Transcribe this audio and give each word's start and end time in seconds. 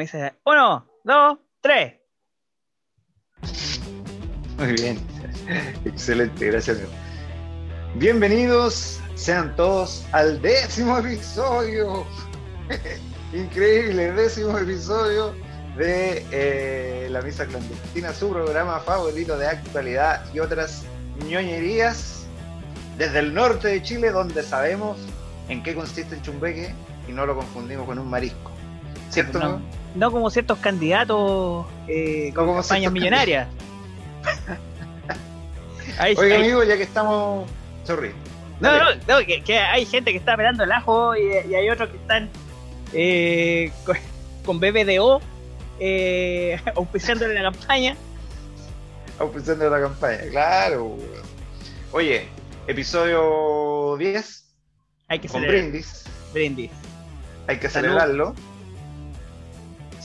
dice, 0.00 0.34
uno, 0.44 0.86
dos, 1.04 1.38
tres. 1.60 1.94
Muy 4.58 4.72
bien, 4.72 4.98
excelente, 5.84 6.46
gracias. 6.46 6.78
Bienvenidos 7.94 9.00
sean 9.14 9.54
todos 9.56 10.04
al 10.12 10.40
décimo 10.40 10.98
episodio, 10.98 12.06
increíble, 13.32 14.12
décimo 14.12 14.56
episodio 14.58 15.34
de 15.76 16.24
eh, 16.30 17.08
La 17.10 17.22
Misa 17.22 17.46
Clandestina, 17.46 18.12
su 18.12 18.30
programa 18.30 18.78
favorito 18.80 19.36
de 19.36 19.46
actualidad 19.48 20.24
y 20.32 20.38
otras 20.38 20.84
ñoñerías 21.28 22.26
desde 22.96 23.20
el 23.20 23.34
norte 23.34 23.68
de 23.68 23.82
Chile, 23.82 24.10
donde 24.10 24.42
sabemos 24.42 24.98
en 25.48 25.62
qué 25.62 25.74
consiste 25.74 26.14
el 26.14 26.22
chumbeque 26.22 26.74
y 27.08 27.12
no 27.12 27.26
lo 27.26 27.36
confundimos 27.36 27.86
con 27.86 27.98
un 27.98 28.08
marisco. 28.08 28.47
¿Cierto? 29.10 29.38
No, 29.38 29.60
no 29.94 30.10
como 30.12 30.30
ciertos 30.30 30.58
candidatos 30.58 31.66
eh, 31.88 32.32
con 32.34 32.44
No 32.46 32.52
como 32.52 32.60
campañas 32.62 32.92
millonarias. 32.92 33.48
Oiga, 36.16 36.36
ahí- 36.36 36.42
amigo, 36.42 36.62
ya 36.64 36.76
que 36.76 36.82
estamos. 36.84 37.48
Sorry. 37.84 38.12
No, 38.60 38.72
no, 38.76 38.84
no, 39.06 39.26
que, 39.26 39.42
que 39.42 39.58
hay 39.58 39.84
gente 39.86 40.10
que 40.12 40.18
está 40.18 40.36
pelando 40.36 40.64
el 40.64 40.72
ajo 40.72 41.14
y, 41.16 41.22
y 41.48 41.54
hay 41.54 41.70
otros 41.70 41.90
que 41.90 41.96
están 41.96 42.28
eh, 42.92 43.72
con, 43.86 43.96
con 44.44 44.60
BBDO 44.60 45.20
eh, 45.80 46.60
auspiciándole 46.76 47.34
la 47.34 47.50
campaña. 47.52 47.96
Auspiciando 49.18 49.68
la 49.70 49.80
campaña, 49.80 50.18
claro. 50.30 50.96
Oye, 51.92 52.28
episodio 52.66 53.96
10 53.96 54.44
Hay 55.08 55.18
que 55.18 55.28
con 55.28 55.40
celebrar. 55.40 55.62
brindis. 55.62 56.04
Brindis. 56.32 56.70
Hay 57.46 57.58
que 57.58 57.68
Salud. 57.70 57.88
celebrarlo. 57.88 58.34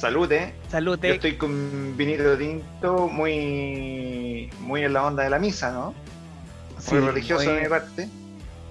Salute. 0.08 0.54
Salute. 0.68 1.08
Yo 1.08 1.14
estoy 1.14 1.38
con 1.38 1.96
vinito 1.96 2.38
tinto 2.38 3.08
muy, 3.08 4.50
muy 4.60 4.84
en 4.84 4.92
la 4.92 5.06
onda 5.06 5.24
de 5.24 5.30
la 5.30 5.40
misa, 5.40 5.72
¿no? 5.72 5.94
Sí, 6.78 6.96
Muy 6.96 7.06
religioso 7.06 7.46
muy- 7.46 7.54
de 7.56 7.62
mi 7.62 7.70
parte. 7.70 8.10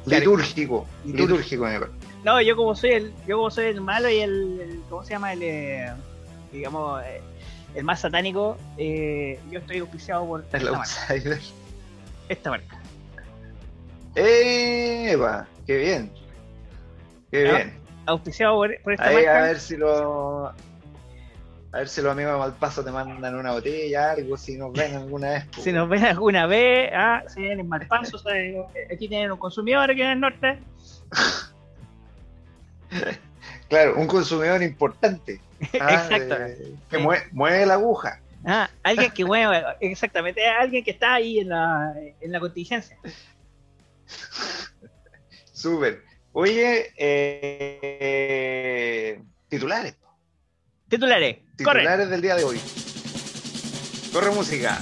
Litúrgico. 0.05 0.87
Litúrgico. 1.07 1.23
Litúrgico 1.33 1.65
de 1.65 1.73
mi 1.73 1.79
parte. 1.79 2.07
No, 2.23 2.39
yo 2.43 2.55
como 2.55 2.75
soy 2.75 2.91
el, 2.91 3.15
yo 3.27 3.39
como 3.39 3.51
soy 3.51 3.65
el 3.65 3.81
malo 3.81 4.11
y 4.11 4.19
el, 4.19 4.61
el- 4.61 4.83
¿cómo 4.91 5.03
se 5.05 5.13
llama? 5.13 5.33
El 5.33 5.43
eh, 5.43 5.91
digamos 6.53 7.03
eh, 7.03 7.23
el 7.77 7.85
más 7.85 8.01
satánico, 8.01 8.59
eh, 8.77 9.41
yo 9.51 9.61
estoy 9.61 9.79
auspiciado 9.79 10.27
por 10.27 10.41
El 10.53 10.59
esta 10.59 10.71
marca. 10.73 10.93
outsider. 11.09 11.41
Esta 12.29 12.51
marca. 12.51 12.79
¡Eva! 14.15 15.47
¡Qué 15.67 15.77
bien! 15.79 16.13
¡Qué 17.31 17.45
bien! 17.45 17.79
Auspiciado 18.05 18.57
por, 18.57 18.83
por 18.83 18.93
esta 18.93 19.07
Ahí 19.07 19.15
marca. 19.15 19.39
a 19.39 19.43
ver 19.45 19.61
si 19.61 19.79
lo. 19.79 20.53
A 21.73 21.79
ver 21.79 21.89
si 21.89 22.03
los 22.03 22.13
amigos 22.13 22.35
de 22.35 22.39
Malpaso 22.39 22.85
te 22.85 22.91
mandan 22.91 23.35
una 23.35 23.53
botella, 23.53 24.11
algo, 24.13 24.37
si 24.37 24.59
nos 24.59 24.73
ven 24.75 24.95
alguna 24.95 25.31
vez. 25.31 25.47
pues. 25.53 25.65
Si 25.65 25.73
nos 25.73 25.89
ven 25.89 26.05
alguna 26.05 26.47
vez, 26.47 26.91
ah, 26.95 27.23
si 27.29 27.41
ven 27.43 27.61
en 27.61 27.69
Malpaso, 27.69 28.19
¿sabes? 28.19 28.57
aquí 28.93 29.09
tienen 29.09 29.33
un 29.33 29.39
consumidor 29.39 29.91
aquí 29.91 30.03
en 30.03 30.11
el 30.11 30.21
norte. 30.21 30.59
Claro, 33.69 33.97
un 33.97 34.07
consumidor 34.07 34.63
importante. 34.63 35.41
ah, 35.81 35.95
Exacto. 35.95 36.39
de- 36.39 36.75
que 36.91 36.99
Sí. 36.99 37.07
mueve 37.33 37.65
la 37.65 37.73
aguja. 37.75 38.21
Ah, 38.45 38.69
alguien 38.83 39.11
que 39.13 39.25
mueve, 39.25 39.65
exactamente, 39.81 40.47
alguien 40.47 40.85
que 40.85 40.91
está 40.91 41.15
ahí 41.15 41.39
en 41.39 41.49
la, 41.49 41.95
en 42.21 42.33
la 42.33 42.39
contingencia. 42.39 42.99
Súper. 45.55 46.03
Oye, 46.33 46.93
eh, 46.99 48.43
titulares. 49.49 49.95
Titulares, 50.93 51.39
corre. 51.65 51.81
Titulares 51.81 52.11
del 52.11 52.21
día 52.21 52.35
de 52.37 52.45
hoy. 52.45 52.61
Corre 54.13 54.31
música. 54.33 54.79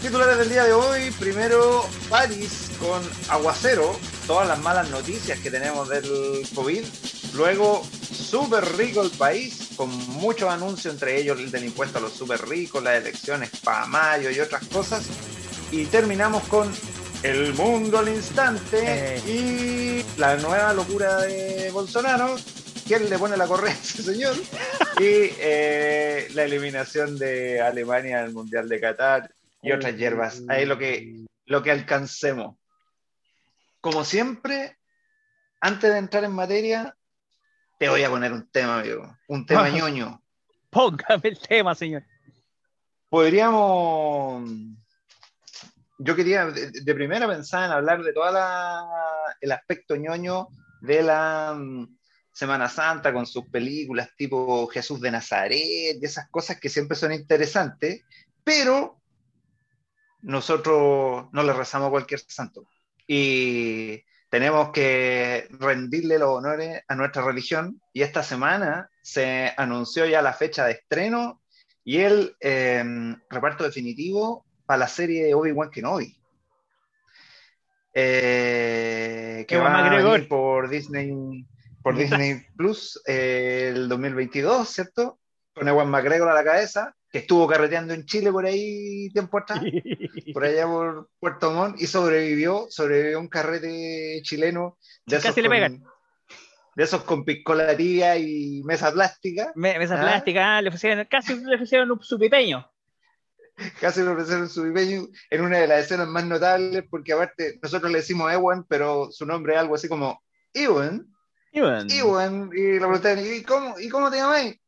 Titulares 0.00 0.38
del 0.38 0.48
día 0.48 0.62
de 0.62 0.72
hoy. 0.72 1.10
Primero, 1.18 1.84
París 2.08 2.70
con 2.78 3.02
aguacero. 3.28 3.98
Todas 4.28 4.46
las 4.46 4.60
malas 4.60 4.88
noticias 4.90 5.40
que 5.40 5.50
tenemos 5.50 5.88
del 5.88 6.46
COVID. 6.54 6.84
Luego, 7.34 7.82
súper 8.12 8.64
rico 8.76 9.02
el 9.02 9.10
país, 9.10 9.70
con 9.74 9.90
muchos 10.10 10.48
anuncios, 10.48 10.94
entre 10.94 11.20
ellos 11.20 11.40
el 11.40 11.50
del 11.50 11.64
impuesto 11.64 11.98
a 11.98 12.02
los 12.02 12.12
súper 12.12 12.46
ricos, 12.48 12.80
las 12.80 13.00
elecciones 13.02 13.50
para 13.64 13.86
mayo 13.86 14.30
y 14.30 14.38
otras 14.38 14.64
cosas. 14.68 15.06
Y 15.72 15.86
terminamos 15.86 16.44
con 16.44 16.72
El 17.24 17.52
mundo 17.54 17.98
al 17.98 18.08
instante 18.10 18.78
Eh. 18.80 20.04
y 20.06 20.20
la 20.20 20.36
nueva 20.36 20.72
locura 20.72 21.20
de 21.22 21.68
Bolsonaro. 21.72 22.36
¿Quién 22.86 23.08
le 23.08 23.18
pone 23.18 23.36
la 23.36 23.46
correa 23.46 23.72
a 23.72 23.76
ese 23.76 24.02
señor? 24.02 24.34
y 24.98 25.30
eh, 25.38 26.28
la 26.34 26.44
eliminación 26.44 27.18
de 27.18 27.60
Alemania 27.60 28.22
del 28.22 28.32
Mundial 28.32 28.68
de 28.68 28.80
Qatar 28.80 29.32
y 29.62 29.72
otras 29.72 29.96
hierbas. 29.96 30.42
Ahí 30.48 30.66
lo 30.66 30.78
que, 30.78 31.24
lo 31.46 31.62
que 31.62 31.70
alcancemos. 31.70 32.56
Como 33.80 34.04
siempre, 34.04 34.78
antes 35.60 35.92
de 35.92 35.98
entrar 35.98 36.24
en 36.24 36.32
materia, 36.32 36.96
te 37.78 37.88
voy 37.88 38.02
a 38.02 38.10
poner 38.10 38.32
un 38.32 38.48
tema, 38.50 38.80
amigo. 38.80 39.16
Un 39.28 39.46
tema 39.46 39.68
ñoño. 39.70 40.22
Póngame 40.70 41.28
el 41.28 41.38
tema, 41.38 41.74
señor. 41.74 42.04
Podríamos. 43.08 44.50
Yo 45.98 46.16
quería 46.16 46.46
de, 46.46 46.70
de 46.70 46.94
primera 46.94 47.28
pensar 47.28 47.64
en 47.66 47.72
hablar 47.72 48.02
de 48.02 48.12
todo 48.12 48.28
el 49.40 49.52
aspecto 49.52 49.96
ñoño 49.96 50.48
de 50.80 51.02
la 51.02 51.54
mm, 51.56 51.96
Semana 52.32 52.68
Santa 52.68 53.12
con 53.12 53.26
sus 53.26 53.46
películas 53.48 54.10
tipo 54.16 54.66
Jesús 54.68 55.00
de 55.00 55.10
Nazaret 55.10 55.98
y 56.00 56.04
esas 56.04 56.28
cosas 56.30 56.58
que 56.58 56.68
siempre 56.68 56.96
son 56.96 57.12
interesantes, 57.12 58.02
pero 58.42 59.00
nosotros 60.22 61.26
no 61.32 61.42
le 61.42 61.52
rezamos 61.52 61.88
a 61.88 61.90
cualquier 61.90 62.20
santo 62.20 62.66
y 63.06 64.02
tenemos 64.30 64.70
que 64.70 65.46
rendirle 65.50 66.18
los 66.18 66.30
honores 66.30 66.82
a 66.88 66.94
nuestra 66.94 67.22
religión 67.22 67.82
y 67.92 68.00
esta 68.00 68.22
semana 68.22 68.88
se 69.02 69.52
anunció 69.58 70.06
ya 70.06 70.22
la 70.22 70.32
fecha 70.32 70.64
de 70.64 70.72
estreno 70.72 71.42
y 71.84 71.98
el 71.98 72.36
eh, 72.40 72.82
reparto 73.28 73.64
definitivo 73.64 74.46
para 74.64 74.78
la 74.78 74.88
serie 74.88 75.34
Obi-Wan 75.34 75.70
Kenobi. 75.70 76.16
Eh, 77.94 79.44
que 79.46 79.58
va 79.58 79.78
a 79.78 79.90
venir 79.90 80.28
por 80.28 80.70
Disney, 80.70 81.46
por 81.82 81.96
Disney 81.96 82.44
Plus 82.56 83.00
eh, 83.06 83.72
el 83.74 83.88
2022, 83.88 84.68
¿cierto? 84.68 85.18
Con 85.54 85.68
Ewan 85.68 85.90
McGregor 85.90 86.28
a 86.28 86.34
la 86.34 86.44
cabeza, 86.44 86.94
que 87.10 87.18
estuvo 87.18 87.46
carreteando 87.46 87.92
en 87.92 88.06
Chile 88.06 88.32
por 88.32 88.46
ahí 88.46 89.10
tiempo 89.12 89.38
atrás, 89.38 89.60
por 90.32 90.44
allá 90.44 90.66
por 90.66 91.10
Puerto 91.20 91.50
Montt, 91.50 91.80
y 91.80 91.86
sobrevivió, 91.86 92.66
sobrevivió 92.70 93.20
un 93.20 93.28
carrete 93.28 94.20
chileno 94.22 94.78
de 95.06 95.16
Casi 95.16 95.28
esos, 95.28 95.36
le 95.36 95.42
con, 95.42 95.50
pegan. 95.50 95.84
de 96.76 96.84
esos 96.84 97.02
con 97.04 97.24
piscolatía 97.24 98.16
y 98.16 98.62
mesa 98.64 98.90
plástica. 98.92 99.52
Me- 99.54 99.78
Mesa 99.78 99.96
Ah. 99.98 100.02
plástica, 100.02 100.62
le 100.62 100.68
ofrecieron, 100.68 101.06
casi 101.10 101.34
le 101.36 101.54
ofrecieron 101.56 101.90
un- 101.90 102.02
su 102.02 102.18
pipeño. 102.18 102.66
casi 103.80 104.00
lo 104.02 104.12
ofrecieron 104.12 104.48
su 104.48 104.62
viveño 104.62 105.06
en 105.30 105.40
una 105.42 105.58
de 105.58 105.66
las 105.66 105.80
escenas 105.84 106.08
más 106.08 106.24
notables, 106.24 106.84
porque 106.90 107.12
aparte 107.12 107.58
nosotros 107.62 107.92
le 107.92 107.98
decimos 107.98 108.32
Ewan, 108.32 108.64
pero 108.66 109.10
su 109.12 109.26
nombre 109.26 109.52
es 109.52 109.58
algo 109.60 109.74
así 109.74 109.88
como 109.88 110.22
Ewan, 110.54 111.06
Bueno, 111.52 111.86
Ewan, 111.90 112.50
y 112.54 112.72
le 112.72 112.78
preguntan, 112.78 113.18
¿y 113.18 113.42
cómo, 113.42 113.78
¿y 113.78 113.88
cómo 113.88 114.10
te 114.10 114.16
llamáis? 114.16 114.58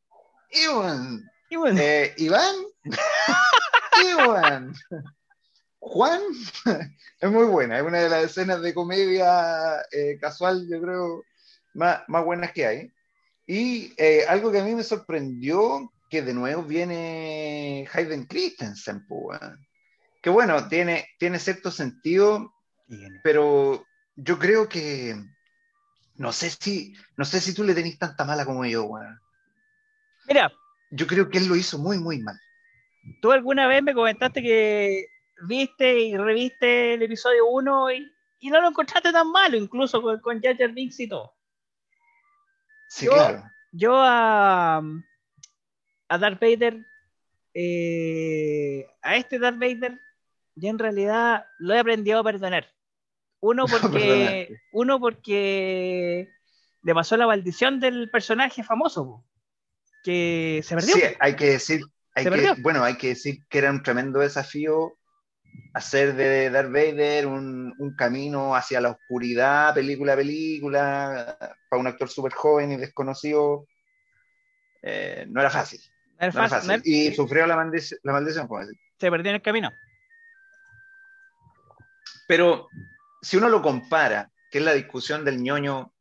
Y 0.50 1.56
bueno. 1.56 1.81
eh, 1.81 2.14
Iván, 2.19 2.54
Ewan, 4.19 4.75
Juan, 5.78 6.20
es 7.20 7.31
muy 7.31 7.46
buena, 7.46 7.78
es 7.78 7.84
una 7.84 7.98
de 8.00 8.08
las 8.08 8.25
escenas 8.25 8.60
de 8.60 8.75
comedia 8.75 9.81
eh, 9.92 10.19
casual, 10.20 10.66
yo 10.70 10.81
creo, 10.81 11.25
más, 11.75 12.02
más 12.08 12.25
buenas 12.25 12.52
que 12.52 12.66
hay. 12.66 12.92
Y 13.46 13.92
eh, 13.96 14.25
algo 14.28 14.50
que 14.52 14.60
a 14.60 14.64
mí 14.64 14.75
me 14.75 14.82
sorprendió, 14.82 15.92
que 16.08 16.22
de 16.22 16.34
nuevo 16.34 16.62
viene 16.62 17.88
Hayden 17.92 18.26
Christensen, 18.26 19.06
pues, 19.06 19.40
que 20.22 20.31
bueno, 20.31 20.69
tiene, 20.69 21.08
tiene 21.19 21.38
cierto 21.38 21.70
sentido, 21.70 22.54
pero 23.22 23.84
yo 24.16 24.38
creo 24.38 24.69
que 24.69 25.16
no 26.16 26.32
sé 26.32 26.50
si, 26.50 26.94
no 27.16 27.25
sé 27.25 27.40
si 27.40 27.55
tú 27.55 27.64
le 27.64 27.75
tenés 27.75 27.99
tanta 27.99 28.25
mala 28.25 28.44
como 28.44 28.64
yo, 28.66 28.84
weón. 28.84 29.20
Mira, 30.26 30.52
Yo 30.90 31.06
creo 31.06 31.28
que 31.28 31.38
él 31.38 31.46
lo 31.49 31.56
hizo 31.56 31.78
muy, 31.78 31.99
muy 31.99 32.20
mal. 32.22 32.38
tú 33.20 33.32
alguna 33.32 33.66
vez 33.66 33.82
me 33.82 33.94
comentaste 33.94 34.43
que 34.43 35.06
viste 35.46 35.99
y 36.00 36.16
reviste 36.16 36.94
el 36.94 37.02
episodio 37.02 37.46
1 37.49 37.90
y, 37.93 38.14
y 38.40 38.50
no 38.50 38.61
lo 38.61 38.69
encontraste 38.69 39.12
tan 39.12 39.31
malo, 39.31 39.56
incluso 39.56 40.00
con, 40.00 40.20
con 40.20 40.40
Jar 40.40 40.56
Jar 40.56 40.72
Binks 40.72 41.00
y 41.00 41.08
todo. 41.08 41.34
Sí, 42.88 43.06
Yo- 43.06 43.12
claro. 43.12 43.50
Yo 43.76 43.93
a, 43.96 44.81
a 46.08 46.19
Darth 46.19 46.40
Vader, 46.40 46.87
eh, 47.52 48.87
a 49.02 49.17
este 49.17 49.40
Darth 49.40 49.58
Vader, 49.58 50.00
yo 50.55 50.69
en 50.70 50.78
realidad 50.78 51.44
lo 51.58 51.75
he 51.75 51.78
aprendido 51.81 52.20
a 52.20 52.25
perdonar. 52.25 52.72
Uno 53.44 53.67
porque, 53.70 54.56
uno 54.73 54.99
porque 54.99 56.31
le 56.82 56.94
pasó 56.94 57.17
la 57.19 57.26
maldición 57.26 57.79
del 57.79 58.11
personaje 58.11 58.62
famoso. 58.62 59.05
po. 59.05 59.25
que 60.02 60.62
se 60.64 60.75
perdió. 60.75 60.94
Sí, 60.94 61.02
hay 61.20 61.37
que 61.37 61.46
decir, 61.50 61.82
hay 62.14 62.25
que, 62.25 62.55
bueno, 62.62 62.82
hay 62.82 62.96
que 62.96 63.08
decir 63.08 63.38
que 63.50 63.58
era 63.58 63.70
un 63.70 63.82
tremendo 63.82 64.20
desafío 64.20 64.94
hacer 65.75 66.14
de 66.14 66.50
Darth 66.50 66.73
Vader 66.73 67.26
un, 67.26 67.75
un 67.79 67.94
camino 67.94 68.56
hacia 68.56 68.81
la 68.81 68.91
oscuridad, 68.91 69.75
película 69.75 70.14
a 70.14 70.17
película, 70.17 71.37
para 71.69 71.81
un 71.81 71.87
actor 71.87 72.08
súper 72.08 72.32
joven 72.32 72.73
y 72.73 72.76
desconocido. 72.76 73.67
Eh, 74.82 75.26
no 75.29 75.41
era 75.41 75.50
fácil. 75.50 75.81
No 76.19 76.26
era 76.26 76.49
fácil. 76.49 76.81
Y 76.85 77.12
sufrió 77.12 77.46
la, 77.46 77.56
maldición, 77.56 78.00
la 78.05 78.12
maldición, 78.12 78.49
Se 78.99 79.11
perdió 79.11 79.31
en 79.31 79.37
el 79.37 79.43
camino. 79.43 79.70
Pero 82.26 82.69
si 83.25 83.38
uno 83.38 83.49
lo 83.49 83.62
compara, 83.62 84.31
que 84.50 84.59
es 84.59 84.65
la 84.65 84.75
discusión 84.75 85.25
del 85.25 85.43
ñoño, 85.43 85.93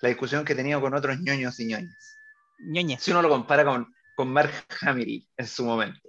la 0.00 0.08
discusión 0.08 0.44
que 0.44 0.52
he 0.52 0.56
tenido 0.56 0.80
con 0.80 0.94
otros 0.94 1.18
ñoños 1.20 1.58
y 1.58 1.66
ñoñas. 1.66 3.02
Si 3.02 3.10
uno 3.10 3.22
lo 3.22 3.28
compara 3.28 3.64
con, 3.64 3.92
con 4.14 4.32
Mark 4.32 4.52
Hamill 4.82 5.26
en 5.36 5.46
su 5.46 5.64
momento. 5.64 6.08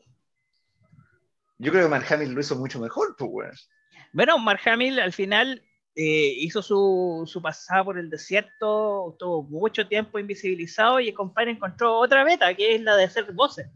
Yo 1.57 1.71
creo 1.71 1.83
que 1.83 1.89
Mark 1.89 2.05
Hamill 2.11 2.33
lo 2.33 2.41
hizo 2.41 2.55
mucho 2.57 2.79
mejor, 2.79 3.15
pues, 3.17 3.69
Bueno, 4.11 4.37
Mark 4.37 4.59
Hamill 4.65 4.99
al 4.99 5.13
final 5.13 5.63
eh, 5.95 6.33
hizo 6.37 6.61
su, 6.61 7.23
su, 7.25 7.41
pasada 7.41 7.85
por 7.85 7.97
el 7.97 8.09
desierto, 8.09 9.15
tuvo 9.17 9.43
mucho 9.43 9.87
tiempo 9.87 10.19
invisibilizado 10.19 10.99
y 10.99 11.09
el 11.09 11.13
compadre 11.13 11.51
encontró 11.51 11.97
otra 11.97 12.25
meta, 12.25 12.53
que 12.53 12.75
es 12.75 12.81
la 12.81 12.97
de 12.97 13.05
hacer 13.05 13.31
voces. 13.31 13.67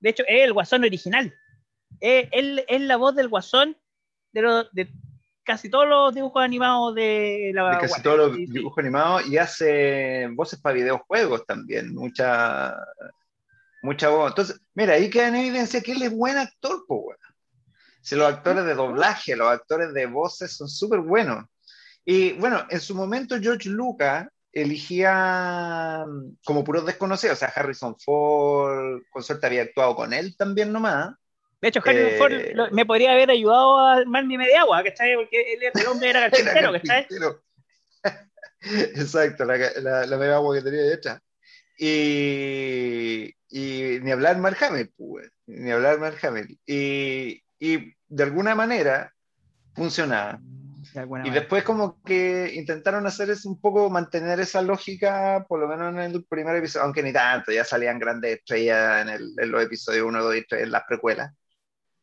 De 0.00 0.10
hecho, 0.10 0.22
es 0.26 0.44
el 0.44 0.54
guasón 0.54 0.84
original. 0.84 1.34
Es, 2.00 2.28
él 2.32 2.64
es 2.68 2.80
la 2.80 2.96
voz 2.96 3.14
del 3.14 3.28
guasón 3.28 3.76
de, 4.32 4.66
de 4.72 4.90
casi 5.48 5.70
todos 5.70 5.88
los 5.88 6.14
dibujos 6.14 6.42
animados 6.42 6.94
de 6.94 7.52
la 7.54 7.70
de 7.70 7.78
casi 7.78 8.02
todos 8.02 8.18
los 8.18 8.36
dibujos 8.36 8.78
animados 8.78 9.26
y 9.26 9.38
hace 9.38 10.28
voces 10.34 10.60
para 10.60 10.74
videojuegos 10.74 11.46
también, 11.46 11.94
mucha 11.94 12.76
mucha 13.80 14.10
voz. 14.10 14.32
Entonces, 14.32 14.60
mira, 14.74 14.92
ahí 14.92 15.08
queda 15.08 15.28
en 15.28 15.36
evidencia 15.36 15.80
que 15.80 15.92
él 15.92 16.02
es 16.02 16.12
buen 16.12 16.36
actor, 16.36 16.84
pues, 16.86 17.16
Si 18.02 18.14
los 18.14 18.28
actores 18.28 18.66
de 18.66 18.74
doblaje, 18.74 19.36
los 19.36 19.48
actores 19.48 19.94
de 19.94 20.04
voces 20.04 20.52
son 20.52 20.68
súper 20.68 21.00
buenos. 21.00 21.46
Y 22.04 22.34
bueno, 22.34 22.66
en 22.68 22.80
su 22.80 22.94
momento 22.94 23.40
George 23.40 23.70
Lucas 23.70 24.28
eligía 24.52 26.04
mm, 26.06 26.36
como 26.44 26.62
puros 26.62 26.84
desconocidos, 26.84 27.38
o 27.38 27.40
sea, 27.40 27.52
Harrison 27.54 27.96
Ford, 27.98 29.00
con 29.10 29.22
suerte 29.22 29.46
había 29.46 29.62
actuado 29.62 29.96
con 29.96 30.12
él 30.12 30.36
también 30.36 30.72
nomás. 30.72 31.14
De 31.60 31.68
hecho, 31.68 31.80
Harrison 31.84 32.18
Ford 32.18 32.32
eh, 32.32 32.54
me 32.70 32.86
podría 32.86 33.12
haber 33.12 33.30
ayudado 33.30 33.78
a 33.78 33.94
armar 33.94 34.24
mi 34.24 34.38
media 34.38 34.60
agua, 34.60 34.82
¿cachai? 34.84 35.16
Porque 35.16 35.54
él, 35.54 35.60
el 35.74 35.86
hombre 35.86 36.10
era 36.10 36.20
carpintero, 36.30 36.72
¿cachai? 36.72 37.06
Exacto, 38.60 39.44
la, 39.44 39.56
la, 39.56 40.06
la 40.06 40.16
media 40.16 40.36
agua 40.36 40.56
que 40.56 40.62
tenía 40.62 40.94
hecha. 40.94 41.20
Y, 41.78 43.34
y 43.48 44.00
ni 44.02 44.10
hablar 44.10 44.38
Mark 44.38 44.56
Hamill, 44.60 44.92
pues, 44.96 45.30
ni 45.46 45.70
hablar 45.70 45.98
Mark 45.98 46.18
Hamill. 46.22 46.58
Y, 46.66 47.42
y 47.58 47.94
de 48.08 48.22
alguna 48.22 48.54
manera 48.54 49.14
funcionaba. 49.74 50.40
y 51.24 51.30
después 51.30 51.62
como 51.62 52.02
que 52.02 52.50
intentaron 52.54 53.06
hacer 53.06 53.30
es 53.30 53.44
un 53.44 53.60
poco 53.60 53.88
mantener 53.90 54.40
esa 54.40 54.60
lógica, 54.60 55.44
por 55.48 55.60
lo 55.60 55.68
menos 55.68 55.94
en 55.94 56.00
el 56.00 56.24
primer 56.24 56.56
episodio, 56.56 56.84
aunque 56.84 57.02
ni 57.02 57.12
tanto, 57.12 57.52
ya 57.52 57.64
salían 57.64 57.98
grandes 57.98 58.38
estrellas 58.38 59.02
en, 59.02 59.08
el, 59.10 59.34
en 59.36 59.50
los 59.50 59.62
episodios 59.62 60.04
1, 60.04 60.24
2 60.24 60.36
y 60.36 60.46
3, 60.46 60.62
en 60.64 60.72
las 60.72 60.82
precuelas. 60.88 61.32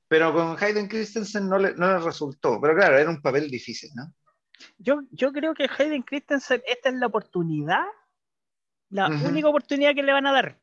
Pero 0.07 0.34
con 0.34 0.56
Hayden 0.62 0.88
Christensen 0.88 1.50
no 1.50 1.57
le, 1.57 1.74
no 1.75 1.88
le 1.88 2.00
resultó. 2.00 2.60
Pero 2.62 2.75
claro, 2.75 2.98
era 2.98 3.10
un 3.10 3.22
papel 3.22 3.50
difícil, 3.50 3.90
¿no? 3.96 4.13
Yo, 4.78 5.02
yo 5.12 5.31
creo 5.31 5.54
que 5.54 5.68
Hayden 5.78 6.04
Christensen, 6.04 6.62
esta 6.66 6.90
es 6.90 6.96
la 6.96 7.07
oportunidad, 7.07 7.84
la 8.90 9.07
única 9.07 9.50
oportunidad 9.50 9.94
que 9.94 10.04
le 10.04 10.13
van 10.13 10.28
a 10.28 10.31
dar 10.31 10.60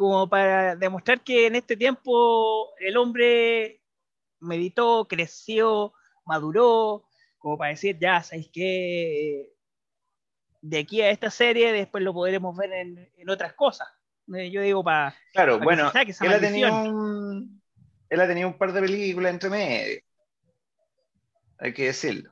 como 0.00 0.30
para 0.30 0.76
demostrar 0.76 1.20
que 1.22 1.46
en 1.46 1.56
este 1.56 1.76
tiempo 1.76 2.74
el 2.78 2.96
hombre 2.96 3.82
meditó, 4.38 5.06
creció, 5.06 5.92
maduró, 6.24 7.04
como 7.36 7.58
para 7.58 7.72
decir, 7.72 7.98
ya, 8.00 8.22
¿sabéis 8.22 8.48
qué? 8.50 9.52
De 10.62 10.78
aquí 10.78 11.02
a 11.02 11.10
esta 11.10 11.28
serie 11.28 11.70
después 11.74 12.02
lo 12.02 12.14
podremos 12.14 12.56
ver 12.56 12.72
en, 12.72 13.28
otras 13.28 13.52
cosas. 13.52 13.88
Eh, 14.34 14.50
yo 14.50 14.62
digo 14.62 14.82
para... 14.82 15.14
Claro, 15.34 15.58
bueno, 15.58 15.92
él 15.92 16.32
ha, 16.32 16.40
tenido 16.40 16.74
un, 16.74 17.59
él 18.10 18.20
ha 18.20 18.26
tenido 18.26 18.48
un 18.48 18.58
par 18.58 18.72
de 18.72 18.80
películas 18.80 19.32
entre 19.32 19.48
medio. 19.48 20.00
Hay 21.58 21.72
que 21.72 21.86
decirlo. 21.86 22.30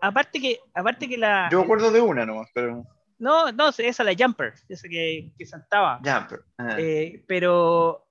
aparte 0.00 0.40
que, 0.40 0.60
aparte 0.72 1.08
que 1.08 1.18
la... 1.18 1.48
Yo 1.50 1.60
acuerdo 1.60 1.90
de 1.90 2.00
una 2.00 2.24
nomás, 2.24 2.48
pero... 2.54 2.84
No, 3.18 3.52
no, 3.52 3.68
esa 3.76 4.04
la 4.04 4.14
Jumper, 4.18 4.54
esa 4.68 4.88
que, 4.88 5.32
que 5.36 5.44
saltaba. 5.44 6.00
Jumper. 6.02 6.40
Eh, 6.78 7.22
pero, 7.26 8.06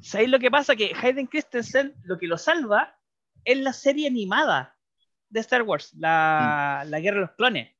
¿sabéis 0.00 0.30
lo 0.30 0.40
que 0.40 0.50
pasa? 0.50 0.74
Que 0.74 0.92
Hayden 1.00 1.28
Christensen 1.28 1.94
lo 2.02 2.18
que 2.18 2.26
lo 2.26 2.36
salva 2.36 2.98
es 3.44 3.58
la 3.58 3.72
serie 3.72 4.08
animada 4.08 4.76
de 5.28 5.40
Star 5.40 5.62
Wars, 5.62 5.94
la, 5.94 6.84
mm. 6.84 6.90
Guerra 6.90 7.14
de 7.16 7.26
los 7.26 7.36
Clones. 7.36 7.76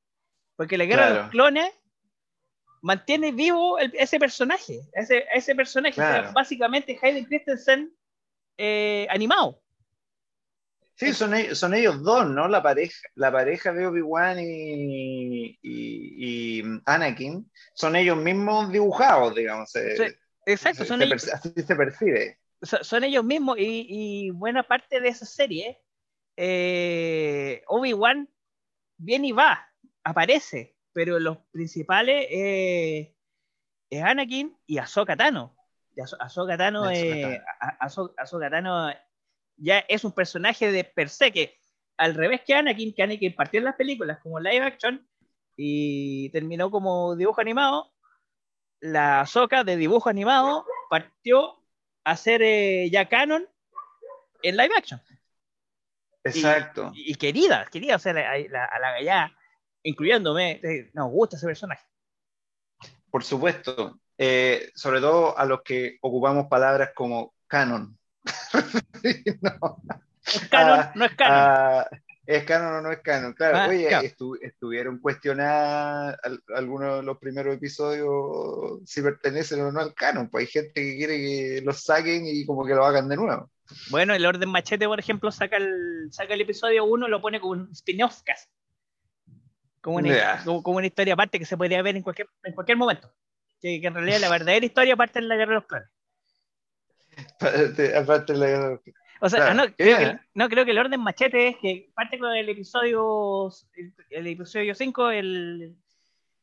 Porque 0.54 0.78
la 0.78 0.84
Guerra 0.84 1.10
de 1.10 1.18
los 1.22 1.30
Clones 1.30 1.72
mantiene 2.82 3.32
vivo 3.32 3.78
ese 3.78 4.18
personaje, 4.18 4.80
ese, 4.92 5.24
ese 5.34 5.54
personaje, 5.54 6.00
básicamente 6.32 6.98
Hayden 7.00 7.24
Christensen 7.24 7.92
eh, 8.56 9.06
animado. 9.10 9.62
Sí, 10.98 11.12
son, 11.12 11.32
ellos, 11.32 11.56
son 11.56 11.74
ellos 11.74 12.02
dos, 12.02 12.28
¿no? 12.28 12.48
La 12.48 12.60
pareja, 12.60 12.98
la 13.14 13.30
pareja 13.30 13.72
de 13.72 13.86
Obi-Wan 13.86 14.38
y, 14.40 15.56
y, 15.62 16.62
Anakin 16.86 17.48
son 17.72 17.94
ellos 17.94 18.16
mismos 18.16 18.72
dibujados, 18.72 19.32
digamos. 19.36 19.70
exacto, 20.44 20.84
son 20.84 21.00
ellos. 21.02 21.32
así 21.32 21.52
se 21.54 21.76
percibe. 21.76 22.40
Son, 22.62 23.04
ellos 23.04 23.22
mismos 23.22 23.56
y, 23.60 24.30
buena 24.30 24.64
parte 24.64 25.00
de 25.00 25.08
esa 25.08 25.24
serie, 25.24 25.80
eh, 26.36 27.62
Obi-Wan 27.68 28.28
viene 28.96 29.28
y 29.28 29.32
va, 29.32 29.70
aparece, 30.02 30.74
pero 30.98 31.20
los 31.20 31.38
principales 31.52 32.26
eh, 32.28 33.14
es 33.88 34.02
Anakin 34.02 34.58
y 34.66 34.78
Ahsoka 34.78 35.16
Tano. 35.16 35.54
Ahsoka 36.18 36.58
Tano, 36.58 36.90
eh, 36.90 37.40
Ahsoka 38.16 38.50
Tano 38.50 38.92
ya 39.56 39.78
es 39.78 40.02
un 40.02 40.10
personaje 40.10 40.72
de 40.72 40.82
per 40.82 41.08
se 41.08 41.30
que, 41.30 41.56
al 41.98 42.16
revés 42.16 42.40
que 42.44 42.56
Anakin, 42.56 42.92
que 42.92 43.04
Anakin 43.04 43.36
partió 43.36 43.58
en 43.58 43.66
las 43.66 43.76
películas 43.76 44.18
como 44.24 44.40
live 44.40 44.66
action 44.66 45.08
y 45.56 46.30
terminó 46.30 46.68
como 46.68 47.14
dibujo 47.14 47.40
animado, 47.40 47.94
la 48.80 49.24
Soca 49.24 49.62
de 49.62 49.76
dibujo 49.76 50.08
animado 50.08 50.66
partió 50.90 51.62
a 52.02 52.16
ser 52.16 52.42
eh, 52.42 52.90
ya 52.90 53.08
canon 53.08 53.46
en 54.42 54.56
live 54.56 54.74
action. 54.76 55.00
Exacto. 56.24 56.90
Y, 56.92 57.14
querida, 57.14 57.68
querida, 57.70 57.94
o 57.94 57.98
sea, 58.00 58.10
a 58.10 58.78
la, 58.80 59.00
ya, 59.00 59.37
incluyéndome, 59.88 60.60
eh, 60.62 60.90
nos 60.94 61.10
gusta 61.10 61.36
ese 61.36 61.46
personaje. 61.46 61.84
Por 63.10 63.24
supuesto, 63.24 64.00
eh, 64.16 64.70
sobre 64.74 65.00
todo 65.00 65.36
a 65.36 65.44
los 65.46 65.62
que 65.62 65.98
ocupamos 66.02 66.46
palabras 66.46 66.90
como 66.94 67.34
canon. 67.46 67.96
no. 69.40 69.82
¿Es 70.26 70.48
canon? 70.48 70.80
Ah, 70.80 70.92
¿No 70.94 71.04
es 71.06 71.14
canon? 71.14 71.34
Ah, 71.34 71.88
¿Es 72.26 72.44
canon 72.44 72.74
o 72.74 72.80
no 72.82 72.92
es 72.92 72.98
canon? 72.98 73.32
Claro, 73.32 73.56
ah, 73.56 73.68
oye, 73.68 73.88
estuvieron 74.42 74.98
cuestionados 74.98 76.16
algunos 76.54 76.96
de 76.96 77.02
los 77.02 77.16
primeros 77.16 77.56
episodios 77.56 78.80
si 78.84 79.00
pertenecen 79.00 79.62
o 79.62 79.72
no 79.72 79.80
al 79.80 79.94
canon. 79.94 80.28
Pues 80.28 80.42
hay 80.42 80.52
gente 80.52 80.82
que 80.82 80.96
quiere 80.98 81.16
que 81.16 81.62
los 81.64 81.82
saquen 81.82 82.26
y 82.26 82.44
como 82.44 82.66
que 82.66 82.74
lo 82.74 82.84
hagan 82.84 83.08
de 83.08 83.16
nuevo. 83.16 83.50
Bueno, 83.90 84.14
el 84.14 84.26
Orden 84.26 84.50
Machete, 84.50 84.86
por 84.86 84.98
ejemplo, 84.98 85.32
saca 85.32 85.56
el, 85.56 86.08
saca 86.10 86.34
el 86.34 86.42
episodio 86.42 86.84
1 86.84 87.08
lo 87.08 87.22
pone 87.22 87.40
como 87.40 87.52
un 87.52 87.70
spin-off 87.72 88.22
casi. 88.22 88.46
Como 89.80 89.98
una, 89.98 90.42
como, 90.44 90.78
una, 90.78 90.86
historia 90.86 91.14
aparte 91.14 91.38
que 91.38 91.44
se 91.44 91.56
podría 91.56 91.82
ver 91.82 91.96
en 91.96 92.02
cualquier, 92.02 92.28
en 92.42 92.54
cualquier 92.54 92.76
momento. 92.76 93.12
Que, 93.60 93.80
que 93.80 93.86
en 93.86 93.94
realidad 93.94 94.20
la 94.20 94.28
verdadera 94.30 94.66
historia 94.66 94.96
parte 94.96 95.18
en 95.18 95.28
la 95.28 95.36
Guerra 95.36 95.50
de 95.50 95.54
los 95.54 95.66
Clanes. 95.66 95.88
Aparte 97.96 98.34
la 98.34 98.78
O 99.20 99.28
sea, 99.28 99.54
no, 99.54 99.64
creo 99.74 99.98
que, 99.98 100.18
no, 100.34 100.48
creo 100.48 100.64
que, 100.64 100.70
el 100.70 100.78
orden 100.78 101.00
machete 101.00 101.48
es 101.48 101.56
que 101.56 101.90
parte 101.94 102.18
con 102.18 102.34
el 102.34 102.48
episodio 102.48 103.50
el, 104.10 104.26
episodio 104.26 104.74
5, 104.74 105.10
el, 105.10 105.76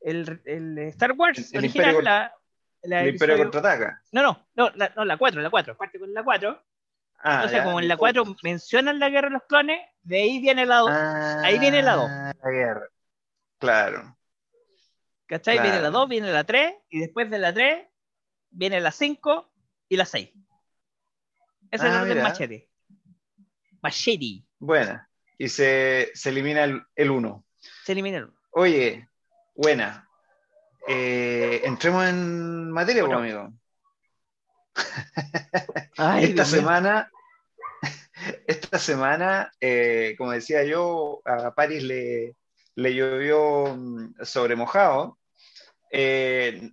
el, 0.01 0.41
el, 0.45 0.77
Star 0.89 1.13
Wars 1.13 1.51
el, 1.53 1.59
original, 1.59 1.89
Imperio, 1.89 2.01
la, 2.01 2.33
la 2.83 3.01
el 3.03 3.09
Imperio 3.09 3.37
contraataca. 3.37 4.01
No, 4.11 4.21
no, 4.21 4.45
no, 4.55 4.71
la, 4.75 4.91
no, 4.95 5.05
la 5.05 5.17
4, 5.17 5.41
la 5.41 5.49
4, 5.49 5.77
parte 5.77 5.99
con 5.99 6.13
la 6.13 6.23
4. 6.23 6.63
Ah, 7.19 7.35
Entonces, 7.35 7.63
como 7.63 7.79
en 7.79 7.87
la 7.87 7.97
4 7.97 8.23
mencionan 8.43 8.99
la 8.99 9.09
guerra 9.09 9.29
de 9.29 9.33
los 9.33 9.43
clones, 9.43 9.79
de 10.03 10.21
ahí 10.21 10.39
viene 10.39 10.65
la 10.65 10.77
2. 10.77 10.89
Ah, 10.91 11.41
ahí 11.43 11.57
viene 11.59 11.81
la 11.81 11.95
2. 11.95 12.09
La 12.43 12.51
guerra. 12.51 12.87
Claro. 13.57 14.17
¿Cachai? 15.27 15.59
Viene 15.59 15.81
la 15.81 15.89
2, 15.89 16.09
viene 16.09 16.31
la 16.31 16.43
3, 16.43 16.73
y 16.89 16.99
después 16.99 17.29
de 17.29 17.39
la 17.39 17.53
3 17.53 17.87
viene 18.51 18.79
la 18.79 18.91
5 18.91 19.51
y 19.89 19.97
la 19.97 20.05
6. 20.05 20.29
Ese 21.71 21.87
es 21.87 21.91
el 21.91 21.97
ah, 21.97 22.01
orden 22.03 22.21
machete. 22.21 22.69
Machete. 23.81 24.43
Bueno, 24.59 25.01
y 25.37 25.49
se, 25.49 26.11
se 26.13 26.29
elimina 26.29 26.63
el 26.95 27.11
1. 27.11 27.45
Se 27.83 27.91
elimina 27.91 28.17
el 28.17 28.25
1. 28.25 28.33
Oye, 28.51 29.09
buena. 29.55 30.07
eh, 30.87 31.61
entremos 31.63 32.05
en 32.05 32.71
materia, 32.71 33.03
pues, 33.05 33.17
amigo. 33.17 33.51
esta 36.21 36.45
semana, 36.45 37.11
esta 38.47 38.77
semana, 38.77 39.51
eh, 39.59 40.15
como 40.17 40.31
decía 40.31 40.63
yo, 40.63 41.21
a 41.25 41.53
París 41.55 41.83
le, 41.83 42.35
le 42.75 42.93
llovió 42.93 43.75
mm, 43.75 44.15
sobre 44.23 44.55
mojado. 44.55 45.17
Eh, 45.91 46.71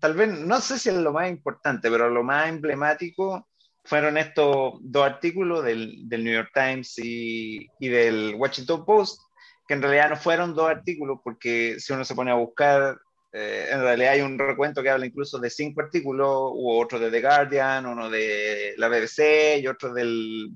tal 0.00 0.14
vez, 0.14 0.28
no 0.28 0.60
sé 0.60 0.78
si 0.78 0.88
es 0.88 0.96
lo 0.96 1.12
más 1.12 1.30
importante, 1.30 1.90
pero 1.90 2.10
lo 2.10 2.24
más 2.24 2.48
emblemático 2.48 3.48
fueron 3.84 4.18
estos 4.18 4.74
dos 4.80 5.06
artículos 5.06 5.64
del, 5.64 6.08
del 6.08 6.24
New 6.24 6.34
York 6.34 6.50
Times 6.52 6.98
y, 6.98 7.66
y, 7.78 7.88
del 7.88 8.34
Washington 8.36 8.84
Post, 8.84 9.20
que 9.66 9.74
en 9.74 9.82
realidad 9.82 10.10
no 10.10 10.16
fueron 10.16 10.54
dos 10.54 10.68
artículos, 10.68 11.20
porque 11.22 11.76
si 11.78 11.92
uno 11.92 12.04
se 12.04 12.14
pone 12.14 12.30
a 12.30 12.34
buscar, 12.34 12.98
eh, 13.32 13.68
en 13.70 13.80
realidad 13.80 14.12
hay 14.12 14.20
un 14.22 14.38
recuento 14.38 14.82
que 14.82 14.90
habla 14.90 15.06
incluso 15.06 15.38
de 15.38 15.50
cinco 15.50 15.80
artículos, 15.80 16.52
u 16.54 16.72
otro 16.72 16.98
de 16.98 17.10
The 17.10 17.20
Guardian, 17.20 17.86
uno 17.86 18.10
de 18.10 18.74
la 18.76 18.88
BBC 18.88 19.60
y 19.60 19.66
otro 19.66 19.92
de 19.94 20.50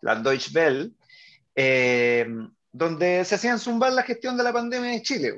la 0.00 0.16
Deutsche 0.16 0.50
Welle, 0.54 0.92
eh, 1.54 2.26
donde 2.74 3.24
se 3.24 3.36
hacían 3.36 3.60
zumbar 3.60 3.92
la 3.92 4.02
gestión 4.02 4.36
de 4.36 4.42
la 4.42 4.52
pandemia 4.52 4.92
en 4.94 5.02
Chile. 5.02 5.32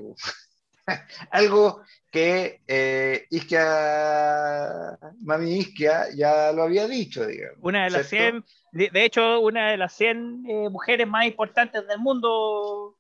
Algo 1.31 1.83
que 2.11 2.62
eh, 2.66 3.26
Isquia, 3.28 4.99
Mami 5.21 5.59
Isquia 5.59 6.07
ya 6.14 6.50
lo 6.52 6.62
había 6.62 6.88
dicho, 6.88 7.26
digamos. 7.26 7.59
Una 7.61 7.85
de 7.85 7.90
las 7.90 8.07
100, 8.07 8.43
de, 8.73 9.05
hecho, 9.05 9.40
una 9.40 9.71
de 9.71 9.76
las 9.76 9.95
100 9.95 10.45
eh, 10.49 10.71
mujeres 10.71 11.07
más 11.07 11.26
importantes 11.26 11.87
del 11.87 11.99
mundo. 11.99 12.97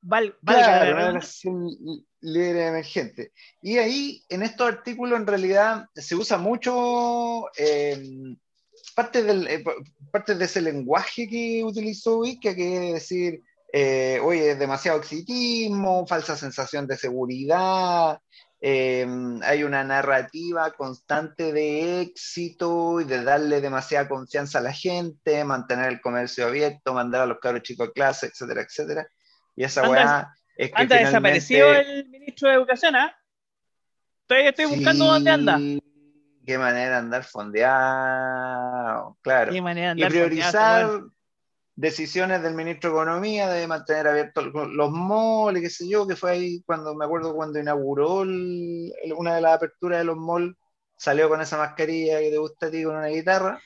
Val, 0.00 0.36
claro, 0.44 0.94
una 0.94 1.06
de 1.08 1.12
las 1.14 1.26
100 1.26 1.68
líderes 2.20 2.68
emergentes. 2.68 3.32
Y 3.60 3.78
ahí, 3.78 4.24
en 4.28 4.44
estos 4.44 4.68
artículos, 4.68 5.18
en 5.18 5.26
realidad, 5.26 5.86
se 5.96 6.14
usa 6.14 6.38
mucho 6.38 7.46
eh, 7.58 8.00
parte, 8.94 9.24
del, 9.24 9.48
eh, 9.48 9.64
parte 10.12 10.36
de 10.36 10.44
ese 10.44 10.60
lenguaje 10.60 11.26
que 11.26 11.64
utilizó 11.64 12.24
Isquia, 12.24 12.54
que 12.54 12.88
es 12.88 12.94
decir, 12.94 13.42
eh, 13.78 14.18
oye, 14.22 14.54
demasiado 14.54 14.98
exitismo, 14.98 16.06
falsa 16.06 16.34
sensación 16.34 16.86
de 16.86 16.96
seguridad, 16.96 18.18
em, 18.58 19.38
hay 19.42 19.64
una 19.64 19.84
narrativa 19.84 20.70
constante 20.70 21.52
de 21.52 22.00
éxito 22.00 23.02
y 23.02 23.04
de 23.04 23.22
darle 23.22 23.60
demasiada 23.60 24.08
confianza 24.08 24.60
a 24.60 24.62
la 24.62 24.72
gente, 24.72 25.44
mantener 25.44 25.90
el 25.92 26.00
comercio 26.00 26.46
abierto, 26.46 26.94
mandar 26.94 27.20
a 27.20 27.26
los 27.26 27.38
cabros 27.38 27.64
chicos 27.64 27.90
a 27.90 27.92
clase, 27.92 28.28
etcétera, 28.28 28.62
etcétera. 28.62 29.06
Y 29.54 29.64
esa 29.64 29.86
weá 29.86 30.34
es 30.56 30.70
que. 30.70 30.80
Anda 30.82 30.96
desapareció 30.96 31.74
el 31.74 32.08
ministro 32.08 32.48
de 32.48 32.54
Educación, 32.54 32.96
¿ah? 32.96 33.14
Estoy, 34.22 34.46
estoy 34.46 34.64
buscando 34.64 35.04
dónde 35.04 35.30
anda. 35.30 35.58
Qué 36.46 36.56
manera 36.56 36.92
de 36.92 36.96
andar 36.96 37.24
fondeado, 37.24 39.18
claro. 39.20 39.52
Qué 39.52 39.60
manera 39.60 39.88
de 39.88 40.02
andar 40.02 40.10
y 40.10 40.14
priorizar 40.14 41.02
decisiones 41.76 42.42
del 42.42 42.54
ministro 42.54 42.90
de 42.90 42.96
Economía 42.96 43.48
de 43.48 43.66
mantener 43.66 44.08
abiertos 44.08 44.46
los 44.46 44.90
malls, 44.90 45.60
qué 45.60 45.70
sé 45.70 45.86
yo, 45.86 46.06
que 46.06 46.16
fue 46.16 46.32
ahí 46.32 46.62
cuando 46.64 46.94
me 46.94 47.04
acuerdo 47.04 47.34
cuando 47.34 47.60
inauguró 47.60 48.20
una 48.20 49.34
de 49.34 49.40
las 49.40 49.54
aperturas 49.54 49.98
de 49.98 50.04
los 50.04 50.16
malls, 50.16 50.56
salió 50.96 51.28
con 51.28 51.40
esa 51.42 51.58
mascarilla 51.58 52.18
que 52.18 52.30
te 52.30 52.38
gusta 52.38 52.66
a 52.66 52.70
ti 52.70 52.82
con 52.82 52.96
una 52.96 53.08
guitarra. 53.08 53.60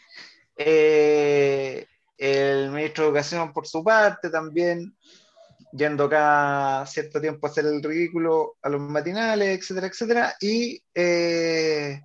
Eh, 0.56 1.86
el 2.18 2.70
ministro 2.70 3.04
de 3.04 3.10
Educación, 3.10 3.52
por 3.52 3.66
su 3.66 3.82
parte, 3.84 4.28
también 4.28 4.94
yendo 5.72 6.08
cada 6.08 6.84
cierto 6.86 7.20
tiempo 7.20 7.46
a 7.46 7.50
hacer 7.50 7.64
el 7.66 7.82
ridículo 7.82 8.56
a 8.60 8.68
los 8.68 8.80
matinales, 8.80 9.58
etcétera, 9.58 9.86
etcétera. 9.86 10.34
Y 10.40 10.82
eh, 10.94 12.02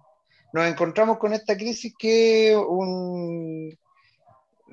nos 0.54 0.68
encontramos 0.68 1.18
con 1.18 1.34
esta 1.34 1.58
crisis 1.58 1.94
que 1.98 2.56
un 2.56 3.76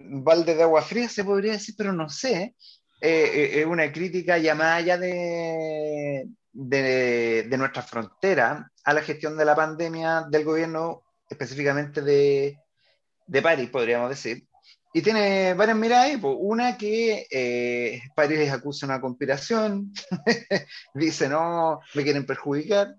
balde 0.09 0.55
de 0.55 0.63
agua 0.63 0.83
fría, 0.83 1.09
se 1.09 1.25
podría 1.25 1.53
decir, 1.53 1.75
pero 1.77 1.93
no 1.93 2.09
sé. 2.09 2.55
Eh, 3.01 3.31
eh, 3.35 3.61
es 3.61 3.67
una 3.67 3.91
crítica 3.91 4.39
llamada 4.39 4.81
ya 4.81 4.97
de, 4.97 6.29
de, 6.53 7.47
de, 7.49 7.59
nuestra 7.59 7.83
frontera 7.83 8.71
a 8.85 8.95
la 8.95 9.03
gestión 9.03 9.37
de 9.37 9.45
la 9.45 9.57
pandemia 9.57 10.27
del 10.31 10.45
gobierno, 10.45 11.03
específicamente 11.29 12.01
de, 12.01 12.59
de 13.27 13.43
París, 13.43 13.69
podríamos 13.71 14.09
decir. 14.09 14.47
Y 14.95 15.03
tiene 15.03 15.55
varias 15.55 15.77
miradas 15.77 16.17
Una 16.23 16.77
que 16.77 17.27
eh, 17.31 18.03
París 18.15 18.39
les 18.39 18.53
acusa 18.53 18.87
una 18.87 19.01
conspiración, 19.01 19.93
dice, 20.95 21.29
no, 21.29 21.81
me 21.95 22.05
quieren 22.05 22.25
perjudicar. 22.25 22.95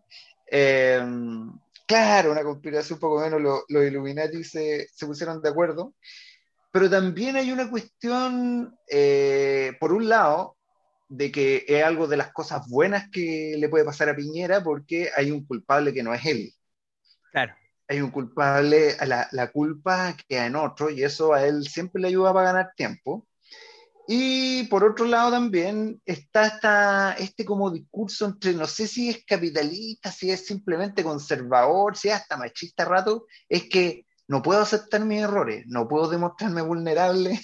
claro, 1.86 2.32
una 2.32 2.44
conspiración 2.44 3.00
poco 3.00 3.22
menos, 3.22 3.42
los 3.42 3.62
lo 3.70 3.84
Illuminati 3.84 4.44
se, 4.44 4.88
se 4.94 5.06
pusieron 5.06 5.42
de 5.42 5.50
acuerdo 5.50 5.94
pero 6.74 6.89
también 6.89 7.36
hay 7.36 7.51
una 7.51 7.70
cuestión, 7.70 8.75
eh, 8.89 9.74
por 9.80 9.94
un 9.94 10.10
lado, 10.10 10.58
de 11.08 11.32
que 11.32 11.63
es 11.68 11.84
algo 11.84 12.08
de 12.08 12.18
las 12.18 12.34
cosas 12.34 12.68
buenas 12.68 13.12
que 13.12 13.56
le 13.60 13.70
puede 13.70 13.86
pasar 13.86 14.10
a 14.10 14.15
Piñera 14.15 14.63
porque 14.63 15.12
hay 15.15 15.30
un 15.30 15.46
culpable 15.46 15.94
que 15.94 16.01
no 16.01 16.15
es 16.15 16.25
él. 16.25 16.51
Claro. 17.32 17.53
Hay 17.88 18.01
un 18.01 18.10
culpable, 18.10 18.98
la, 19.06 19.27
la 19.34 19.51
culpa 19.51 20.18
queda 20.27 20.48
en 20.48 20.56
otro 20.56 20.89
y 20.89 21.03
eso 21.03 21.36
a 21.36 21.46
él 21.46 21.68
siempre 21.68 22.01
le 22.01 22.08
ayuda 22.08 22.34
para 22.34 22.51
ganar 22.51 22.72
tiempo. 22.75 23.27
Y 24.08 24.63
por 24.63 24.84
otro 24.84 25.06
lado 25.06 25.30
también 25.30 26.01
está 26.08 26.48
esta, 26.48 27.13
este 27.20 27.46
como 27.46 27.70
discurso 27.70 28.25
entre, 28.25 28.53
no 28.53 28.65
sé 28.65 28.88
si 28.88 29.12
es 29.12 29.24
capitalista, 29.24 30.12
si 30.12 30.32
es 30.32 30.44
simplemente 30.48 31.03
conservador, 31.03 31.96
si 31.96 32.08
es 32.08 32.15
hasta 32.15 32.36
machista 32.36 32.84
rato, 32.84 33.27
es 33.48 33.70
que 33.70 34.08
no 34.27 34.42
puedo 34.42 34.62
aceptar 34.62 35.01
mis 35.06 35.22
errores, 35.22 35.65
no 35.68 35.88
puedo 35.88 36.10
demostrarme 36.10 36.62
vulnerable. 36.62 37.39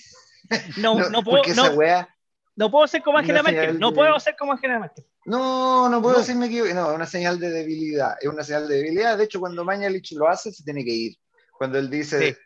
No, 0.77 0.95
no, 1.09 1.23
puedo, 1.23 1.43
no, 1.55 2.07
no 2.55 2.71
puedo 2.71 2.87
ser 2.87 3.01
como 3.01 3.17
Angela 3.17 3.43
Merkel, 3.43 3.79
no 3.79 3.93
puedo 3.93 4.19
ser 4.19 4.35
como 4.37 4.53
Angela 4.53 4.79
Merkel. 4.79 5.05
No, 5.25 5.89
no 5.89 6.01
puedo 6.01 6.17
decirme 6.17 6.49
que 6.49 6.73
no, 6.73 6.89
es 6.89 6.95
una 6.95 7.05
señal 7.05 7.39
de 7.39 7.51
debilidad, 7.51 8.17
es 8.19 8.27
una 8.27 8.43
señal 8.43 8.67
de 8.67 8.77
debilidad. 8.77 9.17
De 9.17 9.25
hecho, 9.25 9.39
cuando 9.39 9.63
Mañalich 9.63 10.11
lo 10.13 10.27
hace, 10.27 10.51
se 10.51 10.63
tiene 10.63 10.83
que 10.83 10.91
ir. 10.91 11.17
Cuando 11.57 11.77
él 11.77 11.89
dice, 11.89 12.37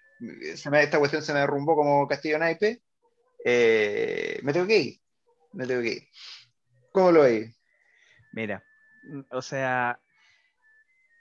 se 0.55 0.69
me, 0.69 0.83
esta 0.83 0.99
cuestión 0.99 1.21
se 1.21 1.33
me 1.33 1.39
derrumbó 1.39 1.75
como 1.75 2.07
castillo 2.07 2.39
naipe, 2.39 2.81
eh, 3.45 4.39
me 4.43 4.53
tengo 4.53 4.67
que 4.67 4.77
ir, 4.77 5.01
me 5.53 5.65
tengo 5.65 5.81
que 5.81 5.93
ir. 5.93 6.07
¿Cómo 6.91 7.11
lo 7.11 7.21
veis? 7.21 7.55
Mira, 8.33 8.63
o 9.31 9.41
sea, 9.41 9.99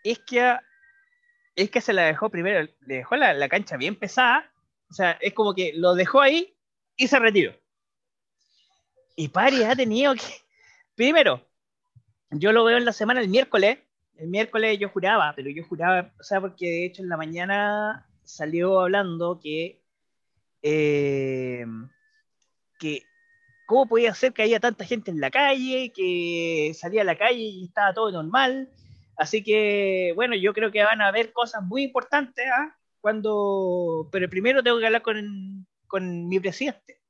es 0.05 0.19
que 0.27 0.57
es 1.57 1.71
que 1.71 1.81
se 1.81 1.93
la 1.93 2.03
dejó 2.03 2.31
primero, 2.31 2.69
le 2.87 2.95
dejó 2.97 3.17
la, 3.17 3.49
cancha 3.49 3.77
bien 3.77 3.97
pesada, 3.97 4.51
o 4.91 4.95
sea, 4.95 5.13
es 5.21 5.33
como 5.35 5.55
que 5.55 5.73
lo 5.75 5.95
dejó 5.95 6.21
ahí 6.21 6.55
y 6.97 7.09
se 7.09 7.19
retiró. 7.19 7.55
Y 9.17 9.29
Pari 9.29 9.63
ha 9.65 9.77
tenido 9.77 10.15
que, 10.15 10.23
primero, 10.95 11.47
yo 12.31 12.53
lo 12.53 12.65
veo 12.65 12.79
en 12.79 12.85
la 12.85 12.93
semana 12.93 13.21
el 13.21 13.29
miércoles, 13.29 13.79
el 14.17 14.29
miércoles 14.29 14.79
yo 14.79 14.89
juraba, 14.89 15.33
pero 15.35 15.51
yo 15.51 15.65
juraba, 15.65 16.13
o 16.19 16.23
sea, 16.23 16.41
porque 16.41 16.67
de 16.67 16.85
hecho 16.87 17.03
en 17.03 17.09
la 17.09 17.17
mañana 17.17 18.07
salió 18.25 18.81
hablando 18.81 19.41
que, 19.43 19.83
eh, 20.63 21.67
que 22.79 23.03
cómo 23.67 23.87
podía 23.87 24.15
ser 24.15 24.33
que 24.33 24.43
haya 24.43 24.61
tanta 24.61 24.85
gente 24.85 25.11
en 25.11 25.21
la 25.21 25.31
calle, 25.31 25.93
que 25.95 26.73
salía 26.75 27.03
a 27.03 27.05
la 27.05 27.17
calle 27.17 27.41
y 27.41 27.65
estaba 27.65 27.93
todo 27.93 28.11
normal, 28.11 28.71
Así 29.17 29.43
que, 29.43 30.13
bueno, 30.15 30.35
yo 30.35 30.53
creo 30.53 30.71
que 30.71 30.83
van 30.83 31.01
a 31.01 31.09
haber 31.09 31.33
cosas 31.33 31.63
muy 31.63 31.85
importantes, 31.85 32.47
¿ah? 32.53 32.77
Cuando, 33.01 34.09
pero 34.13 34.29
primero 34.29 34.63
tengo 34.63 34.79
que 34.79 34.87
hablar 34.87 35.03
con, 35.03 35.67
con 35.87 36.29
mi 36.29 36.39
presidente. 36.41 37.01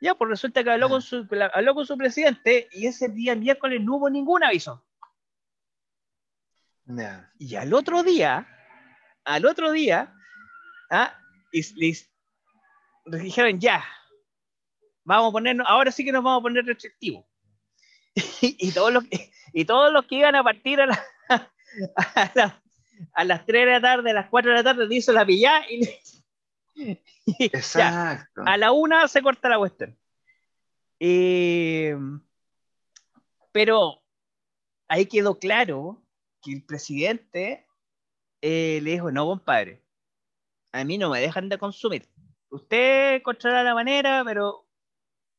Ya, 0.00 0.14
pues 0.14 0.30
resulta 0.30 0.64
que 0.64 0.70
habló 0.70 0.88
con, 0.88 1.02
su, 1.02 1.28
habló 1.52 1.74
con 1.74 1.86
su 1.86 1.96
presidente 1.96 2.68
y 2.72 2.86
ese 2.86 3.08
día 3.08 3.34
miércoles 3.34 3.82
no 3.82 3.96
hubo 3.96 4.08
ningún 4.08 4.42
aviso. 4.42 4.84
Y 7.38 7.54
al 7.54 7.72
otro 7.74 8.02
día, 8.02 8.48
al 9.24 9.46
otro 9.46 9.70
día, 9.70 10.12
¿ah? 10.90 11.16
les, 11.52 12.10
dijeron 13.04 13.60
ya, 13.60 13.84
vamos 15.04 15.28
a 15.28 15.32
ponernos, 15.32 15.66
ahora 15.68 15.92
sí 15.92 16.04
que 16.04 16.12
nos 16.12 16.24
vamos 16.24 16.40
a 16.40 16.42
poner 16.42 16.64
restrictivos. 16.64 17.24
y, 18.40 18.72
todos 18.72 18.92
los 18.92 19.04
que, 19.04 19.30
y 19.52 19.64
todos 19.64 19.92
los 19.92 20.04
que 20.06 20.16
iban 20.16 20.34
a 20.34 20.42
partir 20.42 20.80
a, 20.80 20.88
a, 23.14 23.24
las 23.24 23.46
3 23.46 23.66
de 23.66 23.72
la 23.72 23.80
tarde, 23.80 24.10
a 24.10 24.14
las 24.14 24.28
4 24.28 24.50
de 24.50 24.56
la 24.56 24.64
tarde, 24.64 24.94
hizo 24.94 25.12
la 25.12 25.24
pillada 25.24 25.64
y, 25.70 25.88
Exacto. 27.38 28.42
a 28.46 28.56
la 28.56 28.72
una 28.72 29.06
se 29.08 29.22
corta 29.22 29.48
la 29.48 29.58
cuestión. 29.58 29.96
pero 33.52 34.02
ahí 34.88 35.06
quedó 35.06 35.38
claro 35.38 36.02
que 36.42 36.52
el 36.52 36.64
presidente 36.64 37.66
eh, 38.40 38.80
le 38.82 38.92
dijo, 38.92 39.10
no, 39.10 39.26
compadre, 39.26 39.82
a 40.72 40.84
mí 40.84 40.98
no 40.98 41.10
me 41.10 41.20
dejan 41.20 41.48
de 41.48 41.58
consumir. 41.58 42.08
Usted 42.48 43.16
encontrará 43.16 43.62
la 43.62 43.74
manera, 43.74 44.22
pero 44.24 44.66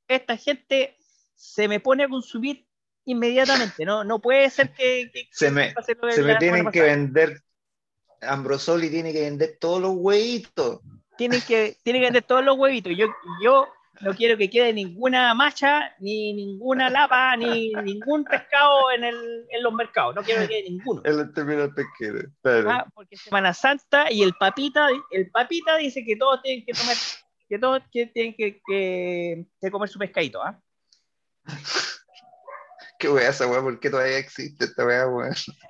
esta 0.07 0.37
gente 0.37 0.97
se 1.41 1.67
me 1.67 1.79
pone 1.79 2.03
a 2.03 2.07
consumir 2.07 2.67
inmediatamente. 3.05 3.83
No, 3.83 4.03
no 4.03 4.19
puede 4.19 4.47
ser 4.51 4.71
que, 4.73 5.11
se 5.31 5.49
me, 5.49 5.73
se 6.11 6.21
me 6.21 6.35
tienen 6.35 6.69
que 6.69 6.81
vender. 6.83 7.41
Ambrosoli 8.21 8.91
tiene 8.91 9.11
que 9.11 9.21
vender 9.21 9.57
todos 9.59 9.81
los 9.81 9.93
huevitos. 9.95 10.81
Tiene 11.17 11.41
que, 11.41 11.77
tiene 11.83 11.99
que 11.99 12.05
vender 12.05 12.23
todos 12.23 12.45
los 12.45 12.57
huevitos. 12.57 12.93
Yo, 12.95 13.07
yo 13.43 13.67
no 14.01 14.13
quiero 14.13 14.37
que 14.37 14.51
quede 14.51 14.71
ninguna 14.71 15.33
macha, 15.33 15.95
ni 15.99 16.31
ninguna 16.33 16.91
lapa, 16.91 17.35
ni 17.35 17.73
ningún 17.73 18.23
pescado 18.23 18.91
en, 18.91 19.03
el, 19.03 19.47
en 19.49 19.63
los 19.63 19.73
mercados. 19.73 20.13
No 20.13 20.21
quiero 20.21 20.41
que 20.41 20.47
quede 20.47 20.69
ninguno. 20.69 21.01
El 21.03 21.33
terminal 21.33 21.73
pesquero. 21.73 22.29
Ah, 22.69 22.85
porque 22.93 23.17
Semana 23.17 23.51
Santa 23.55 24.11
y 24.11 24.21
el 24.21 24.35
papita, 24.35 24.89
el 25.09 25.31
papita 25.31 25.77
dice 25.77 26.05
que 26.05 26.15
todos 26.15 26.39
tienen 26.43 26.63
que 26.65 26.73
tomar, 26.73 26.95
que 27.49 27.57
todos 27.57 27.81
tienen 27.91 28.35
que, 28.35 28.61
que, 28.63 29.71
comer 29.71 29.89
su 29.89 29.97
pescadito, 29.97 30.43
¿ah? 30.43 30.61
Qué 32.99 33.09
wea 33.09 33.29
esa 33.29 33.47
wea, 33.47 33.61
¿por 33.61 33.79
qué 33.79 33.89
todavía 33.89 34.19
existe 34.19 34.65
esta? 34.65 34.83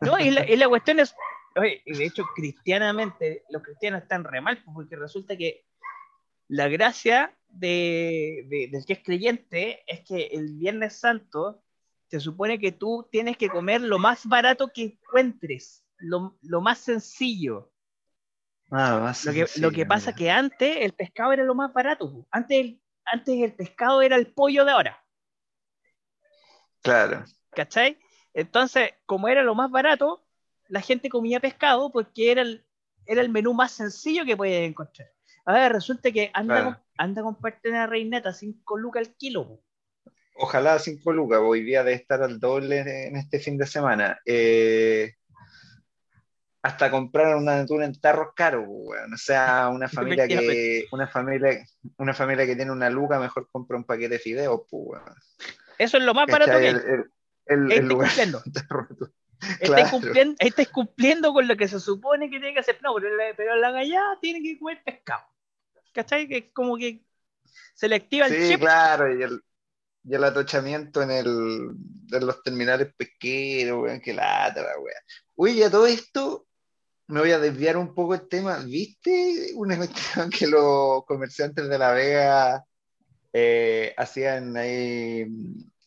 No, 0.01 0.19
y 0.19 0.31
la, 0.31 0.49
y 0.49 0.57
la 0.57 0.67
cuestión 0.67 0.99
es, 0.99 1.15
oye, 1.55 1.81
de 1.85 2.05
hecho, 2.05 2.25
cristianamente, 2.35 3.45
los 3.49 3.63
cristianos 3.63 4.01
están 4.01 4.23
re 4.23 4.41
mal, 4.41 4.61
porque 4.73 4.95
resulta 4.97 5.37
que 5.37 5.65
la 6.49 6.67
gracia 6.67 7.33
de, 7.47 8.69
del 8.71 8.85
que 8.85 8.93
es 8.93 9.03
creyente 9.03 9.83
es 9.87 10.01
que 10.01 10.27
el 10.33 10.57
Viernes 10.57 10.99
Santo 10.99 11.63
se 12.07 12.19
supone 12.19 12.59
que 12.59 12.73
tú 12.73 13.07
tienes 13.09 13.37
que 13.37 13.47
comer 13.47 13.81
lo 13.81 13.97
más 13.97 14.25
barato 14.25 14.69
que 14.73 14.83
encuentres, 14.83 15.85
lo, 15.97 16.35
más 16.61 16.79
sencillo. 16.79 17.71
Ah, 18.69 19.13
lo, 19.23 19.31
que, 19.31 19.45
lo 19.57 19.71
que 19.71 19.85
pasa 19.85 20.13
que 20.13 20.29
antes 20.29 20.77
el 20.81 20.91
pescado 20.91 21.31
era 21.31 21.43
lo 21.43 21.55
más 21.55 21.71
barato. 21.71 22.27
Antes 22.31 22.57
el, 22.57 22.81
antes 23.05 23.41
el 23.41 23.53
pescado 23.53 24.01
era 24.01 24.17
el 24.17 24.33
pollo 24.33 24.65
de 24.65 24.71
ahora. 24.71 25.00
Claro. 26.81 27.25
¿Cachai? 27.51 27.97
Entonces, 28.33 28.91
como 29.05 29.27
era 29.27 29.43
lo 29.43 29.55
más 29.55 29.69
barato, 29.71 30.23
la 30.67 30.81
gente 30.81 31.09
comía 31.09 31.39
pescado 31.39 31.91
porque 31.91 32.31
era 32.31 32.41
el, 32.41 32.65
era 33.05 33.21
el 33.21 33.29
menú 33.29 33.53
más 33.53 33.71
sencillo 33.71 34.25
que 34.25 34.37
podías 34.37 34.63
encontrar. 34.63 35.11
A 35.45 35.53
ver, 35.53 35.73
resulta 35.73 36.11
que 36.11 36.31
anda, 36.33 36.63
con, 36.63 36.77
anda 36.97 37.37
parte 37.39 37.69
de 37.69 37.75
la 37.75 37.87
reineta 37.87 38.33
5 38.33 38.77
lucas 38.77 39.07
al 39.07 39.15
kilo. 39.15 39.61
Ojalá 40.35 40.79
5 40.79 41.11
lucas, 41.11 41.39
hoy 41.43 41.63
día 41.63 41.83
de 41.83 41.93
estar 41.93 42.21
al 42.23 42.39
doble 42.39 42.79
en 43.07 43.17
este 43.17 43.39
fin 43.39 43.57
de 43.57 43.67
semana. 43.67 44.19
Eh, 44.25 45.13
hasta 46.63 46.91
comprar 46.91 47.35
una 47.35 47.57
natura 47.57 47.85
en 47.85 47.99
tarros 47.99 48.33
caros, 48.35 48.65
O 48.67 49.17
sea, 49.17 49.69
una 49.73 49.87
familia 49.89 50.27
que 50.27 50.85
una 50.91 51.07
familia, 51.07 51.65
una 51.97 52.13
familia 52.13 52.45
que 52.45 52.55
tiene 52.55 52.71
una 52.71 52.89
luca 52.89 53.19
mejor 53.19 53.49
compra 53.51 53.77
un 53.77 53.83
paquete 53.83 54.15
de 54.15 54.19
fideos, 54.19 54.61
pues, 54.69 55.01
Eso 55.77 55.97
es 55.97 56.03
lo 56.03 56.13
más 56.13 56.27
barato 56.27 56.57
que 56.57 56.69
el, 56.69 57.05
el, 57.45 57.71
el, 57.71 57.87
lugar 57.87 58.09
cumpliendo. 58.09 58.41
cumpliendo, 59.91 60.35
estáis 60.39 60.69
cumpliendo 60.69 61.33
con 61.33 61.47
lo 61.47 61.57
que 61.57 61.67
se 61.67 61.79
supone 61.79 62.29
que 62.29 62.39
tiene 62.39 62.53
que 62.53 62.59
hacer. 62.59 62.79
No, 62.81 62.93
pero, 62.95 63.09
pero 63.35 63.55
la 63.55 63.71
gallada 63.71 64.17
tiene 64.21 64.41
que 64.41 64.59
comer 64.59 64.81
pescado. 64.83 65.23
¿Cachai? 65.93 66.27
Que 66.27 66.37
es 66.37 66.45
como 66.53 66.77
que 66.77 67.03
se 67.73 67.89
le 67.89 67.95
activa 67.95 68.27
el 68.27 68.47
sí, 68.47 68.57
claro, 68.57 69.13
y 69.13 69.23
el, 69.23 69.41
y 70.03 70.15
el 70.15 70.23
atochamiento 70.23 71.01
en, 71.01 71.11
el, 71.11 71.27
en 72.11 72.25
los 72.25 72.41
terminales 72.43 72.93
pesqueros, 72.95 73.81
weón, 73.81 73.99
que 73.99 74.13
lata, 74.13 74.61
weón. 74.61 75.03
Uy, 75.35 75.55
ya 75.55 75.69
todo 75.69 75.87
esto, 75.87 76.47
me 77.07 77.19
voy 77.19 77.31
a 77.31 77.39
desviar 77.39 77.77
un 77.77 77.93
poco 77.93 78.13
el 78.13 78.27
tema. 78.27 78.59
¿Viste 78.59 79.51
una 79.55 79.77
cuestión 79.77 80.29
que 80.29 80.47
los 80.47 81.03
comerciantes 81.05 81.67
de 81.67 81.77
La 81.77 81.91
Vega 81.91 82.65
eh, 83.33 83.93
hacían 83.97 84.55
ahí 84.57 85.25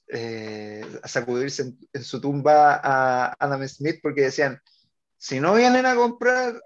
eh, 0.08 0.84
sacudirse 1.04 1.74
en, 1.92 2.04
su 2.04 2.20
tumba 2.20 2.80
a 2.82 3.34
Adam 3.38 3.66
Smith 3.68 4.00
porque 4.02 4.22
decían, 4.22 4.60
si 5.16 5.40
no 5.40 5.54
vienen 5.54 5.86
a 5.86 5.94
comprar, 5.94 6.60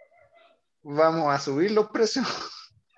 vamos 0.82 1.34
a 1.34 1.38
subir 1.38 1.70
los 1.70 1.90
precios. 1.90 2.26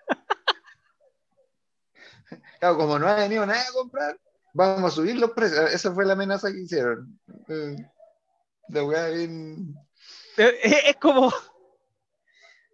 claro, 2.61 2.77
como 2.77 2.99
no 2.99 3.09
ha 3.09 3.15
venido 3.15 3.47
nadie 3.47 3.63
a 3.63 3.73
comprar, 3.73 4.19
vamos 4.53 4.93
a 4.93 4.95
subir 4.95 5.17
los 5.17 5.31
precios. 5.33 5.73
Esa 5.73 5.93
fue 5.93 6.07
la 6.07 6.15
amenaza 6.15 6.51
que 6.51 6.61
hicieron. 6.61 7.19
Eh, 10.37 10.59
es 10.87 10.97
como. 10.97 11.33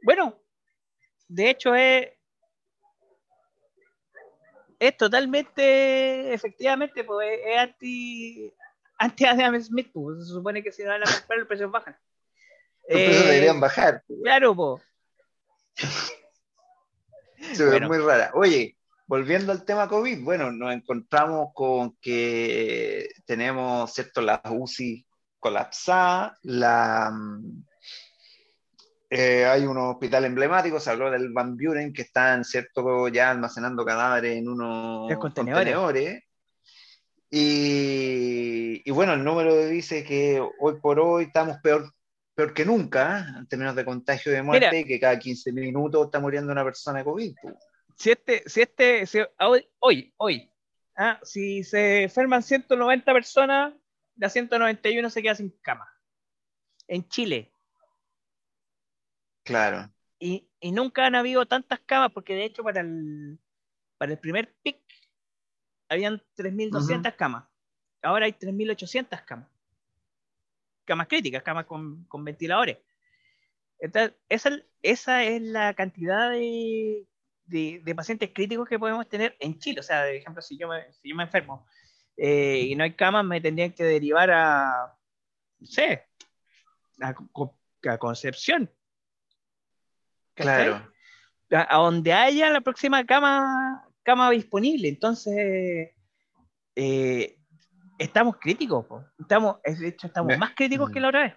Bueno, 0.03 0.39
de 1.29 1.51
hecho 1.51 1.75
es. 1.75 2.16
Es 4.79 4.97
totalmente, 4.97 6.33
efectivamente, 6.35 7.05
pues 7.05 7.41
es 7.45 7.59
anti, 7.59 8.53
anti 8.99 9.25
Adam 9.25 9.61
Smith, 9.61 9.91
pues, 9.93 10.27
se 10.27 10.35
supone 10.35 10.63
que 10.63 10.73
si 10.73 10.83
no 10.83 10.91
van 10.91 11.03
a 11.03 11.13
comprar 11.19 11.39
el 11.39 11.47
precio 11.47 11.71
bajan. 11.71 11.97
Los 12.89 13.01
precios 13.01 13.25
eh, 13.25 13.27
deberían 13.27 13.61
bajar. 13.61 14.03
Pues. 14.07 14.21
Claro, 14.23 14.55
pues. 14.55 14.83
Se 17.53 17.65
ve 17.65 17.81
muy 17.81 17.99
rara. 17.99 18.31
Oye, 18.35 18.77
volviendo 19.07 19.53
al 19.53 19.65
tema 19.65 19.89
COVID, 19.89 20.23
bueno, 20.25 20.51
nos 20.51 20.73
encontramos 20.73 21.51
con 21.55 21.97
que 21.97 23.09
tenemos, 23.25 23.93
¿cierto?, 23.93 24.21
las 24.21 24.41
UCI 24.51 25.07
colapsadas, 25.39 26.39
la, 26.43 27.11
mm, 27.13 27.65
eh, 29.09 29.45
hay 29.45 29.65
un 29.65 29.79
hospital 29.79 30.25
emblemático, 30.25 30.81
se 30.81 30.91
habló 30.91 31.11
del 31.11 31.33
Van 31.33 31.57
Buren, 31.57 31.93
que 31.93 32.03
están, 32.03 32.45
¿cierto?, 32.45 33.09
ya 33.09 33.31
almacenando 33.31 33.85
cadáveres 33.85 34.37
en 34.37 34.49
unos 34.49 35.13
contenedores. 35.19 36.23
Y, 37.31 38.83
y, 38.85 38.91
bueno, 38.93 39.15
el 39.15 39.25
número 39.25 39.67
dice 39.67 40.05
que 40.05 40.41
hoy 40.61 40.81
por 40.81 41.01
hoy 41.01 41.25
estamos 41.25 41.59
peor 41.59 41.93
peor 42.37 42.53
que 42.53 42.65
nunca 42.65 43.21
¿eh? 43.21 43.39
en 43.39 43.49
términos 43.49 43.75
de 43.75 43.85
contagio 43.85 44.31
de 44.31 44.43
muerte, 44.43 44.85
que 44.85 45.01
cada 45.01 45.19
15 45.19 45.53
minutos 45.53 46.05
está 46.05 46.21
muriendo 46.21 46.53
una 46.53 46.63
persona 46.63 46.99
de 46.99 47.05
COVID. 47.05 47.35
Si 47.97 48.11
este, 48.11 48.43
si 48.47 48.61
este, 48.61 49.05
hoy, 49.79 50.13
hoy, 50.19 50.53
¿ah? 50.97 51.19
si 51.23 51.65
se 51.65 52.05
enferman 52.05 52.43
190 52.43 53.13
personas, 53.13 53.73
la 54.17 54.29
191 54.29 55.09
se 55.11 55.23
queda 55.23 55.35
sin 55.35 55.51
cama. 55.63 55.89
En 56.87 57.09
Chile. 57.09 57.51
Claro. 59.47 59.91
Y, 60.19 60.47
nunca 60.73 61.07
han 61.07 61.15
habido 61.15 61.47
tantas 61.47 61.81
camas, 61.81 62.11
porque 62.13 62.35
de 62.35 62.45
hecho 62.45 62.63
para 62.63 62.83
el, 62.83 63.39
para 63.97 64.13
el 64.13 64.19
primer 64.19 64.55
pic 64.63 64.79
habían 65.89 66.21
3.200 66.37 67.15
camas. 67.17 67.45
Ahora 68.03 68.27
hay 68.27 68.33
3.800 68.33 69.25
camas 69.25 69.49
camas 70.87 71.09
críticas, 71.09 71.43
camas 71.43 71.67
con, 71.67 72.25
ventiladores. 72.25 72.79
Entonces, 73.79 74.17
esa, 74.31 74.51
esa, 74.81 75.25
es 75.25 75.43
la 75.43 75.75
cantidad 75.75 76.31
de, 76.31 77.07
de, 77.45 77.95
pacientes 77.95 78.31
críticos 78.33 78.67
que 78.67 78.79
podemos 78.79 79.07
tener 79.07 79.37
en 79.41 79.59
Chile. 79.59 79.81
O 79.81 79.83
sea, 79.83 80.05
por 80.05 80.15
ejemplo, 80.15 80.41
si 80.41 80.57
yo 80.57 80.69
me, 80.69 80.91
si 80.95 81.11
yo 81.11 81.17
me 81.17 81.25
enfermo 81.25 81.67
eh, 82.17 82.61
y 82.69 82.75
no 82.75 82.85
hay 82.85 82.95
camas, 82.95 83.27
me 83.27 83.43
tendrían 83.43 83.73
que 83.73 83.85
derivar 83.85 84.31
a, 84.31 84.97
no 85.59 85.67
sé, 85.67 86.07
a, 87.03 87.15
Concepción. 87.99 88.69
Claro. 90.37 90.93
A, 91.51 91.77
donde 91.77 92.13
haya 92.13 92.51
la 92.51 92.61
próxima 92.61 93.05
cama, 93.05 93.85
cama 94.03 94.31
disponible. 94.31 94.89
Entonces, 94.89 95.91
eh, 96.75 97.39
estamos 97.99 98.37
críticos, 98.37 98.87
estamos, 99.19 99.57
de 99.65 99.89
hecho, 99.89 100.07
estamos 100.09 100.37
más 100.39 100.55
críticos 100.55 100.91
que 100.91 101.01
la 101.01 101.09
otra 101.09 101.23
vez. 101.23 101.35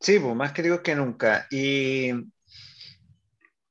Sí, 0.00 0.18
pues, 0.18 0.34
más 0.34 0.52
críticos 0.52 0.80
que 0.80 0.94
nunca. 0.94 1.46
Y 1.50 2.10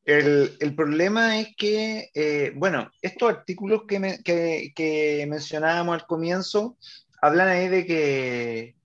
el, 0.06 0.74
problema 0.76 1.40
es 1.40 1.56
que, 1.56 2.10
eh, 2.14 2.52
bueno, 2.56 2.92
estos 3.02 3.30
artículos 3.30 3.84
que, 3.88 5.26
mencionábamos 5.28 6.02
al 6.02 6.08
comienzo 6.08 6.78
hablan 7.22 7.50
ahí 7.50 7.68
de 7.68 7.86
que 7.86 8.76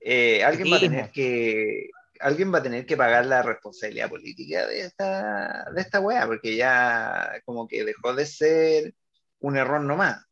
eh, 0.00 0.44
alguien 0.44 0.72
va 0.72 0.76
a 0.76 0.80
tener 0.80 1.10
que 1.10 1.90
alguien 2.20 2.52
va 2.52 2.58
a 2.58 2.62
tener 2.62 2.86
que 2.86 2.96
pagar 2.96 3.26
la 3.26 3.42
responsabilidad 3.42 4.08
política 4.08 4.66
de 4.66 4.80
esta, 4.82 5.66
de 5.74 5.80
esta 5.80 6.00
wea, 6.00 6.26
porque 6.26 6.56
ya 6.56 7.40
como 7.44 7.66
que 7.66 7.84
dejó 7.84 8.14
de 8.14 8.26
ser 8.26 8.94
un 9.40 9.56
error 9.56 9.80
nomás. 9.80 10.24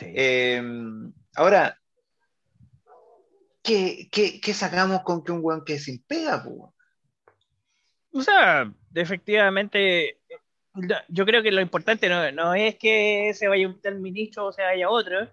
Em, 0.00 1.12
ahora, 1.36 1.78
¿qué, 3.62 4.08
sacamos 4.54 5.02
con 5.02 5.24
que 5.24 5.32
un 5.32 5.40
weón 5.42 5.64
que 5.64 5.78
sin 5.78 6.02
pega, 6.02 6.44
O 8.12 8.22
sea, 8.22 8.72
efectivamente, 8.94 10.20
yo 11.08 11.24
creo 11.24 11.42
que 11.42 11.52
lo 11.52 11.60
importante 11.60 12.08
no, 12.08 12.54
es 12.54 12.76
que 12.76 13.32
se 13.34 13.48
vaya 13.48 13.68
un 13.68 13.80
tal 13.80 14.00
ministro 14.00 14.46
o 14.46 14.52
se 14.52 14.62
vaya 14.62 14.90
otro, 14.90 15.28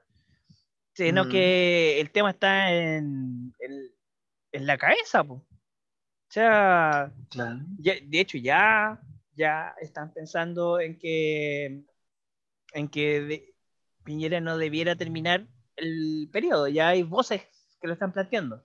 sino 0.94 1.26
mm. 1.26 1.30
que 1.30 2.00
el 2.00 2.12
tema 2.12 2.32
está 2.32 2.72
en, 2.72 3.54
en, 4.52 4.68
la 4.68 4.78
cabeza, 4.78 5.24
O 6.32 6.34
sea, 6.34 7.12
de 7.84 8.20
hecho 8.22 8.38
ya, 8.38 8.98
ya 9.36 9.76
están 9.82 10.14
pensando 10.14 10.80
en 10.80 10.98
que 10.98 11.84
en 12.74 12.88
que 12.88 13.54
Piñera 14.06 14.40
no 14.40 14.58
debiera 14.58 14.96
terminar 14.96 15.46
el 15.76 16.30
periodo, 16.32 16.70
ya 16.70 16.88
hay 16.88 17.04
voces 17.04 17.42
que 17.82 17.88
lo 17.88 17.94
están 17.94 18.14
planteando. 18.14 18.64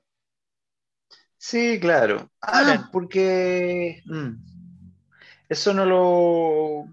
Sí, 1.38 1.80
claro. 1.80 2.30
Ah, 2.40 2.88
porque 2.92 4.00
mm, 4.04 4.34
eso 5.48 5.74
no 5.74 5.86
lo, 5.86 6.86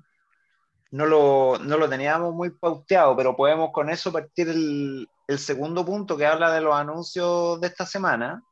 no 0.90 1.06
lo, 1.06 1.60
no 1.60 1.78
lo 1.78 1.88
teníamos 1.88 2.34
muy 2.34 2.50
pauteado, 2.50 3.16
pero 3.16 3.36
podemos 3.36 3.70
con 3.72 3.92
eso 3.92 4.12
partir 4.12 4.50
el, 4.50 5.08
el 5.28 5.38
segundo 5.38 5.86
punto 5.86 6.18
que 6.18 6.26
habla 6.26 6.52
de 6.52 6.62
los 6.62 6.74
anuncios 6.74 7.62
de 7.62 7.68
esta 7.68 7.86
semana. 7.86 8.44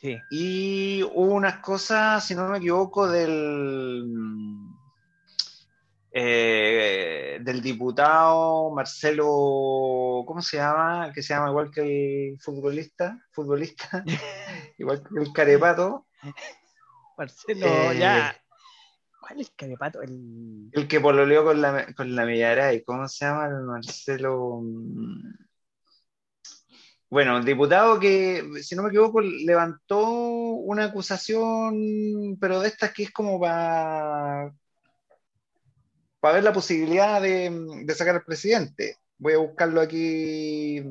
Sí. 0.00 0.18
Y 0.30 1.02
hubo 1.02 1.34
unas 1.34 1.58
cosas, 1.58 2.24
si 2.26 2.34
no 2.34 2.48
me 2.48 2.56
equivoco, 2.56 3.06
del, 3.06 4.06
eh, 6.12 7.38
del 7.42 7.60
diputado 7.60 8.70
Marcelo, 8.70 10.24
¿cómo 10.26 10.40
se 10.40 10.56
llama? 10.56 11.12
Que 11.14 11.22
se 11.22 11.34
llama 11.34 11.50
igual 11.50 11.70
que 11.70 12.30
el 12.30 12.40
futbolista, 12.40 13.18
futbolista, 13.30 14.02
igual 14.78 15.02
que 15.02 15.20
el 15.20 15.32
carepato. 15.32 16.06
Marcelo, 17.18 17.66
Eh, 17.66 17.98
ya. 17.98 18.34
¿Cuál 19.20 19.40
es 19.40 19.48
el 19.48 19.54
carepato? 19.54 20.02
El... 20.02 20.70
El 20.72 20.88
que 20.88 20.98
pololeó 20.98 21.44
con 21.44 21.60
la, 21.60 21.92
con 21.94 22.16
la 22.16 22.24
Millaray, 22.24 22.82
¿cómo 22.82 23.06
se 23.06 23.26
llama? 23.26 23.46
El 23.46 23.62
Marcelo. 23.64 24.62
Bueno, 27.10 27.38
el 27.38 27.44
diputado 27.44 27.98
que, 27.98 28.42
si 28.62 28.76
no 28.76 28.84
me 28.84 28.88
equivoco, 28.88 29.20
levantó 29.20 30.00
una 30.08 30.84
acusación, 30.84 32.38
pero 32.40 32.60
de 32.60 32.68
estas 32.68 32.92
que 32.92 33.02
es 33.02 33.10
como 33.10 33.40
para 33.40 34.52
para 36.20 36.34
ver 36.34 36.44
la 36.44 36.52
posibilidad 36.52 37.20
de, 37.20 37.50
de 37.84 37.94
sacar 37.94 38.14
al 38.14 38.24
presidente. 38.24 38.98
Voy 39.18 39.32
a 39.32 39.38
buscarlo 39.38 39.80
aquí, 39.80 40.82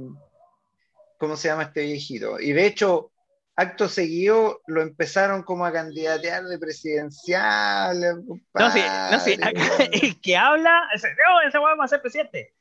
¿cómo 1.17 1.37
se 1.37 1.47
llama 1.47 1.63
este 1.63 1.83
viejito? 1.83 2.39
Y 2.39 2.51
de 2.51 2.65
hecho, 2.65 3.11
acto 3.55 3.87
seguido 3.87 4.61
lo 4.67 4.81
empezaron 4.81 5.43
como 5.43 5.65
a 5.65 5.71
candidatear 5.71 6.45
de 6.45 6.59
presidencial. 6.59 8.23
No, 8.53 8.71
sí, 8.71 8.81
no, 9.11 9.19
sí, 9.19 9.33
acá 9.33 9.83
el 9.91 10.19
que 10.19 10.35
habla, 10.35 10.89
ese, 10.93 11.09
no, 11.09 11.47
ese 11.47 11.59
va 11.59 11.83
a 11.83 11.87
ser 11.87 12.01
presidente. 12.01 12.53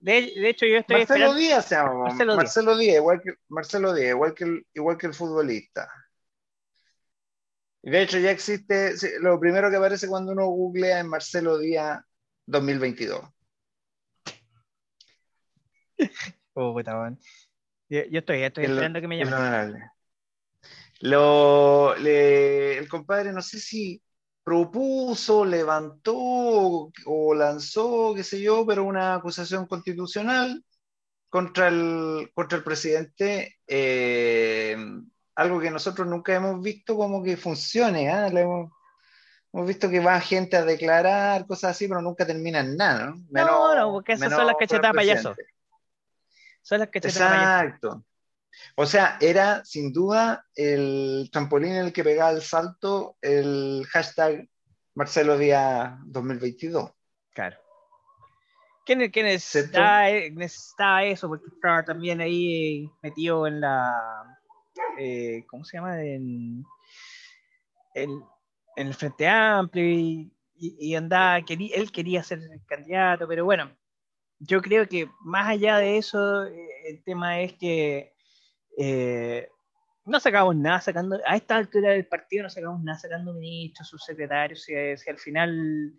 De, 0.00 0.12
de 0.12 0.48
hecho, 0.48 0.66
yo 0.66 0.78
estoy 0.78 0.96
Marcelo 0.98 1.24
esperando. 1.26 1.38
Díaz 1.38 1.66
se 1.66 1.74
llama, 1.74 1.94
Marcelo 2.04 2.36
Marcelo, 2.36 2.76
Díaz. 2.76 2.80
Díaz, 2.86 2.96
igual 2.96 3.20
que 3.22 3.34
Marcelo 3.48 3.94
Díaz, 3.94 4.10
igual 4.10 4.34
que 4.34 4.44
el, 4.44 4.66
igual 4.74 4.96
que 4.98 5.06
el 5.06 5.14
futbolista. 5.14 5.88
De 7.82 8.02
hecho 8.02 8.18
ya 8.18 8.30
existe, 8.30 8.94
lo 9.20 9.38
primero 9.40 9.70
que 9.70 9.76
aparece 9.76 10.08
cuando 10.08 10.32
uno 10.32 10.46
googlea 10.46 11.00
es 11.00 11.04
Marcelo 11.06 11.58
Díaz 11.58 12.00
2022. 12.46 13.22
Oh, 16.54 16.72
puta. 16.74 17.16
Yo, 17.88 18.00
yo 18.10 18.18
estoy, 18.18 18.42
estoy 18.42 18.64
El- 18.64 18.72
esperando 18.72 19.00
que 19.00 19.06
me 19.08 19.18
llamen. 19.18 19.82
Lo, 21.00 21.94
le- 21.96 22.76
el 22.76 22.88
compadre 22.88 23.32
no 23.32 23.40
sé 23.40 23.60
si 23.60 24.02
propuso, 24.42 25.44
levantó 25.44 26.90
o 27.06 27.34
lanzó, 27.34 28.14
qué 28.14 28.24
sé 28.24 28.40
yo, 28.40 28.66
pero 28.66 28.84
una 28.84 29.14
acusación 29.14 29.66
constitucional 29.66 30.64
contra 31.28 31.68
el, 31.68 32.30
contra 32.34 32.58
el 32.58 32.64
presidente, 32.64 33.58
eh, 33.66 34.76
algo 35.36 35.60
que 35.60 35.70
nosotros 35.70 36.06
nunca 36.08 36.34
hemos 36.34 36.60
visto 36.60 36.96
como 36.96 37.22
que 37.22 37.36
funcione. 37.36 38.10
Le 38.30 38.40
hemos, 38.40 38.72
hemos 39.52 39.66
visto 39.66 39.88
que 39.88 40.00
va 40.00 40.20
gente 40.20 40.56
a 40.56 40.64
declarar, 40.64 41.46
cosas 41.46 41.72
así, 41.72 41.86
pero 41.86 42.02
nunca 42.02 42.26
termina 42.26 42.60
en 42.60 42.76
nada, 42.76 43.06
¿no? 43.06 43.24
No, 43.30 43.74
no, 43.74 43.92
porque 43.92 44.12
esas 44.12 44.32
son 44.32 44.46
las 44.46 44.56
cachetadas 44.58 44.94
payaso. 44.94 45.34
Son 46.62 46.80
las 46.80 46.88
payaso. 46.88 47.08
Exacto. 47.08 48.04
O 48.76 48.86
sea, 48.86 49.16
era 49.20 49.64
sin 49.64 49.92
duda 49.92 50.46
el 50.54 51.28
trampolín 51.32 51.72
en 51.72 51.84
el 51.86 51.92
que 51.92 52.04
pegaba 52.04 52.30
el 52.30 52.42
salto 52.42 53.16
el 53.22 53.84
hashtag 53.90 54.48
Marcelo 54.94 55.38
Díaz 55.38 55.98
2022. 56.06 56.90
Claro. 57.32 57.56
¿Quién, 58.84 59.08
quién 59.10 59.26
necesitaba, 59.26 60.08
necesitaba 60.32 61.04
eso? 61.04 61.28
Porque 61.28 61.46
estaba 61.54 61.84
también 61.84 62.20
ahí 62.20 62.90
metido 63.02 63.46
en 63.46 63.60
la. 63.60 64.38
eh, 64.98 65.44
¿Cómo 65.48 65.64
se 65.64 65.76
llama? 65.76 66.02
En, 66.02 66.64
el, 67.94 68.10
en 68.76 68.86
el 68.86 68.94
Frente 68.94 69.28
Amplio 69.28 69.84
y, 70.56 70.94
andaba. 70.94 71.40
quería- 71.42 71.76
él 71.76 71.92
quería 71.92 72.22
ser 72.22 72.40
el 72.40 72.64
candidato, 72.66 73.28
pero 73.28 73.44
bueno, 73.44 73.70
yo 74.40 74.60
creo 74.60 74.88
que 74.88 75.08
más 75.20 75.48
allá 75.48 75.78
de 75.78 75.96
eso, 75.98 76.44
eh, 76.46 76.68
el 76.88 77.02
tema 77.04 77.40
es 77.40 77.52
que. 77.54 78.12
Eh, 78.82 79.48
no 80.06 80.18
sacamos 80.20 80.56
nada 80.56 80.80
sacando, 80.80 81.20
a 81.26 81.36
esta 81.36 81.56
altura 81.56 81.90
del 81.90 82.06
partido 82.06 82.44
no 82.44 82.50
sacamos 82.50 82.82
nada 82.82 82.98
sacando 82.98 83.34
ministros, 83.34 83.88
subsecretarios, 83.88 84.62
si, 84.62 84.72
si 84.96 85.10
al 85.10 85.18
final, 85.18 85.92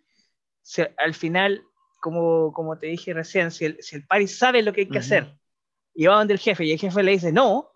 si 0.62 0.82
al 0.98 1.14
final, 1.14 1.64
como, 2.02 2.52
como 2.52 2.80
te 2.80 2.88
dije 2.88 3.14
recién, 3.14 3.52
si 3.52 3.66
el, 3.66 3.78
si 3.84 3.98
el 3.98 4.08
Paris 4.08 4.36
sabe 4.36 4.64
lo 4.64 4.74
que 4.74 4.82
hay 4.82 4.88
que 4.88 4.98
Ujú. 4.98 5.06
hacer 5.06 5.38
y 5.94 6.08
va 6.08 6.16
donde 6.16 6.34
el 6.34 6.40
jefe 6.40 6.66
y 6.66 6.72
el 6.72 6.80
jefe 6.80 7.04
le 7.04 7.12
dice 7.12 7.32
no, 7.32 7.70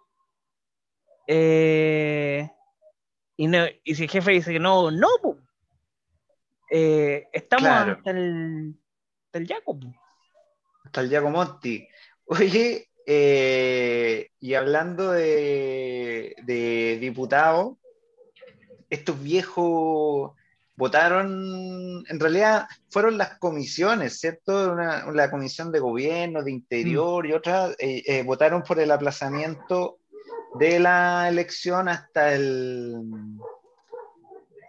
eh, 1.28 2.50
y, 3.38 3.48
no 3.48 3.65
y 3.84 3.96
si 3.96 4.04
el 4.04 4.10
jefe 4.10 4.32
dice 4.32 4.52
que 4.54 4.60
no, 4.60 4.89
no. 4.89 5.08
Eh, 6.72 7.28
estamos 7.32 7.68
Claro. 7.68 7.91
hasta 7.91 8.10
el, 8.10 8.76
hasta 9.26 9.38
el 9.38 9.48
yaco, 9.48 9.80
po. 9.80 9.94
Hasta 10.84 11.02
el 11.02 11.10
Giacomotti. 11.10 11.88
Oye, 12.26 12.89
eh, 13.06 14.32
y 14.39 14.54
hablando 14.56 15.12
de, 15.12 16.36
diputados, 17.00 17.78
estos 18.89 19.22
viejos 19.22 20.32
votaron, 20.76 22.04
en 22.08 22.20
realidad 22.20 22.68
fueron 22.89 23.18
las 23.18 23.38
comisiones, 23.38 24.20
¿cierto? 24.20 24.76
La 24.76 25.30
comisión 25.30 25.72
de 25.72 25.80
gobierno, 25.80 26.44
de 26.44 26.52
interior 26.52 27.26
y 27.26 27.34
otras, 27.34 27.76
eh, 27.80 28.04
eh, 28.06 28.24
votaron 28.24 28.63
por 28.63 28.80
el 28.80 28.91
aplazamiento 28.91 30.00
de 30.60 30.80
la 30.80 31.28
elección 31.30 31.88
hasta 31.88 32.34
el, 32.34 32.96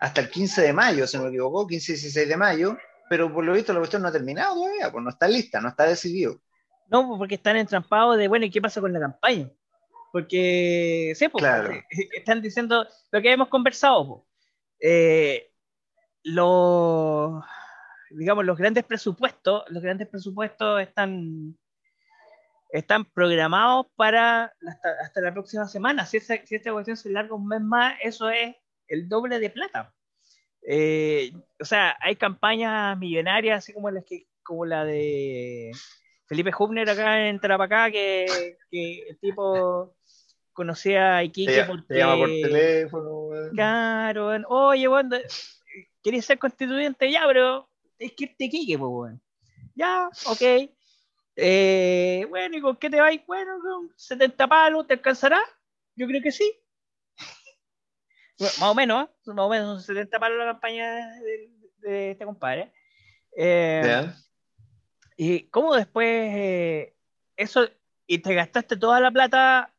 hasta 0.01 0.20
el 0.20 0.31
15 0.31 0.62
de 0.62 0.72
mayo, 0.72 1.07
si 1.07 1.16
no 1.16 1.25
me 1.25 1.29
equivoco, 1.31 1.66
15 1.66 1.92
y 1.92 1.94
16 1.94 2.29
de 2.29 2.37
mayo, 2.37 2.77
pero 3.09 3.33
por 3.33 3.44
lo 3.44 3.53
visto 3.53 3.72
la 3.72 3.79
cuestión 3.79 4.03
no 4.03 4.09
ha 4.09 4.12
terminado 4.12 4.55
todavía, 4.55 4.90
pues 4.90 5.03
no 5.03 5.11
está 5.11 5.29
lista, 5.29 5.61
no 5.61 5.68
está 5.68 5.85
decidido. 5.85 6.40
No, 6.88 7.07
pues, 7.09 7.18
porque 7.18 7.35
están 7.37 7.57
entrampados 7.57 8.16
de, 8.16 8.29
bueno, 8.29 8.46
¿y 8.46 8.51
qué 8.51 8.61
pasa 8.61 8.81
con 8.81 8.92
la 8.92 9.01
campaña? 9.01 9.51
Porque, 10.12 11.12
sí, 11.14 11.29
pues, 11.29 11.42
Claro. 11.42 11.72
están 12.16 12.40
diciendo 12.42 12.87
lo 13.11 13.22
que 13.22 13.33
hemos 13.33 13.49
conversado, 13.49 14.07
pues. 14.07 14.22
Eh, 14.81 15.53
los, 16.22 17.42
digamos, 18.11 18.44
los 18.44 18.59
grandes 18.59 18.85
presupuestos, 18.85 19.64
los 19.68 19.83
grandes 19.83 20.09
presupuestos 20.09 20.81
están, 20.83 21.57
están 22.70 23.05
programados 23.05 23.87
para 23.96 24.53
hasta, 24.66 24.88
hasta 25.03 25.20
la 25.20 25.33
próxima 25.33 25.66
semana. 25.66 26.05
Si, 26.05 26.18
esa, 26.18 26.37
si 26.44 26.57
esta 26.57 26.72
cuestión 26.72 26.96
se 26.96 27.11
larga 27.11 27.35
un 27.35 27.46
mes 27.46 27.61
más, 27.61 27.96
eso 28.03 28.29
es 28.29 28.55
el 28.88 29.09
doble 29.09 29.38
de 29.38 29.51
plata. 29.51 29.94
Eh, 30.68 31.33
o 31.61 31.64
sea, 31.64 31.96
hay 32.01 32.16
campañas 32.16 32.99
millonarias, 32.99 33.59
así 33.59 33.72
como 33.72 33.90
las 33.90 34.05
que, 34.05 34.27
como 34.42 34.66
la 34.66 34.85
de 34.85 35.70
Felipe 36.26 36.50
Hubner 36.58 36.88
acá 36.90 37.28
en 37.28 37.40
Tarapacá, 37.40 37.90
que, 37.90 38.56
que 38.70 39.08
el 39.08 39.18
tipo 39.18 39.94
conocía 40.52 41.16
a 41.18 41.24
Iquique 41.24 41.52
Te, 41.52 41.64
porque... 41.64 41.84
te 41.88 41.98
llama 41.98 42.16
por 42.16 42.28
teléfono, 42.28 43.10
weón. 43.26 43.50
Claro, 43.50 44.28
oye, 44.48 44.88
weón, 44.88 45.10
querías 46.02 46.24
ser 46.24 46.38
constituyente 46.38 47.10
ya, 47.10 47.24
pero 47.26 47.68
es 47.98 48.12
que 48.12 48.24
irte 48.24 48.44
a 48.44 48.46
Iquique, 48.46 48.78
pues, 48.78 48.90
weón. 48.90 49.22
Ya, 49.74 50.08
ok. 50.26 50.70
Eh, 51.36 52.26
bueno, 52.30 52.56
¿y 52.56 52.60
con 52.62 52.76
qué 52.76 52.88
te 52.88 53.00
vais? 53.00 53.20
Bueno, 53.26 53.58
con 53.60 53.92
70 53.94 54.48
palos, 54.48 54.86
¿te 54.86 54.94
alcanzará? 54.94 55.38
Yo 55.94 56.06
creo 56.06 56.22
que 56.22 56.32
sí. 56.32 56.50
Bueno, 58.38 58.54
más 58.60 58.70
o 58.70 58.74
menos, 58.74 59.04
¿eh? 59.08 59.32
más 59.32 59.46
o 59.46 59.48
menos, 59.48 59.68
son 59.84 59.96
70 59.96 60.18
palos 60.18 60.38
la 60.38 60.52
campaña 60.52 60.94
de, 61.20 61.50
de 61.78 62.10
este 62.12 62.24
compadre. 62.24 62.72
Eh, 63.36 63.82
Ya. 63.84 64.16
¿Y 65.16 65.44
cómo 65.44 65.74
después 65.74 66.07
eh, 66.07 66.94
eso, 67.37 67.68
y 68.07 68.18
te 68.18 68.35
gastaste 68.35 68.76
toda 68.76 69.00
la 69.00 69.11
plata 69.11 69.72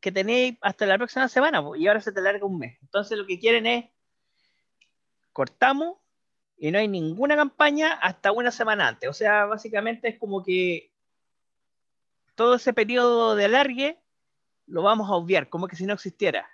que 0.00 0.12
tenéis 0.12 0.56
hasta 0.60 0.86
la 0.86 0.96
próxima 0.96 1.28
semana, 1.28 1.62
y 1.76 1.86
ahora 1.86 2.00
se 2.00 2.12
te 2.12 2.20
larga 2.20 2.46
un 2.46 2.58
mes? 2.58 2.78
Entonces 2.82 3.18
lo 3.18 3.26
que 3.26 3.38
quieren 3.38 3.66
es, 3.66 3.86
cortamos 5.32 5.98
y 6.56 6.70
no 6.70 6.78
hay 6.78 6.86
ninguna 6.86 7.34
campaña 7.34 7.94
hasta 7.94 8.30
una 8.30 8.52
semana 8.52 8.88
antes. 8.88 9.10
O 9.10 9.12
sea, 9.12 9.46
básicamente 9.46 10.08
es 10.08 10.18
como 10.18 10.44
que 10.44 10.92
todo 12.36 12.54
ese 12.54 12.72
periodo 12.72 13.34
de 13.34 13.46
alargue 13.46 13.98
lo 14.66 14.82
vamos 14.82 15.10
a 15.10 15.14
obviar, 15.14 15.48
como 15.48 15.66
que 15.66 15.74
si 15.74 15.84
no 15.84 15.94
existiera. 15.94 16.48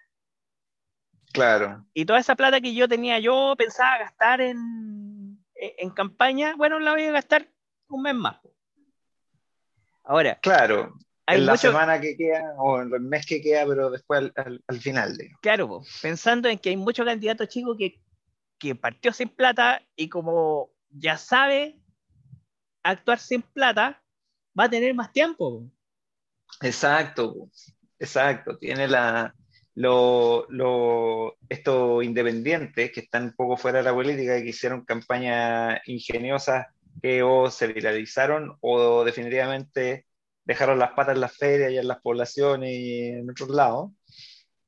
Claro. 1.33 1.85
Y 1.93 2.07
toda 2.07 2.21
esa 2.21 2.37
plata 2.37 2.63
que 2.63 2.75
yo 2.75 2.89
tenía, 2.89 3.19
yo 3.19 3.55
pensaba 3.59 3.99
gastar 3.99 4.41
en, 4.41 5.45
en, 5.55 5.73
en 5.77 5.91
campaña, 5.91 6.55
bueno, 6.57 6.79
la 6.79 6.93
voy 6.93 7.05
a 7.05 7.13
gastar 7.13 7.51
un 7.89 8.03
mes 8.03 8.15
más. 8.15 8.37
Ahora. 10.05 10.39
Claro, 10.41 10.95
en 11.27 11.47
la 11.47 11.57
semana 11.57 12.01
que 12.01 12.17
queda 12.17 12.55
o 12.59 12.81
en 12.81 12.93
el 12.93 13.01
mes 13.01 13.27
que 13.27 13.41
queda, 13.43 13.67
pero 13.67 13.91
después 13.91 14.33
al, 14.35 14.81
final. 14.81 15.19
Claro, 15.43 15.83
pensando 16.01 16.49
en 16.49 16.59
que 16.59 16.71
hay 16.71 16.77
muchos 16.77 17.05
candidatos 17.05 17.49
chicos 17.49 17.77
que, 17.79 18.01
que 18.59 18.75
partió 18.75 19.13
sin 19.13 19.29
plata 19.29 19.83
y 19.95 20.09
como 20.09 20.71
ya 20.91 21.19
sabe 21.19 21.79
actuar 22.83 23.19
sin 23.19 23.43
plata, 23.43 24.03
va 24.59 24.65
a 24.65 24.71
tener 24.71 24.95
más 24.95 25.13
tiempo. 25.13 25.65
Exacto, 26.63 27.51
exacto. 27.99 28.57
Tiene 28.57 28.89
la, 28.89 29.35
lo, 29.75 30.47
lo, 30.49 31.37
estos 31.49 32.03
independientes 32.03 32.91
que 32.91 33.01
están 33.01 33.25
un 33.25 33.33
poco 33.35 33.57
fuera 33.57 33.79
de 33.79 33.85
la 33.85 33.95
política 33.95 34.39
y 34.39 34.45
que 34.45 34.51
hicieron 34.51 34.85
campañas 34.85 35.81
ingeniosas 35.87 36.67
que 37.03 37.23
o 37.23 37.51
se 37.51 37.67
viralizaron 37.69 38.57
o 38.61 39.05
definitivamente 39.05 40.07
dejaron 40.45 40.79
las 40.79 40.93
patas 40.93 41.15
en 41.15 41.21
las 41.21 41.37
ferias 41.37 41.73
y 41.73 41.79
en 41.79 41.89
las 41.89 42.01
poblaciones 42.01 42.71
y 42.71 43.09
en 43.09 43.31
otros 43.31 43.51
lados. 43.51 43.93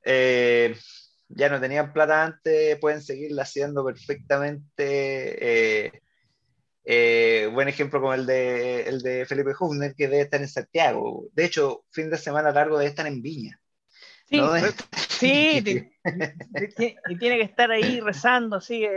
Eh, 0.03 0.75
ya 1.29 1.49
no 1.49 1.61
tenían 1.61 1.93
plata 1.93 2.23
antes, 2.23 2.77
pueden 2.79 3.01
seguirla 3.01 3.43
haciendo 3.43 3.85
perfectamente. 3.85 5.85
Eh, 5.87 5.91
eh, 6.83 7.49
buen 7.53 7.67
ejemplo 7.67 8.01
como 8.01 8.13
el 8.13 8.25
de, 8.25 8.83
el 8.83 9.01
de 9.01 9.25
Felipe 9.25 9.51
Hufner, 9.57 9.95
que 9.95 10.07
debe 10.07 10.23
estar 10.23 10.41
en 10.41 10.49
Santiago. 10.49 11.27
De 11.33 11.45
hecho, 11.45 11.85
fin 11.91 12.09
de 12.09 12.17
semana 12.17 12.51
largo 12.51 12.77
debe 12.77 12.89
estar 12.89 13.07
en 13.07 13.21
Viña. 13.21 13.60
Sí, 14.31 15.61
sí 15.61 15.91
y 17.09 17.17
tiene 17.17 17.37
que 17.37 17.43
estar 17.43 17.69
ahí 17.69 17.99
rezando, 17.99 18.55
así, 18.55 18.87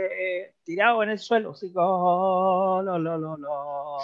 tirado 0.63 1.03
en 1.03 1.09
el 1.09 1.19
suelo, 1.19 1.51
así, 1.51 1.71
oh, 1.75 2.81
no, 2.83 2.97
no, 2.97 3.17
no, 3.17 3.37
no. 3.37 3.97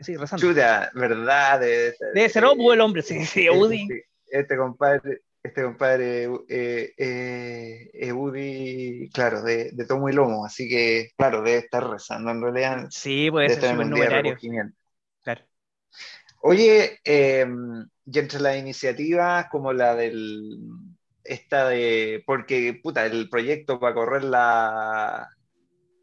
Sí, 0.00 0.16
rezando. 0.16 0.46
Chuta, 0.46 0.90
verdad. 0.94 1.60
Debe 1.60 2.28
ser 2.28 2.44
Obu 2.44 2.72
el 2.72 2.80
hombre, 2.80 3.02
sí, 3.02 3.24
sí, 3.24 3.48
Udi. 3.48 3.88
Este, 4.28 4.56
compadre, 4.56 5.22
este 5.42 5.62
compadre 5.62 6.24
eh, 6.48 6.94
eh, 6.96 7.90
eh 7.92 8.12
Udi, 8.12 9.10
claro, 9.12 9.42
de, 9.42 9.70
de, 9.72 9.86
tomo 9.86 10.08
y 10.08 10.12
lomo, 10.12 10.44
así 10.44 10.68
que, 10.68 11.10
claro, 11.16 11.42
debe 11.42 11.58
estar 11.58 11.88
rezando 11.88 12.30
en 12.30 12.42
realidad. 12.42 12.86
Sí, 12.90 13.30
puede 13.30 13.50
ser 13.50 13.78
un 13.78 13.92
día 13.92 14.04
de 14.04 14.22
recogimiento. 14.22 14.76
Claro. 15.22 15.42
Oye, 16.48 17.00
em, 17.02 17.88
y 18.04 18.18
entre 18.20 18.38
las 18.38 18.56
iniciativas 18.56 19.48
como 19.50 19.72
la 19.72 19.96
del 19.96 20.56
esta 21.24 21.68
de 21.68 22.22
porque 22.24 22.78
puta 22.80 23.04
el 23.04 23.28
proyecto 23.28 23.80
para 23.80 23.94
correr 23.94 24.22
la, 24.22 25.28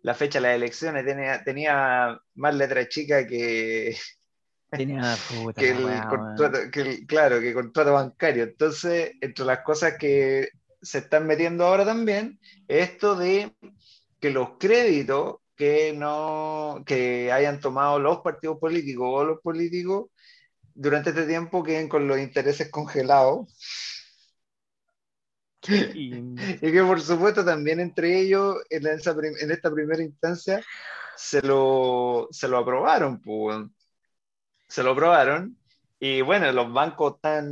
la 0.02 0.14
fecha 0.14 0.40
de 0.40 0.48
las 0.48 0.56
elecciones 0.56 1.06
tenía, 1.06 1.42
tenía 1.46 2.20
más 2.36 2.56
letra 2.56 2.90
chica 2.90 3.26
que, 3.26 3.96
tenía, 4.70 5.16
que, 5.56 5.70
el 5.70 6.08
contrato, 6.10 6.58
claro, 7.08 7.40
que 7.40 7.54
contrato 7.54 7.94
bancario. 7.94 8.44
Entonces, 8.44 9.14
entre 9.22 9.46
las 9.46 9.60
cosas 9.60 9.94
que 9.98 10.50
se 10.82 10.98
están 10.98 11.26
metiendo 11.26 11.66
ahora 11.66 11.86
también, 11.86 12.38
esto 12.68 13.16
de 13.16 13.56
que 14.20 14.30
los 14.30 14.58
créditos 14.60 15.38
que 15.56 15.94
no 15.94 16.84
que 16.86 17.32
hayan 17.32 17.62
tomado 17.62 17.98
los 17.98 18.20
partidos 18.20 18.58
políticos 18.60 19.08
o 19.10 19.24
los 19.24 19.40
políticos 19.40 20.08
durante 20.76 21.12
este 21.12 21.26
tiempo 21.26 21.64
queden 21.64 21.88
con 21.88 22.08
los 22.08 22.20
intereses 22.20 22.70
congelados 22.70 23.48
y 25.68 26.36
que 26.60 26.84
por 26.84 27.00
supuesto 27.02 27.46
también 27.46 27.80
entre 27.80 28.20
ellos, 28.20 28.58
en, 28.70 28.88
esta 28.88 29.72
primera 29.72 30.04
instancia, 30.04 30.62
se 31.16 31.42
lo, 31.42 32.28
se 32.32 32.48
lo 32.48 32.58
aprobaron. 32.58 33.22
Pues. 33.22 33.58
Se 34.68 34.84
lo 34.84 34.92
aprobaron. 34.92 35.58
Y 36.00 36.22
bueno, 36.22 36.52
los 36.52 36.72
bancos 36.74 37.16
están 37.16 37.46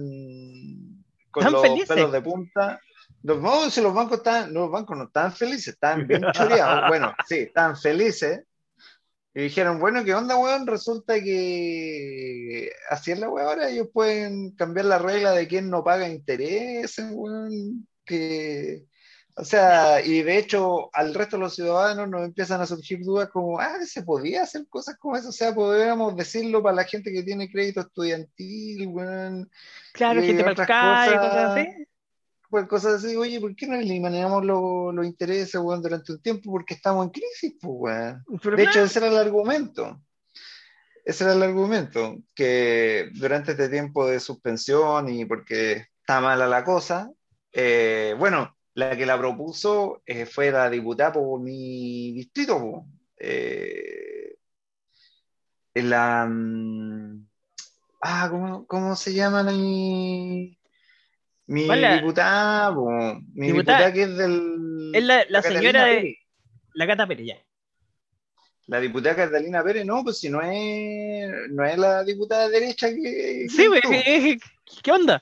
con 1.32 1.52
los 1.52 1.88
pelos 1.88 2.12
de 2.12 2.22
punta. 2.22 2.82
Los, 3.24 3.74
si 3.74 3.82
los 3.82 3.94
bancos 3.94 4.18
están, 4.18 4.54
los 4.54 4.70
bancos 4.70 4.98
no 4.98 5.04
están 5.06 5.32
felices, 5.32 5.76
están 5.76 6.06
bien 6.06 6.24
choreados. 6.34 6.90
bueno, 6.90 7.14
sí, 7.26 7.40
están 7.40 7.78
felices. 7.78 8.44
Y 9.34 9.44
dijeron, 9.44 9.80
bueno, 9.80 10.04
¿qué 10.04 10.14
onda, 10.14 10.36
weón? 10.36 10.68
Resulta 10.68 11.22
que 11.22 12.70
así 12.90 13.12
es 13.12 13.20
la 13.20 13.30
weón 13.30 13.48
ahora, 13.48 13.70
ellos 13.70 13.88
pueden 13.94 14.52
cambiar 14.52 14.86
la 14.86 15.00
regla 15.00 15.32
de 15.32 15.48
quién 15.48 15.70
no 15.70 15.84
paga 15.84 16.10
intereses, 16.10 17.06
weón 17.12 17.88
que, 18.06 18.84
o 19.36 19.46
sea, 19.46 20.02
y 20.02 20.22
de 20.22 20.38
hecho 20.38 20.90
al 20.94 21.14
resto 21.14 21.38
de 21.38 21.44
los 21.44 21.56
ciudadanos 21.56 22.10
nos 22.10 22.26
empiezan 22.26 22.60
a 22.62 22.66
surgir 22.66 23.00
dudas 23.04 23.30
como, 23.30 23.60
ah, 23.60 23.78
se 23.86 24.04
podía 24.04 24.44
hacer 24.44 24.68
cosas 24.68 24.98
como 24.98 25.16
eso, 25.16 25.30
o 25.30 25.34
sea, 25.34 25.54
podríamos 25.54 26.16
decirlo 26.18 26.62
para 26.62 26.76
la 26.76 26.84
gente 26.84 27.12
que 27.14 27.24
tiene 27.24 27.50
crédito 27.50 27.80
estudiantil, 27.82 28.88
bueno, 28.88 29.48
claro, 29.94 30.22
gente 30.22 30.44
para 30.44 30.56
cosas, 30.56 31.20
cosas 31.20 31.58
así. 31.58 31.68
Pues 32.52 32.68
cosas 32.68 33.02
así, 33.02 33.16
oye, 33.16 33.40
¿por 33.40 33.56
qué 33.56 33.66
no 33.66 33.78
eliminamos 33.78 34.44
los 34.44 35.06
intereses, 35.06 35.60
bueno, 35.62 35.82
durante 35.82 36.12
un 36.12 36.22
tiempo? 36.22 36.52
Porque 36.52 36.74
estamos 36.74 37.06
en 37.06 37.12
crisis, 37.12 37.54
pues, 37.62 38.14
De 38.28 38.64
hecho, 38.64 38.84
ese 38.84 39.00
era 39.00 39.08
el 39.08 39.18
argumento. 39.18 40.02
Ese 41.06 41.24
era 41.24 41.32
el 41.32 41.44
argumento, 41.44 42.18
que 42.36 43.10
durante 43.14 43.52
este 43.54 43.70
tiempo 43.70 44.06
de 44.06 44.20
suspensión 44.20 45.08
y 45.08 45.24
porque 45.24 45.88
está 46.02 46.20
mala 46.20 46.46
la 46.46 46.66
cosa, 46.66 47.10
eh, 47.54 48.16
bueno, 48.20 48.54
la 48.74 48.98
que 48.98 49.06
la 49.06 49.18
propuso 49.18 50.02
eh, 50.06 50.26
fue 50.26 50.52
la 50.52 50.70
diputada 50.70 51.14
por 51.14 51.40
mi 51.40 52.12
distrito. 52.12 52.86
Eh, 53.18 54.36
la, 55.76 56.26
mm, 56.30 57.28
ah, 58.02 58.28
¿cómo, 58.30 58.66
¿cómo, 58.68 58.98
se 58.98 59.14
llama 59.14 59.42
mi, 61.52 61.64
diputada? 61.64 62.72
Mi 63.34 63.48
diputada, 63.48 63.92
que 63.92 64.04
es 64.04 64.18
del... 64.18 64.92
Es 64.94 65.04
la, 65.04 65.42
señora 65.42 65.86
de... 65.86 66.18
La 66.74 66.88
Cata 66.88 67.08
Pérez, 67.08 67.28
ya. 67.28 67.38
La 68.68 68.80
diputada 68.80 69.16
Catalina 69.16 69.64
Pérez, 69.64 69.86
no, 69.86 70.04
pues 70.04 70.20
si 70.20 70.30
no 70.30 70.42
es, 70.42 71.30
no 71.50 71.66
es 71.66 71.78
la 71.78 72.04
diputada 72.04 72.48
derecha 72.50 72.90
que... 72.90 73.48
Sí, 73.50 74.40
¿qué 74.82 74.92
onda? 74.92 75.22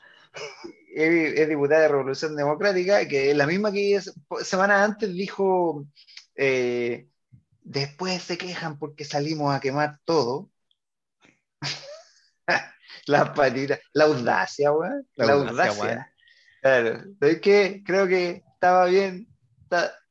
es, 0.94 1.50
diputada 1.50 1.82
de 1.82 1.88
Revolución 1.88 2.36
Democrática, 2.36 3.08
que 3.08 3.32
es 3.32 3.38
la 3.38 3.48
misma 3.48 3.72
que 3.72 4.00
semanas 4.42 4.82
antes 4.82 5.13
dijo, 5.13 5.86
eh, 6.36 7.08
después 7.62 8.22
se 8.22 8.38
quejan 8.38 8.78
porque 8.78 9.06
salimos 9.06 9.54
a 9.54 9.60
quemar 9.60 10.00
todo. 10.06 10.50
la 13.06 13.34
patita, 13.34 13.80
la 13.94 14.06
audacia, 14.06 14.72
weón. 14.72 15.08
La, 15.15 15.34
audacia. 15.34 16.13
Claro, 16.62 17.04
es 17.22 17.41
que 17.41 17.84
creo 17.86 18.08
que 18.08 18.43
estaba 18.54 18.86
bien, 18.86 19.28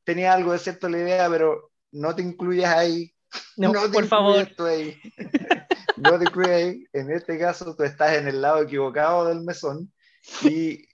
tenía 0.03 0.33
algo 0.33 0.53
de 0.53 0.59
cierto 0.59 0.89
la 0.89 0.97
idea, 0.97 1.29
pero 1.29 1.71
no 1.91 2.15
te 2.15 2.21
incluyas 2.21 2.75
ahí. 2.75 3.13
No, 3.57 3.71
por 3.93 4.07
favor. 4.07 4.47
Ahí. 4.59 4.99
no 5.97 6.17
te 6.17 6.25
incluyas 6.25 6.51
ahí. 6.51 6.87
En 6.93 7.11
este 7.11 7.37
caso, 7.37 7.75
tú 7.75 7.83
estás 7.83 8.17
en 8.17 8.27
el 8.27 8.41
lado 8.41 8.63
equivocado 8.63 9.27
del 9.27 9.41
mesón 9.41 9.91
y 10.43 10.87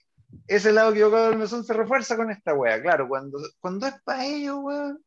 ese 0.46 0.72
lado 0.72 0.92
equivocado 0.92 1.30
del 1.30 1.38
mesón 1.38 1.64
se 1.64 1.72
refuerza 1.72 2.16
con 2.16 2.30
esta 2.30 2.54
wea. 2.54 2.80
Claro, 2.82 3.08
cuando, 3.08 3.38
cuando 3.60 3.86
es 3.86 3.94
para 4.04 4.24
ellos, 4.26 4.56
weón, 4.60 5.04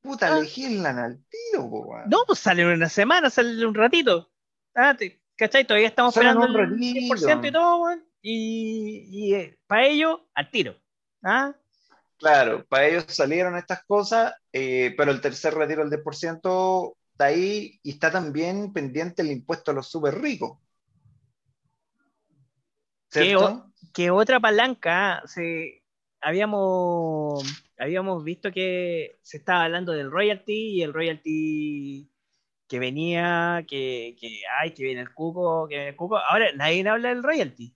puta, 0.00 0.36
ah. 0.36 0.40
legislan 0.40 0.98
al 0.98 1.18
tiro, 1.28 1.64
weón. 1.64 2.08
No, 2.08 2.18
pues 2.26 2.38
sale 2.38 2.64
una 2.64 2.88
semana, 2.88 3.30
sale 3.30 3.66
un 3.66 3.74
ratito. 3.74 4.30
Ah, 4.74 4.96
¿Cachai? 5.36 5.66
Todavía 5.66 5.88
estamos 5.88 6.16
esperando 6.16 6.46
un 6.46 6.56
el 6.56 6.76
10% 6.76 7.48
y 7.48 7.52
todo, 7.52 7.82
weón. 7.82 8.07
Y, 8.22 9.06
y 9.10 9.34
eh, 9.34 9.58
para 9.66 9.86
ellos, 9.86 10.20
al 10.34 10.50
tiro. 10.50 10.76
¿Ah? 11.22 11.54
Claro, 12.18 12.66
para 12.66 12.88
ellos 12.88 13.04
salieron 13.08 13.56
estas 13.56 13.84
cosas, 13.84 14.34
eh, 14.52 14.92
pero 14.96 15.12
el 15.12 15.20
tercer 15.20 15.54
retiro, 15.54 15.82
el 15.82 15.90
10%, 15.90 16.96
está 17.12 17.26
ahí 17.26 17.78
y 17.82 17.90
está 17.90 18.10
también 18.10 18.72
pendiente 18.72 19.22
el 19.22 19.30
impuesto 19.30 19.70
a 19.70 19.74
los 19.74 19.88
súper 19.88 20.20
ricos. 20.20 20.58
¿Qué, 23.10 24.10
otra 24.10 24.40
palanca? 24.40 25.22
Se, 25.26 25.82
habíamos, 26.20 27.44
habíamos 27.78 28.24
visto 28.24 28.50
que 28.52 29.18
se 29.22 29.38
estaba 29.38 29.64
hablando 29.64 29.92
del 29.92 30.10
royalty 30.10 30.76
y 30.76 30.82
el 30.82 30.92
royalty 30.92 32.10
que 32.66 32.78
venía, 32.78 33.64
que, 33.66 34.16
que 34.20 34.42
ay, 34.60 34.74
que 34.74 34.82
viene 34.82 35.00
el 35.00 35.14
cuco, 35.14 35.68
que 35.68 35.76
viene 35.76 35.90
el 35.90 35.96
cuco. 35.96 36.18
Ahora 36.18 36.52
nadie 36.54 36.86
habla 36.88 37.10
del 37.10 37.22
royalty. 37.22 37.74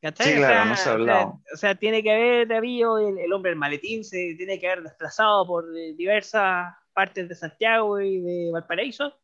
Sí, 0.00 0.34
claro, 0.36 0.64
no 0.66 0.76
se 0.76 0.88
ha 0.88 0.92
hablado. 0.92 1.42
O 1.52 1.56
sea, 1.56 1.74
tiene 1.74 2.02
que 2.02 2.12
haber 2.12 2.52
habido 2.52 2.98
el, 2.98 3.18
el, 3.18 3.32
hombre 3.32 3.50
del 3.50 3.58
maletín, 3.58 4.04
se 4.04 4.34
tiene 4.36 4.60
que 4.60 4.68
haber 4.70 4.84
desplazado 4.84 5.44
por 5.44 5.72
diversas 5.72 6.72
partes 6.92 7.28
de 7.28 7.34
Santiago 7.34 8.00
y 8.00 8.20
de 8.20 8.50
Valparaíso 8.52 9.18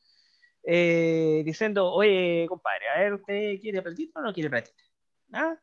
eh, 0.67 1.43
diciendo, 1.45 1.93
oye, 1.93 2.47
compadre, 2.49 2.89
a 2.89 3.01
ver, 3.01 3.15
¿usted 3.15 3.61
quiere 3.61 3.83
platito 3.83 4.19
o 4.19 4.23
no 4.23 4.33
quiere 4.33 4.49
platito? 4.49 4.83
¿Ah? 5.33 5.57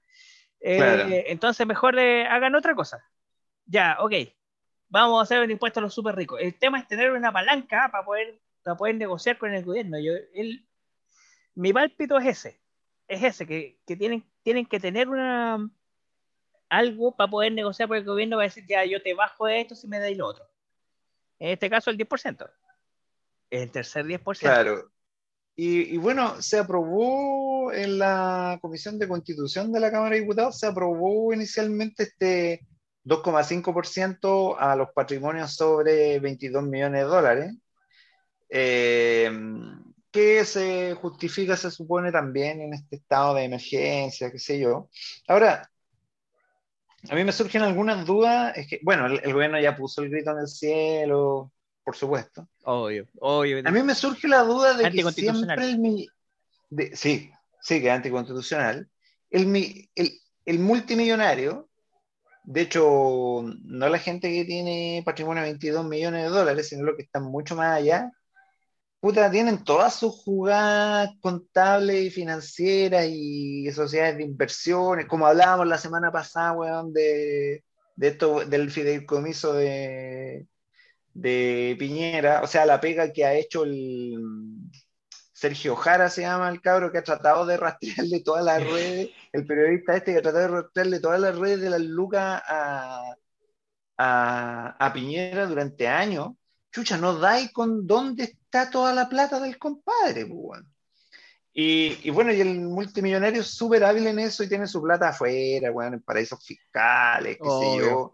Eh, 0.59 1.25
entonces 1.27 1.65
mejor 1.65 1.97
eh, 1.97 2.27
hagan 2.27 2.53
otra 2.55 2.75
cosa. 2.75 3.03
Ya, 3.65 3.97
ok. 3.99 4.13
Vamos 4.89 5.19
a 5.19 5.23
hacer 5.23 5.43
un 5.43 5.49
impuesto 5.49 5.79
a 5.79 5.83
los 5.83 5.93
súper 5.93 6.15
ricos. 6.15 6.39
El 6.39 6.57
tema 6.59 6.79
es 6.79 6.87
tener 6.87 7.11
una 7.11 7.31
palanca 7.31 7.89
para 7.91 8.05
poder, 8.05 8.39
para 8.63 8.77
poder 8.77 8.95
negociar 8.95 9.37
con 9.37 9.53
el 9.53 9.63
gobierno. 9.65 9.97
Yo, 9.99 10.13
él, 10.33 10.67
mi 11.55 11.73
pálpito 11.73 12.17
es 12.19 12.27
ese. 12.27 12.60
Es 13.11 13.21
ese, 13.23 13.45
que, 13.45 13.77
tienen, 13.85 14.25
tienen 14.41 14.65
que 14.65 14.79
tener 14.79 15.09
una 15.09 15.69
algo 16.69 17.13
para 17.13 17.29
poder 17.29 17.51
negociar 17.51 17.89
porque 17.89 17.99
el 17.99 18.05
gobierno 18.05 18.37
va 18.37 18.43
a 18.43 18.45
decir, 18.45 18.65
ya, 18.65 18.85
yo 18.85 19.03
te 19.03 19.13
bajo 19.13 19.49
esto 19.49 19.75
si 19.75 19.85
me 19.89 19.99
dais 19.99 20.17
lo 20.17 20.27
otro. 20.27 20.45
En 21.37 21.49
este 21.49 21.69
caso, 21.69 21.89
el 21.89 21.97
10%. 21.97 22.49
El 23.49 23.69
tercer 23.69 24.05
10%. 24.05 24.39
Claro. 24.39 24.93
Y, 25.57 25.93
y, 25.93 25.97
bueno, 25.97 26.41
se 26.41 26.59
aprobó 26.59 27.73
en 27.73 27.99
la 27.99 28.57
Comisión 28.61 28.97
de 28.97 29.09
Constitución 29.09 29.73
de 29.73 29.81
la 29.81 29.91
Cámara 29.91 30.15
de 30.15 30.21
Diputados, 30.21 30.57
se 30.57 30.67
aprobó 30.67 31.33
inicialmente 31.33 32.03
este 32.03 32.65
2,5% 33.03 34.55
a 34.57 34.77
los 34.77 34.91
patrimonios 34.91 35.53
sobre 35.53 36.17
22 36.21 36.63
millones 36.63 37.01
de 37.01 37.07
dólares. 37.09 37.53
Eh, 38.47 39.29
que 40.11 40.43
se 40.45 40.93
justifica, 40.95 41.55
se 41.55 41.71
supone, 41.71 42.11
también 42.11 42.61
en 42.61 42.73
este 42.73 42.97
estado 42.97 43.35
de 43.35 43.45
emergencia, 43.45 44.31
qué 44.31 44.39
sé 44.39 44.59
yo. 44.59 44.89
Ahora, 45.27 45.69
a 47.09 47.15
mí 47.15 47.23
me 47.23 47.31
surgen 47.31 47.61
algunas 47.63 48.05
dudas, 48.05 48.55
es 48.57 48.67
que, 48.67 48.79
bueno, 48.83 49.07
el, 49.07 49.33
gobierno 49.33 49.59
ya 49.59 49.75
puso 49.75 50.03
el 50.03 50.09
grito 50.09 50.31
en 50.31 50.39
el 50.39 50.47
cielo, 50.47 51.51
por 51.83 51.95
supuesto. 51.95 52.47
Obvio, 52.63 53.07
obvio. 53.19 53.61
A 53.65 53.71
mí 53.71 53.81
me 53.81 53.95
surge 53.95 54.27
la 54.27 54.43
duda 54.43 54.75
de 54.75 54.91
que 54.91 55.11
siempre 55.11 55.71
el... 55.71 56.07
De, 56.69 56.95
sí, 56.95 57.31
sí, 57.61 57.81
que 57.81 57.87
es 57.87 57.93
anticonstitucional. 57.93 58.87
El, 59.29 59.89
el, 59.95 60.11
el 60.45 60.59
multimillonario, 60.59 61.69
de 62.43 62.61
hecho, 62.61 63.43
no 63.63 63.89
la 63.89 63.99
gente 63.99 64.31
que 64.31 64.45
tiene 64.45 65.01
patrimonio 65.05 65.43
de 65.43 65.49
22 65.49 65.85
millones 65.85 66.23
de 66.23 66.29
dólares, 66.29 66.69
sino 66.69 66.83
lo 66.83 66.95
que 66.95 67.03
están 67.03 67.23
mucho 67.23 67.55
más 67.55 67.77
allá, 67.77 68.11
puta, 69.01 69.31
tienen 69.31 69.63
todas 69.63 69.95
sus 69.95 70.13
jugadas 70.23 71.11
contables 71.21 72.05
y 72.05 72.11
financieras 72.11 73.07
y 73.09 73.69
sociedades 73.71 74.17
de 74.17 74.23
inversiones, 74.23 75.07
como 75.07 75.27
hablábamos 75.27 75.67
la 75.67 75.77
semana 75.79 76.11
pasada, 76.11 76.53
weón, 76.53 76.93
de, 76.93 77.63
esto, 77.99 78.45
del 78.45 78.71
fideicomiso 78.71 79.53
de, 79.53 80.47
de 81.13 81.75
Piñera, 81.79 82.41
o 82.43 82.47
sea, 82.47 82.65
la 82.65 82.79
pega 82.79 83.11
que 83.11 83.25
ha 83.25 83.33
hecho 83.33 83.63
el 83.63 84.17
Sergio 85.33 85.75
Jara 85.75 86.09
se 86.09 86.21
llama 86.21 86.49
el 86.49 86.61
cabro 86.61 86.91
que 86.91 86.99
ha 86.99 87.03
tratado 87.03 87.47
de 87.47 87.57
rastrearle 87.57 88.21
todas 88.23 88.45
las 88.45 88.63
redes, 88.63 89.09
el 89.33 89.45
periodista 89.47 89.95
este 89.95 90.13
que 90.13 90.19
ha 90.19 90.21
tratado 90.21 90.47
de 90.47 90.61
rastrearle 90.61 90.99
todas 90.99 91.19
las 91.19 91.35
redes 91.35 91.61
de 91.61 91.69
las 91.71 91.81
lucas 91.81 92.43
a, 92.47 93.15
a, 93.97 94.85
a 94.85 94.93
Piñera 94.93 95.47
durante 95.47 95.87
años. 95.87 96.29
Chucha, 96.71 96.97
no 96.97 97.15
dais 97.17 97.51
con 97.51 97.87
dónde 97.87 98.37
está 98.51 98.69
toda 98.69 98.93
la 98.93 99.07
plata 99.07 99.39
del 99.39 99.57
compadre, 99.57 100.25
pues, 100.25 100.61
y, 101.53 102.09
bueno, 102.11 102.31
y 102.31 102.39
el 102.39 102.61
multimillonario 102.61 103.41
es 103.41 103.47
súper 103.47 103.83
hábil 103.83 104.07
en 104.07 104.19
eso 104.19 104.43
y 104.43 104.47
tiene 104.47 104.67
su 104.67 104.81
plata 104.81 105.09
afuera, 105.09 105.69
bueno, 105.71 105.95
en 105.95 106.01
paraísos 106.01 106.43
fiscales, 106.45 107.37
qué 107.41 107.49
sé 107.49 107.77
yo. 107.77 108.13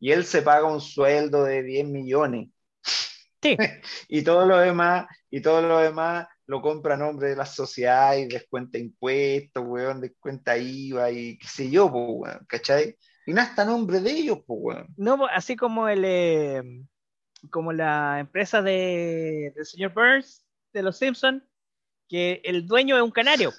Y 0.00 0.12
él 0.12 0.24
se 0.24 0.40
paga 0.42 0.72
un 0.72 0.80
sueldo 0.80 1.44
de 1.44 1.62
10 1.62 1.88
millones. 1.88 2.48
Sí. 3.42 3.56
y 4.08 4.22
todo 4.22 4.46
lo 4.46 4.58
demás, 4.58 5.06
y 5.30 5.42
todo 5.42 5.60
lo 5.60 5.78
demás 5.78 6.26
lo 6.46 6.62
compra 6.62 6.94
a 6.94 6.96
nombre 6.96 7.28
de 7.28 7.36
la 7.36 7.44
sociedad 7.44 8.16
y 8.16 8.26
descuenta 8.26 8.78
impuestos, 8.78 9.62
weón, 9.66 10.00
descuenta 10.00 10.56
IVA 10.56 11.10
y 11.10 11.38
qué 11.38 11.46
sé 11.46 11.70
yo, 11.70 11.92
pues, 11.92 12.04
weón, 12.08 12.46
¿cachai? 12.48 12.96
Y 13.26 13.34
no 13.34 13.42
está 13.42 13.62
a 13.62 13.66
nombre 13.66 14.00
de 14.00 14.10
ellos, 14.10 14.38
pues, 14.46 14.58
weón. 14.62 14.94
No, 14.96 15.26
así 15.26 15.54
como 15.54 15.86
el, 15.86 16.02
eh, 16.06 16.62
como 17.50 17.72
la 17.72 18.20
empresa 18.20 18.62
de, 18.62 19.52
del 19.54 19.66
señor 19.66 19.92
Burns 19.92 20.44
de 20.72 20.82
los 20.82 20.98
Simpsons, 20.98 21.42
que 22.08 22.40
el 22.44 22.66
dueño 22.66 22.96
es 22.96 23.02
un 23.02 23.10
canario. 23.10 23.52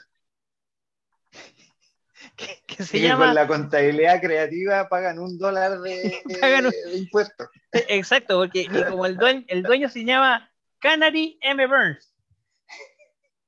que, 2.35 2.83
se 2.83 2.99
llama... 2.99 3.27
con 3.27 3.35
la 3.35 3.47
contabilidad 3.47 4.21
creativa 4.21 4.87
pagan 4.89 5.19
un 5.19 5.37
dólar 5.37 5.79
de, 5.81 6.21
impuestos. 6.95 7.47
Exacto, 7.71 8.39
porque 8.39 8.67
como 8.89 9.05
el 9.05 9.17
dueño, 9.17 9.45
el 9.47 9.63
dueño 9.63 9.89
se 9.89 10.03
llama 10.03 10.51
Canary 10.79 11.37
M. 11.41 11.65
Burns. 11.67 12.13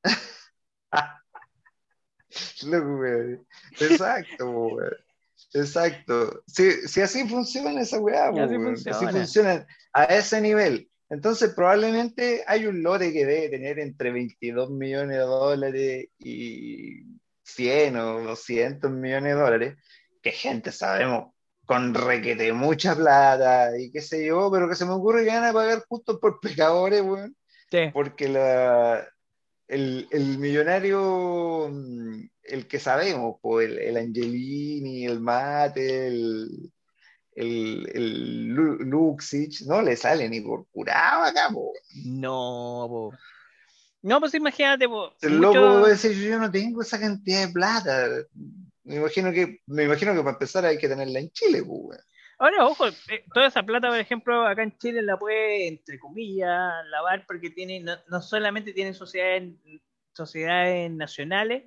Exacto, 3.79 4.77
Exacto. 5.53 6.43
Si, 6.47 6.87
si 6.87 7.01
así 7.01 7.27
funciona 7.27 7.81
esa 7.81 7.99
weá, 7.99 8.29
así, 8.29 8.55
funciona. 8.55 9.67
a 9.93 10.03
ese 10.05 10.41
nivel. 10.41 10.89
Entonces, 11.09 11.53
probablemente 11.53 12.43
hay 12.47 12.67
un 12.67 12.81
lote 12.81 13.11
que 13.11 13.25
debe 13.25 13.49
tener 13.49 13.79
entre 13.79 14.11
22 14.11 14.69
millones 14.71 15.17
de 15.17 15.23
dólares 15.23 16.07
y 16.19 17.03
100 17.43 17.97
o 17.97 18.21
200 18.21 18.89
millones 18.91 19.35
de 19.35 19.41
dólares, 19.41 19.77
que 20.21 20.31
gente 20.31 20.71
sabemos 20.71 21.33
con 21.65 21.93
requete 21.93 22.53
mucha 22.53 22.95
plata 22.95 23.77
y 23.77 23.91
qué 23.91 24.01
sé 24.01 24.25
yo, 24.25 24.49
pero 24.51 24.69
que 24.69 24.75
se 24.75 24.85
me 24.85 24.91
ocurre 24.91 25.23
que 25.23 25.31
van 25.31 25.45
a 25.45 25.53
pagar 25.53 25.83
justo 25.87 26.19
por 26.19 26.39
pecadores, 26.39 27.01
weón. 27.01 27.35
Porque 27.93 28.27
la, 28.27 29.07
el, 29.67 30.07
el 30.11 30.37
millonario 30.37 31.69
mm, 31.71 32.23
el 32.43 32.67
que 32.67 32.79
sabemos, 32.79 33.37
pues, 33.41 33.69
el, 33.69 33.77
el, 33.79 33.97
Angelini, 33.97 35.05
el 35.05 35.19
Mate, 35.19 36.07
el, 36.07 36.71
el, 37.35 37.89
el 37.93 38.47
Luxich, 38.47 39.61
no 39.65 39.81
le 39.81 39.95
sale 39.95 40.27
ni 40.29 40.41
por 40.41 40.67
curado 40.67 41.23
acá, 41.23 41.49
po. 41.53 41.73
No, 42.05 42.85
po. 42.89 43.13
No, 44.01 44.19
pues 44.19 44.33
imagínate, 44.33 44.87
po. 44.87 45.13
El 45.21 45.39
mucho... 45.39 45.53
loco 45.53 45.87
decir, 45.87 46.13
yo 46.13 46.39
no 46.39 46.51
tengo 46.51 46.81
esa 46.81 46.99
cantidad 46.99 47.45
de 47.47 47.53
plata. 47.53 48.07
Me 48.83 48.95
imagino 48.95 49.31
que, 49.31 49.61
me 49.67 49.83
imagino 49.83 50.13
que 50.13 50.19
para 50.19 50.31
empezar 50.31 50.65
hay 50.65 50.77
que 50.77 50.89
tenerla 50.89 51.19
en 51.19 51.29
Chile, 51.31 51.63
pues. 51.63 51.99
Ahora, 52.39 52.65
ojo, 52.65 52.87
eh, 52.87 53.23
toda 53.31 53.45
esa 53.45 53.61
plata, 53.61 53.89
por 53.89 53.99
ejemplo, 53.99 54.47
acá 54.47 54.63
en 54.63 54.75
Chile 54.79 55.03
la 55.03 55.17
puede, 55.19 55.67
entre 55.67 55.99
comillas, 55.99 56.73
lavar 56.89 57.23
porque 57.27 57.51
tiene, 57.51 57.79
no, 57.81 57.95
no 58.07 58.19
solamente 58.19 58.73
tienen 58.73 58.95
sociedades, 58.95 59.53
sociedades 60.13 60.89
nacionales, 60.89 61.65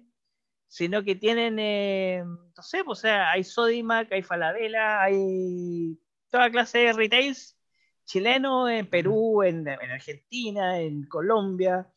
sino 0.75 1.05
que 1.05 1.15
tienen, 1.15 1.57
eh, 1.61 2.25
no 2.25 2.63
sé, 2.65 2.83
pues, 2.83 2.99
o 2.99 3.03
sea, 3.03 3.31
hay 3.31 3.45
Sodimac, 3.45 4.11
hay 4.11 4.23
Falabella, 4.23 5.03
hay 5.03 5.97
toda 6.31 6.51
clase 6.51 6.79
de 6.79 6.93
retails 6.93 7.57
chilenos 8.05 8.69
en 8.69 8.91
Perú, 8.91 9.45
en, 9.45 9.69
Argentina, 9.69 10.81
en 10.81 11.07
Colombia. 11.07 11.89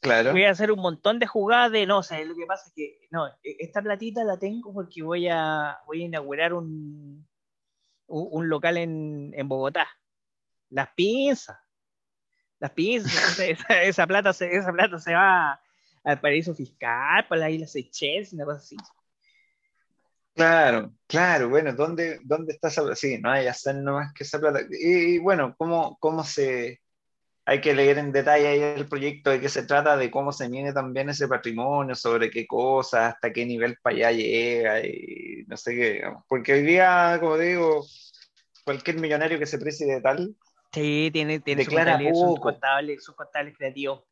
Claro. 0.00 0.32
Voy 0.32 0.44
a 0.44 0.52
hacer 0.52 0.72
un 0.72 0.80
montón 0.80 1.18
de 1.18 1.26
jugadas 1.26 1.70
de, 1.70 1.84
no, 1.84 1.98
o 1.98 2.02
sea, 2.02 2.24
lo 2.24 2.34
que 2.34 2.46
pasa 2.46 2.68
es 2.68 2.72
que, 2.74 2.98
no, 3.10 3.26
e, 3.26 3.56
esta 3.58 3.82
platita 3.82 4.24
la 4.24 4.38
tengo 4.38 4.72
porque 4.72 5.02
voy 5.02 5.28
a, 5.28 5.76
voy 5.86 6.00
a 6.00 6.06
inaugurar 6.06 6.54
un, 6.54 7.28
un, 8.06 8.48
local 8.48 8.78
en, 8.78 9.32
en, 9.34 9.48
Bogotá. 9.48 9.86
Las 10.70 10.88
pinzas. 10.94 11.58
Las 12.58 12.70
pinzas. 12.70 13.38
esa, 13.38 13.82
esa, 13.82 14.06
plata 14.06 14.30
esa 14.30 14.72
plata 14.72 14.98
se 14.98 15.12
va 15.12 15.60
al 16.06 16.20
paraíso 16.20 16.54
fiscal, 16.54 17.26
para 17.28 17.40
las 17.42 17.50
Islas 17.50 17.72
Seychelles, 17.72 18.32
una 18.32 18.44
cosa 18.44 18.58
así. 18.58 18.76
Claro, 20.34 20.92
claro, 21.08 21.48
bueno, 21.48 21.72
¿dónde, 21.72 22.20
dónde 22.22 22.52
está 22.52 22.68
esa 22.68 22.82
plata? 22.82 22.94
Sí, 22.94 23.18
no 23.18 23.30
hay 23.30 23.48
hacer 23.48 23.74
nomás 23.74 24.12
que 24.12 24.22
esa 24.22 24.38
plata. 24.38 24.60
Y, 24.70 25.18
bueno, 25.18 25.54
¿cómo, 25.58 25.98
¿cómo 25.98 26.22
se...? 26.22 26.80
Hay 27.44 27.60
que 27.60 27.74
leer 27.74 27.98
en 27.98 28.12
detalle 28.12 28.46
ahí 28.46 28.60
el 28.60 28.88
proyecto 28.88 29.30
de 29.30 29.40
qué 29.40 29.48
se 29.48 29.64
trata, 29.64 29.96
de 29.96 30.10
cómo 30.10 30.32
se 30.32 30.48
mide 30.48 30.72
también 30.72 31.08
ese 31.08 31.26
patrimonio, 31.26 31.94
sobre 31.94 32.30
qué 32.30 32.46
cosas, 32.46 33.14
hasta 33.14 33.32
qué 33.32 33.46
nivel 33.46 33.76
para 33.82 33.96
allá 33.96 34.12
llega, 34.12 34.80
y 34.86 35.44
no 35.46 35.56
sé 35.56 35.74
qué, 35.74 35.92
digamos. 35.92 36.24
Porque 36.28 36.52
hoy 36.52 36.62
día, 36.62 37.18
como 37.20 37.38
digo, 37.38 37.84
cualquier 38.64 38.98
millonario 39.00 39.38
que 39.38 39.46
se 39.46 39.58
precie 39.58 39.86
de 39.86 40.00
tal... 40.00 40.36
Sí, 40.72 41.10
tiene, 41.12 41.40
tiene 41.40 41.64
sus 41.64 42.38
contables, 42.40 43.02
sus 43.02 43.14
contables 43.14 43.56
creativos, 43.56 44.02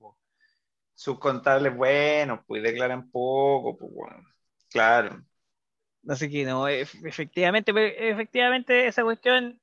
sus 0.95 1.19
contables 1.19 1.77
buenos, 1.77 2.41
pues 2.47 2.63
declaran 2.63 3.11
poco, 3.11 3.77
pues 3.77 3.93
bueno, 3.93 4.29
claro. 4.71 5.25
Así 6.09 6.31
que 6.31 6.45
no, 6.45 6.69
efectivamente, 6.69 7.73
efectivamente 8.11 8.87
esa 8.87 9.03
cuestión, 9.03 9.61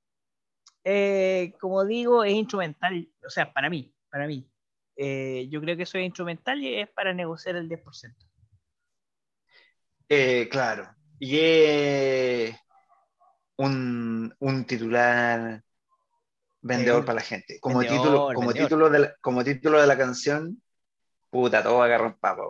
eh, 0.84 1.54
como 1.60 1.86
digo, 1.86 2.24
es 2.24 2.34
instrumental, 2.34 3.08
o 3.26 3.30
sea, 3.30 3.52
para 3.54 3.70
mí, 3.70 3.94
para 4.10 4.28
mí. 4.28 4.48
Eh, 4.96 5.48
yo 5.50 5.62
creo 5.62 5.78
que 5.78 5.84
eso 5.84 5.98
es 5.98 6.06
instrumental 6.06 6.62
y 6.62 6.80
es 6.80 6.90
para 6.90 7.14
negociar 7.14 7.56
el 7.56 7.70
10%. 7.70 8.16
Eh, 10.10 10.50
claro, 10.50 10.94
y 11.20 11.38
es 11.40 12.56
un, 13.58 14.36
un 14.40 14.66
titular 14.66 15.64
vendedor 16.62 17.06
para 17.06 17.16
la 17.16 17.22
gente. 17.22 17.60
Como, 17.60 17.82
título, 17.82 18.30
como, 18.34 18.54
título 18.54 18.90
de 18.90 19.00
la, 19.00 19.16
como 19.22 19.44
título 19.44 19.80
de 19.80 19.88
la 19.88 19.98
canción, 19.98 20.62
Puta, 21.32 21.64
todo 21.64 21.82
agarran 21.82 22.20
papa, 22.20 22.44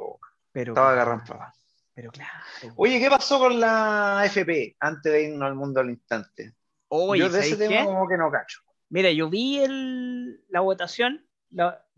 Pero, 0.51 0.73
todo 0.73 0.84
agarran 0.84 1.23
papa. 1.23 1.53
Pero 1.93 2.11
claro. 2.11 2.32
Oye, 2.75 2.99
¿qué 2.99 3.09
pasó 3.09 3.39
con 3.39 3.59
la 3.59 4.23
FP 4.25 4.75
antes 4.79 5.11
de 5.11 5.23
irnos 5.23 5.47
al 5.47 5.55
mundo 5.55 5.79
al 5.79 5.89
instante? 5.89 6.55
yo 6.89 7.29
de 7.29 7.39
ese 7.39 7.55
tema 7.55 7.86
como 7.86 8.07
que 8.07 8.17
no 8.17 8.29
cacho. 8.29 8.59
Mira, 8.89 9.09
yo 9.11 9.29
vi 9.29 9.59
el, 9.59 10.43
la 10.49 10.59
votación, 10.59 11.25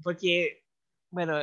porque 0.03 0.63
bueno, 1.09 1.37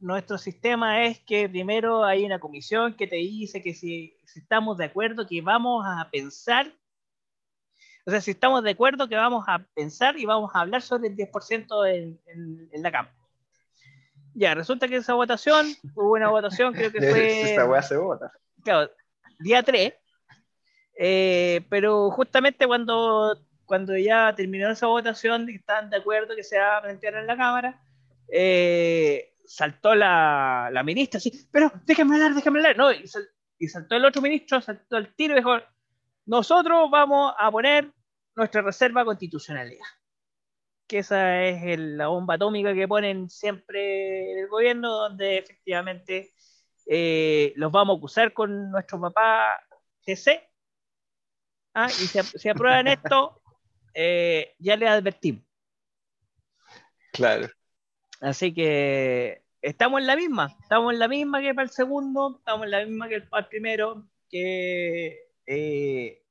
nuestro 0.00 0.36
sistema 0.36 1.04
es 1.04 1.18
que 1.20 1.48
primero 1.48 2.04
hay 2.04 2.24
una 2.24 2.38
comisión 2.38 2.94
que 2.94 3.06
te 3.06 3.16
dice 3.16 3.62
que 3.62 3.74
si, 3.74 4.18
estamos 4.34 4.76
de 4.76 4.84
acuerdo 4.84 5.26
que 5.26 5.40
vamos 5.40 5.84
a 5.86 6.10
pensar, 6.10 6.70
o 8.06 8.10
sea, 8.10 8.20
si 8.20 8.32
estamos 8.32 8.62
de 8.62 8.72
acuerdo 8.72 9.08
que 9.08 9.16
vamos 9.16 9.44
a 9.48 9.66
pensar 9.74 10.18
y 10.18 10.26
vamos 10.26 10.50
a 10.54 10.60
hablar 10.60 10.82
sobre 10.82 11.08
el 11.08 11.16
10% 11.16 11.90
en, 11.90 12.20
en, 12.70 12.82
la 12.82 12.92
Cámara. 12.92 13.16
Ya, 14.34 14.54
resulta 14.54 14.88
que 14.88 14.96
esa 14.96 15.14
votación, 15.14 15.66
hubo 15.94 16.12
una 16.12 16.28
votación, 16.28 16.74
creo 16.74 16.90
que 16.90 16.98
fue... 17.10 17.42
Esta 17.42 17.66
weá 17.66 17.82
se 17.82 17.96
vota. 17.96 18.32
Claro, 18.62 18.90
día 19.38 19.62
3, 19.62 19.92
eh, 20.96 21.64
pero 21.68 22.10
justamente 22.10 22.66
cuando, 22.66 23.38
cuando 23.64 23.96
ya 23.96 24.34
terminó 24.34 24.70
esa 24.70 24.86
votación, 24.86 25.48
están 25.48 25.90
de 25.90 25.98
acuerdo 25.98 26.34
que 26.36 26.44
se 26.44 26.58
va 26.58 26.78
a 26.78 26.82
plantear 26.82 27.14
en 27.14 27.26
la 27.26 27.36
Cámara, 27.36 27.80
eh, 28.28 29.34
saltó 29.44 29.94
la, 29.94 30.70
la, 30.72 30.82
ministra 30.82 31.18
así, 31.18 31.46
pero 31.50 31.70
déjame 31.84 32.14
hablar, 32.14 32.34
déjame 32.34 32.58
hablar. 32.60 32.76
No, 32.76 32.92
y, 32.92 33.06
saltó 33.68 33.96
el 33.96 34.04
otro 34.04 34.20
ministro, 34.20 34.60
saltó 34.60 34.96
el 34.96 35.14
tiro 35.14 35.34
y 35.34 35.38
dijo, 35.38 35.56
nosotros 36.26 36.90
vamos 36.90 37.34
a 37.38 37.50
poner 37.50 37.90
nuestra 38.34 38.62
reserva 38.62 39.04
constitucionalidad. 39.04 39.86
Que 40.86 40.98
esa 40.98 41.42
es 41.44 41.78
la 41.78 42.08
bomba 42.08 42.34
atómica 42.34 42.74
que 42.74 42.86
ponen 42.86 43.30
siempre 43.30 44.32
en 44.32 44.38
el 44.38 44.48
gobierno, 44.48 44.90
donde 44.90 45.38
efectivamente 45.38 46.32
eh, 46.86 47.52
los 47.56 47.72
vamos 47.72 47.96
a 47.96 47.98
acusar 47.98 48.32
con 48.32 48.70
nuestro 48.70 49.00
papá 49.00 49.60
GC. 50.06 50.42
¿ah? 51.74 51.88
Y 51.88 52.06
si, 52.38 52.48
aprueban 52.48 52.88
esto, 52.88 53.40
eh, 53.94 54.54
ya 54.58 54.76
les 54.76 54.88
advertimos. 54.88 55.42
Claro. 57.12 57.48
Así 58.20 58.52
que 58.52 59.42
estamos 59.62 60.00
en 60.00 60.06
la 60.06 60.16
misma, 60.16 60.56
estamos 60.60 60.92
en 60.92 60.98
la 60.98 61.08
misma 61.08 61.40
que 61.40 61.54
para 61.54 61.64
el 61.64 61.70
segundo, 61.70 62.36
estamos 62.38 62.64
en 62.64 62.70
la 62.70 62.84
misma 62.84 63.08
que 63.08 63.20
para 63.22 63.42
el 63.42 63.48
primero, 63.48 64.08
que 64.28 65.30
eh, 65.46 66.24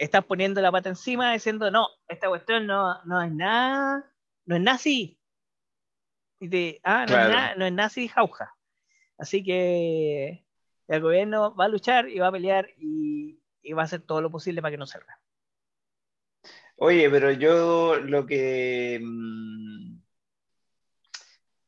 están 0.00 0.24
poniendo 0.24 0.62
la 0.62 0.72
pata 0.72 0.88
encima 0.88 1.32
diciendo, 1.32 1.70
no, 1.70 1.86
esta 2.08 2.28
cuestión 2.28 2.66
no, 2.66 3.02
no 3.04 3.22
es 3.22 3.30
nada, 3.32 4.10
no 4.46 4.56
es 4.56 4.62
nazi. 4.62 5.20
Y 6.40 6.80
ah, 6.82 7.04
no, 7.06 7.20
es 7.20 7.28
nada, 7.28 7.54
no 7.56 7.66
es 7.66 7.72
nazi 7.72 8.08
jauja. 8.08 8.56
Así 9.18 9.44
que 9.44 10.46
el 10.88 11.00
gobierno 11.02 11.54
va 11.54 11.66
a 11.66 11.68
luchar 11.68 12.08
y 12.08 12.18
va 12.18 12.28
a 12.28 12.32
pelear 12.32 12.70
y, 12.78 13.38
y 13.60 13.72
va 13.74 13.82
a 13.82 13.84
hacer 13.84 14.00
todo 14.00 14.22
lo 14.22 14.30
posible 14.30 14.62
para 14.62 14.72
que 14.72 14.78
no 14.78 14.86
salga. 14.86 15.20
Oye, 16.76 17.10
pero 17.10 17.30
yo 17.32 17.96
lo 17.96 18.24
que 18.24 18.98
mm, 19.02 20.00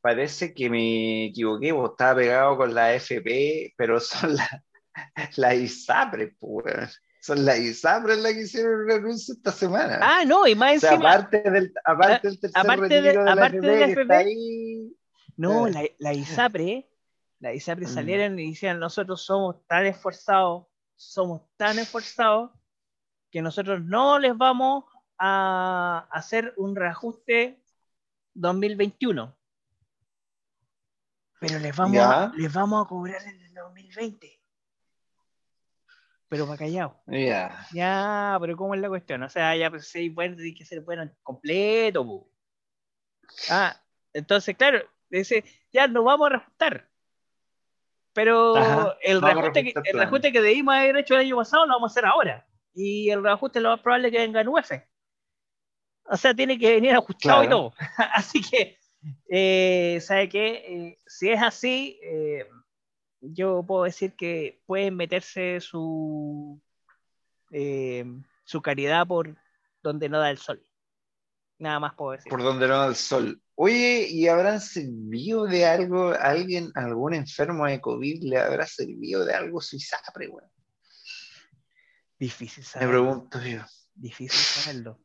parece 0.01 0.55
que 0.55 0.71
me 0.71 1.25
equivoqué, 1.25 1.71
vos 1.71 1.91
estaba 1.91 2.15
pegado 2.15 2.57
con 2.57 2.73
la 2.73 2.95
FP, 2.95 3.75
pero 3.77 3.99
son 3.99 4.35
las 4.35 5.37
la 5.37 5.53
ISAPRE, 5.53 6.35
pues. 6.39 6.99
Son 7.23 7.45
las 7.45 7.57
ISAPRE 7.57 8.17
las 8.17 8.33
que 8.33 8.41
hicieron 8.41 8.81
el 8.81 8.97
renuncio 8.97 9.33
esta 9.33 9.53
semana. 9.53 9.97
Ah, 10.01 10.25
no, 10.25 10.45
y 10.45 10.55
más 10.55 10.73
encima. 10.73 11.13
aparte 11.13 11.49
del, 11.49 11.73
aparte 11.85 12.27
del 12.27 12.37
tercer 12.37 12.61
aparte 12.61 12.89
de, 12.89 13.01
de, 13.01 13.13
la 13.13 13.31
aparte 13.31 13.61
de 13.61 13.79
la 13.79 13.85
FP 13.85 14.91
No, 15.37 15.67
la, 15.67 15.83
la 15.99 16.13
ISAPRE, 16.13 16.85
la 17.39 17.53
ISAPRE 17.53 17.85
mm. 17.85 17.89
salieron 17.89 18.39
y 18.39 18.49
decían, 18.49 18.77
nosotros 18.77 19.23
somos 19.23 19.65
tan 19.67 19.85
esforzados, 19.85 20.65
somos 20.97 21.43
tan 21.55 21.79
esforzados, 21.79 22.51
que 23.31 23.41
nosotros 23.41 23.81
no 23.81 24.19
les 24.19 24.37
vamos 24.37 24.83
a 25.17 26.05
hacer 26.11 26.53
un 26.57 26.75
reajuste 26.75 27.63
2021. 28.33 29.33
Pero 31.39 31.59
les 31.59 31.73
vamos, 31.73 31.97
a, 31.99 32.33
les 32.35 32.51
vamos 32.51 32.85
a 32.85 32.89
cobrar 32.89 33.23
en 33.23 33.39
el 33.39 33.53
2020. 33.53 34.42
Pero 36.29 36.45
para 36.45 36.57
callado. 36.57 36.99
Ya, 37.73 38.37
pero 38.41 38.57
¿cómo 38.57 38.73
es 38.75 38.81
la 38.81 38.89
cuestión? 38.89 39.23
O 39.23 39.29
sea, 39.29 39.55
ya 39.55 39.69
pues 39.69 39.87
sí, 39.87 40.09
bueno, 40.09 40.35
tiene 40.35 40.55
que 40.55 40.65
ser 40.65 40.81
bueno 40.81 41.09
completo. 41.21 42.27
Ah, 43.49 43.79
entonces, 44.13 44.55
claro, 44.55 44.79
dice, 45.09 45.43
ya 45.71 45.87
nos 45.87 46.03
vamos 46.03 46.27
a 46.27 46.29
reajustar. 46.29 46.89
Pero 48.13 48.95
el, 49.01 49.21
reajuste 49.21 49.63
que, 49.63 49.73
el 49.85 49.97
reajuste 49.97 50.31
que 50.31 50.41
debimos 50.41 50.75
haber 50.75 50.97
hecho 50.97 51.15
el 51.15 51.21
año 51.21 51.37
pasado 51.37 51.65
lo 51.65 51.73
vamos 51.73 51.91
a 51.91 51.93
hacer 51.93 52.05
ahora. 52.05 52.47
Y 52.75 53.09
el 53.09 53.23
reajuste 53.23 53.59
lo 53.59 53.69
más 53.69 53.81
probable 53.81 54.07
es 54.07 54.11
que 54.11 54.19
venga 54.19 54.41
en 54.41 54.47
UF. 54.47 54.71
O 56.05 56.17
sea, 56.17 56.33
tiene 56.33 56.57
que 56.59 56.73
venir 56.73 56.93
ajustado 56.93 57.43
y 57.43 57.49
todo. 57.49 57.73
así 58.13 58.41
que, 58.41 58.77
eh, 59.29 59.99
¿sabe 60.01 60.29
qué? 60.29 60.51
Eh, 60.67 60.99
si 61.07 61.29
es 61.29 61.41
así, 61.41 61.99
eh, 62.03 62.47
yo 63.23 63.63
puedo 63.63 63.83
decir 63.83 64.13
que 64.13 64.61
pueden 64.65 64.95
meterse 64.95 65.59
su, 65.61 66.61
su 68.43 68.61
caridad 68.61 69.07
por 69.07 69.35
donde 69.81 70.09
no 70.09 70.19
da 70.19 70.29
el 70.29 70.37
sol. 70.37 70.63
Nada 71.57 71.79
más 71.79 71.93
puedo 71.95 72.11
decir. 72.11 72.29
Por 72.29 72.43
donde 72.43 72.67
no 72.67 72.79
da 72.79 72.87
el 72.87 72.95
sol. 72.95 73.41
Oye, 73.55 74.07
¿y 74.09 74.27
habrán 74.27 74.59
servido 74.59 75.45
de 75.45 75.65
algo 75.65 76.13
alguien, 76.19 76.71
algún 76.75 77.13
enfermo 77.13 77.65
de 77.65 77.79
COVID, 77.79 78.23
le 78.23 78.37
habrá 78.37 78.65
servido 78.65 79.25
de 79.25 79.33
algo 79.33 79.61
su 79.61 79.75
ISAPRE, 79.75 80.29
Difícil 82.19 82.63
saberlo. 82.63 82.93
Me 82.93 82.99
pregunto 82.99 83.41
yo. 83.41 83.61
Difícil 83.95 84.39
saberlo 84.39 84.99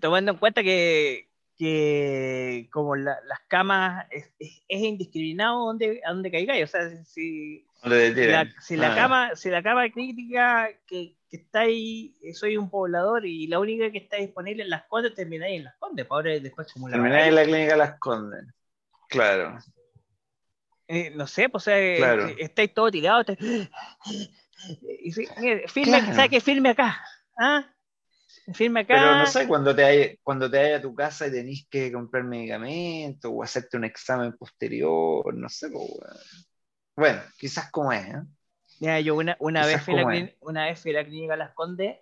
tomando 0.00 0.32
en 0.32 0.38
cuenta 0.38 0.62
que, 0.62 1.30
que 1.56 2.68
como 2.72 2.96
las 2.96 3.18
camas 3.48 4.06
es, 4.10 4.32
indiscriminado 4.68 5.66
donde, 5.66 6.00
a 6.04 6.12
dónde 6.12 6.30
caigáis. 6.30 6.64
O 6.64 6.66
sea, 6.66 7.04
si, 7.04 7.66
la, 7.82 8.52
si 8.60 8.76
la 8.76 8.92
ah. 8.92 8.96
cama, 8.96 9.36
si 9.36 9.50
la 9.50 9.62
cama 9.62 9.88
crítica 9.90 10.68
que, 10.86 11.16
que, 11.28 11.36
está 11.36 11.60
ahí, 11.60 12.14
soy 12.34 12.56
un 12.56 12.70
poblador 12.70 13.24
y 13.26 13.46
la 13.46 13.60
única 13.60 13.90
que 13.90 13.98
está 13.98 14.16
disponible 14.16 14.64
en 14.64 14.70
Las 14.70 14.84
Condes, 14.84 15.14
termináis 15.14 15.58
en 15.58 15.64
Las 15.64 15.76
Condes, 15.76 16.06
para 16.06 16.16
ahora 16.16 16.40
después 16.40 16.72
como 16.72 16.88
la 16.88 16.94
Termináis 16.94 17.28
en 17.28 17.34
la 17.34 17.44
clínica 17.44 17.76
Las 17.76 17.98
Condes. 17.98 18.44
Claro. 19.08 19.58
Eh, 20.88 21.10
no 21.14 21.26
sé, 21.26 21.48
pues 21.48 21.62
o 21.62 21.64
sea, 21.64 21.96
claro. 21.96 22.28
estáis 22.38 22.74
todo 22.74 22.90
tirado. 22.90 23.24
Y, 25.02 25.12
firme, 25.12 26.00
claro. 26.00 26.30
que 26.30 26.40
firme 26.40 26.70
acá. 26.70 26.98
¿Ah? 27.36 27.66
Firme 28.52 28.80
acá. 28.80 28.94
Pero 28.94 29.16
no 29.16 29.26
sé, 29.26 29.48
cuando 29.48 29.74
te 29.74 29.82
vayas 29.82 30.18
cuando 30.22 30.50
te 30.50 30.74
a 30.74 30.82
tu 30.82 30.94
casa 30.94 31.26
y 31.26 31.30
tenés 31.30 31.66
que 31.70 31.90
comprar 31.90 32.24
medicamentos 32.24 33.30
o 33.32 33.42
hacerte 33.42 33.76
un 33.76 33.84
examen 33.84 34.36
posterior, 34.36 35.34
no 35.34 35.48
sé, 35.48 35.70
bueno, 36.96 37.22
quizás 37.38 37.70
como 37.70 37.92
es. 37.92 38.06
¿eh? 38.06 38.22
Mira, 38.80 39.00
yo 39.00 39.14
una, 39.14 39.36
una 39.40 39.64
vez 39.64 39.82
fui 39.82 39.94
la, 39.94 40.30
una 40.40 40.66
vez 40.66 40.80
fui 40.80 40.90
a 40.90 40.94
la 40.94 41.04
clínica 41.04 41.36
Las 41.36 41.54
Condes, 41.54 41.96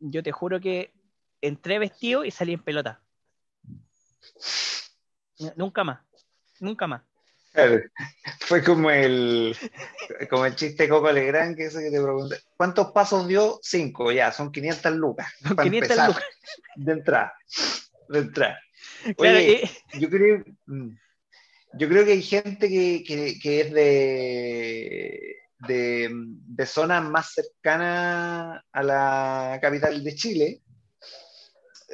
yo 0.00 0.22
te 0.22 0.32
juro 0.32 0.60
que 0.60 0.92
entré 1.40 1.78
vestido 1.78 2.24
y 2.24 2.30
salí 2.30 2.52
en 2.52 2.62
pelota. 2.62 3.00
Nunca 5.56 5.82
más, 5.82 6.00
nunca 6.60 6.86
más. 6.86 7.02
Fue 8.40 8.64
como 8.64 8.90
el, 8.90 9.56
como 10.28 10.44
el 10.44 10.56
chiste 10.56 10.88
Coco 10.88 11.10
Legrand 11.12 11.56
que, 11.56 11.68
que 11.68 11.90
te 11.90 12.02
pregunté, 12.02 12.36
¿cuántos 12.56 12.90
pasos 12.92 13.28
dio? 13.28 13.60
Cinco, 13.62 14.10
ya, 14.10 14.32
son 14.32 14.50
500 14.50 14.92
lucas. 14.94 15.32
500 15.62 15.96
lucas. 16.08 16.24
De 16.76 16.92
entrada. 16.92 17.34
De 18.08 18.18
entrada. 18.18 18.60
Oye, 19.16 19.70
yo, 19.98 20.10
creo, 20.10 20.44
mm, 20.66 20.90
yo 21.74 21.88
creo 21.88 22.04
que 22.04 22.12
hay 22.12 22.22
gente 22.22 22.68
que, 22.68 23.04
que, 23.40 23.60
es 23.60 23.72
de, 23.72 25.36
de, 25.60 26.10
de 26.12 26.66
zonas 26.66 27.04
más 27.04 27.32
cercanas 27.34 28.62
a 28.72 28.82
la 28.82 29.58
capital 29.60 30.02
de 30.02 30.14
Chile, 30.14 30.62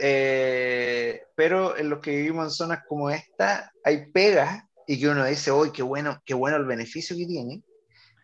eh, 0.03 1.25
pero 1.35 1.77
en 1.77 1.91
los 1.91 2.01
que 2.01 2.13
vivimos 2.13 2.47
en 2.47 2.51
zonas 2.51 2.85
como 2.89 3.11
esta 3.11 3.71
hay 3.85 4.11
pegas 4.11 4.65
y 4.91 4.99
que 4.99 5.09
uno 5.09 5.25
dice, 5.25 5.53
hoy 5.53 5.71
qué 5.71 5.85
bueno, 5.85 6.21
qué 6.27 6.35
bueno 6.35 6.57
el 6.57 6.65
beneficio 6.65 7.17
que 7.17 7.25
tiene, 7.25 7.63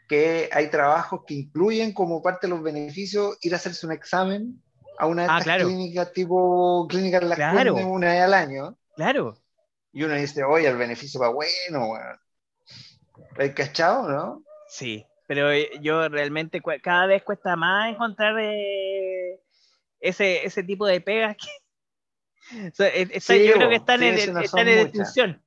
que 0.08 0.50
hay 0.52 0.68
trabajos 0.68 1.20
que 1.24 1.34
incluyen 1.34 1.92
como 1.92 2.20
parte 2.20 2.48
de 2.48 2.54
los 2.54 2.60
beneficios 2.60 3.38
ir 3.40 3.52
a 3.52 3.56
hacerse 3.56 3.86
un 3.86 3.92
examen 3.92 4.60
a 4.98 5.06
una 5.06 5.22
de 5.22 5.28
ah, 5.30 5.38
estas 5.38 5.62
clínicas 5.62 6.12
tipo 6.12 6.88
clínicas 6.88 7.20
de 7.20 7.28
las 7.28 7.84
una 7.84 8.08
vez 8.08 8.20
al 8.20 8.34
año. 8.34 8.76
Claro. 8.96 9.36
Y 9.92 10.02
uno 10.02 10.16
dice, 10.16 10.42
oye, 10.42 10.66
el 10.66 10.76
beneficio 10.76 11.20
va 11.20 11.28
bueno, 11.28 11.86
bueno. 11.86 12.18
¿El 13.36 13.54
cachado, 13.54 14.08
no? 14.08 14.42
Sí, 14.66 15.06
pero 15.28 15.52
eh, 15.52 15.70
yo 15.80 16.08
realmente 16.08 16.60
cada 16.82 17.06
vez 17.06 17.22
cuesta 17.22 17.54
más 17.54 17.94
encontrar 17.94 18.34
eh, 18.40 19.40
ese, 20.00 20.44
ese 20.44 20.64
tipo 20.64 20.84
de 20.84 21.00
pegas 21.00 21.36
que... 21.36 21.46
Eh, 22.78 23.08
yo 23.44 23.54
creo 23.54 23.68
que 23.68 23.74
están, 23.74 24.04
en, 24.04 24.38
están 24.38 24.68
en 24.68 24.84
detención 24.84 25.45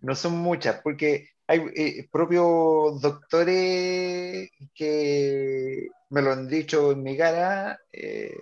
no 0.00 0.14
son 0.14 0.38
muchas, 0.38 0.80
porque 0.82 1.30
hay 1.46 1.60
eh, 1.74 2.08
propios 2.10 3.00
doctores 3.00 4.50
que 4.74 5.88
me 6.10 6.22
lo 6.22 6.32
han 6.32 6.48
dicho 6.48 6.92
en 6.92 7.02
mi 7.02 7.16
cara, 7.16 7.80
eh, 7.92 8.36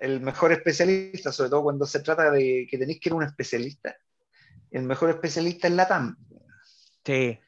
el 0.00 0.20
mejor 0.20 0.52
especialista, 0.52 1.32
sobre 1.32 1.50
todo 1.50 1.62
cuando 1.62 1.86
se 1.86 2.00
trata 2.00 2.30
de 2.30 2.66
que 2.70 2.78
tenéis 2.78 3.00
que 3.00 3.08
ir 3.08 3.12
a 3.12 3.16
un 3.16 3.22
especialista, 3.22 3.96
el 4.70 4.82
mejor 4.82 5.10
especialista 5.10 5.68
es 5.68 5.74
la 5.74 5.88
TAM. 5.88 6.16
Sí. 7.04 7.38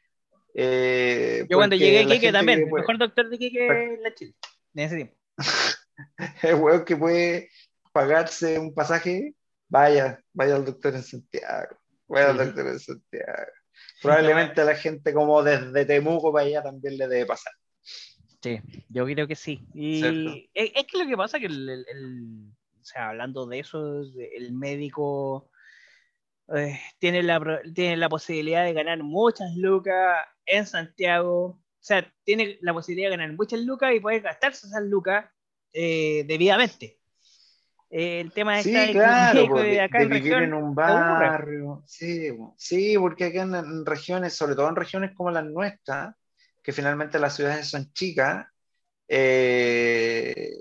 Eh, 0.54 1.46
Yo 1.50 1.56
cuando 1.56 1.76
llegué 1.76 2.00
a 2.00 2.06
Quique 2.06 2.32
también, 2.32 2.60
que 2.60 2.64
el 2.66 2.72
mejor 2.72 2.98
doctor 2.98 3.28
de 3.28 3.38
Quique 3.38 3.66
en 3.66 4.02
la 4.02 4.14
Chile, 4.14 4.34
en 4.74 4.84
ese 4.84 4.96
tiempo. 4.96 5.16
el 6.42 6.54
weón 6.54 6.84
que 6.84 6.96
puede 6.96 7.50
pagarse 7.92 8.58
un 8.58 8.72
pasaje, 8.72 9.34
vaya, 9.68 10.22
vaya 10.32 10.56
al 10.56 10.64
doctor 10.64 10.94
en 10.94 11.02
Santiago, 11.02 11.76
Santiago. 12.78 13.52
Probablemente 14.00 14.64
la 14.64 14.74
gente 14.76 15.12
como 15.12 15.42
desde 15.42 15.84
Temuco 15.84 16.32
para 16.32 16.46
allá 16.46 16.62
también 16.62 16.96
le 16.96 17.08
debe 17.08 17.26
pasar. 17.26 17.52
Sí, 18.42 18.60
yo 18.90 19.06
creo 19.06 19.26
que 19.26 19.36
sí. 19.36 19.60
Y 19.74 20.48
es, 20.52 20.72
es 20.74 20.84
que 20.86 20.98
lo 20.98 21.06
que 21.08 21.16
pasa 21.16 21.40
que 21.40 21.46
el, 21.46 21.68
el- 21.68 21.86
el- 21.88 22.50
o 22.80 22.84
sea, 22.84 23.08
hablando 23.08 23.46
de 23.46 23.60
eso, 23.60 24.02
el 24.36 24.52
médico 24.52 25.50
eh, 26.54 26.78
tiene, 26.98 27.22
la, 27.22 27.60
tiene 27.74 27.96
la 27.96 28.08
posibilidad 28.10 28.64
de 28.64 28.74
ganar 28.74 29.02
muchas 29.02 29.54
lucas 29.56 30.18
en 30.44 30.66
Santiago. 30.66 31.44
O 31.46 31.60
sea, 31.86 32.12
tiene 32.24 32.58
la 32.60 32.74
posibilidad 32.74 33.10
de 33.10 33.16
ganar 33.16 33.32
muchas 33.34 33.60
lucas 33.60 33.94
y 33.94 34.00
poder 34.00 34.20
gastarse 34.22 34.66
esas 34.66 34.82
lucas 34.84 35.26
eh, 35.72 36.24
debidamente. 36.26 36.98
Eh, 37.90 38.20
el 38.20 38.32
tema 38.32 38.60
Sí, 38.62 38.88
está 38.88 38.90
claro, 38.92 39.48
de, 39.48 39.50
de, 39.50 39.80
acá 39.80 40.00
de 40.00 40.04
en 40.04 40.08
vivir 40.08 40.38
región, 40.38 40.42
en 40.42 40.54
un 40.54 40.74
barrio. 40.74 41.82
Sí, 41.86 42.28
sí, 42.56 42.96
porque 42.98 43.24
acá 43.24 43.42
en, 43.42 43.54
en 43.54 43.84
regiones, 43.86 44.34
sobre 44.36 44.54
todo 44.54 44.68
en 44.68 44.76
regiones 44.76 45.12
como 45.16 45.30
las 45.30 45.44
nuestras, 45.44 46.14
que 46.62 46.72
finalmente 46.72 47.18
las 47.18 47.34
ciudades 47.36 47.68
son 47.68 47.92
chicas, 47.92 48.46
eh, 49.08 50.52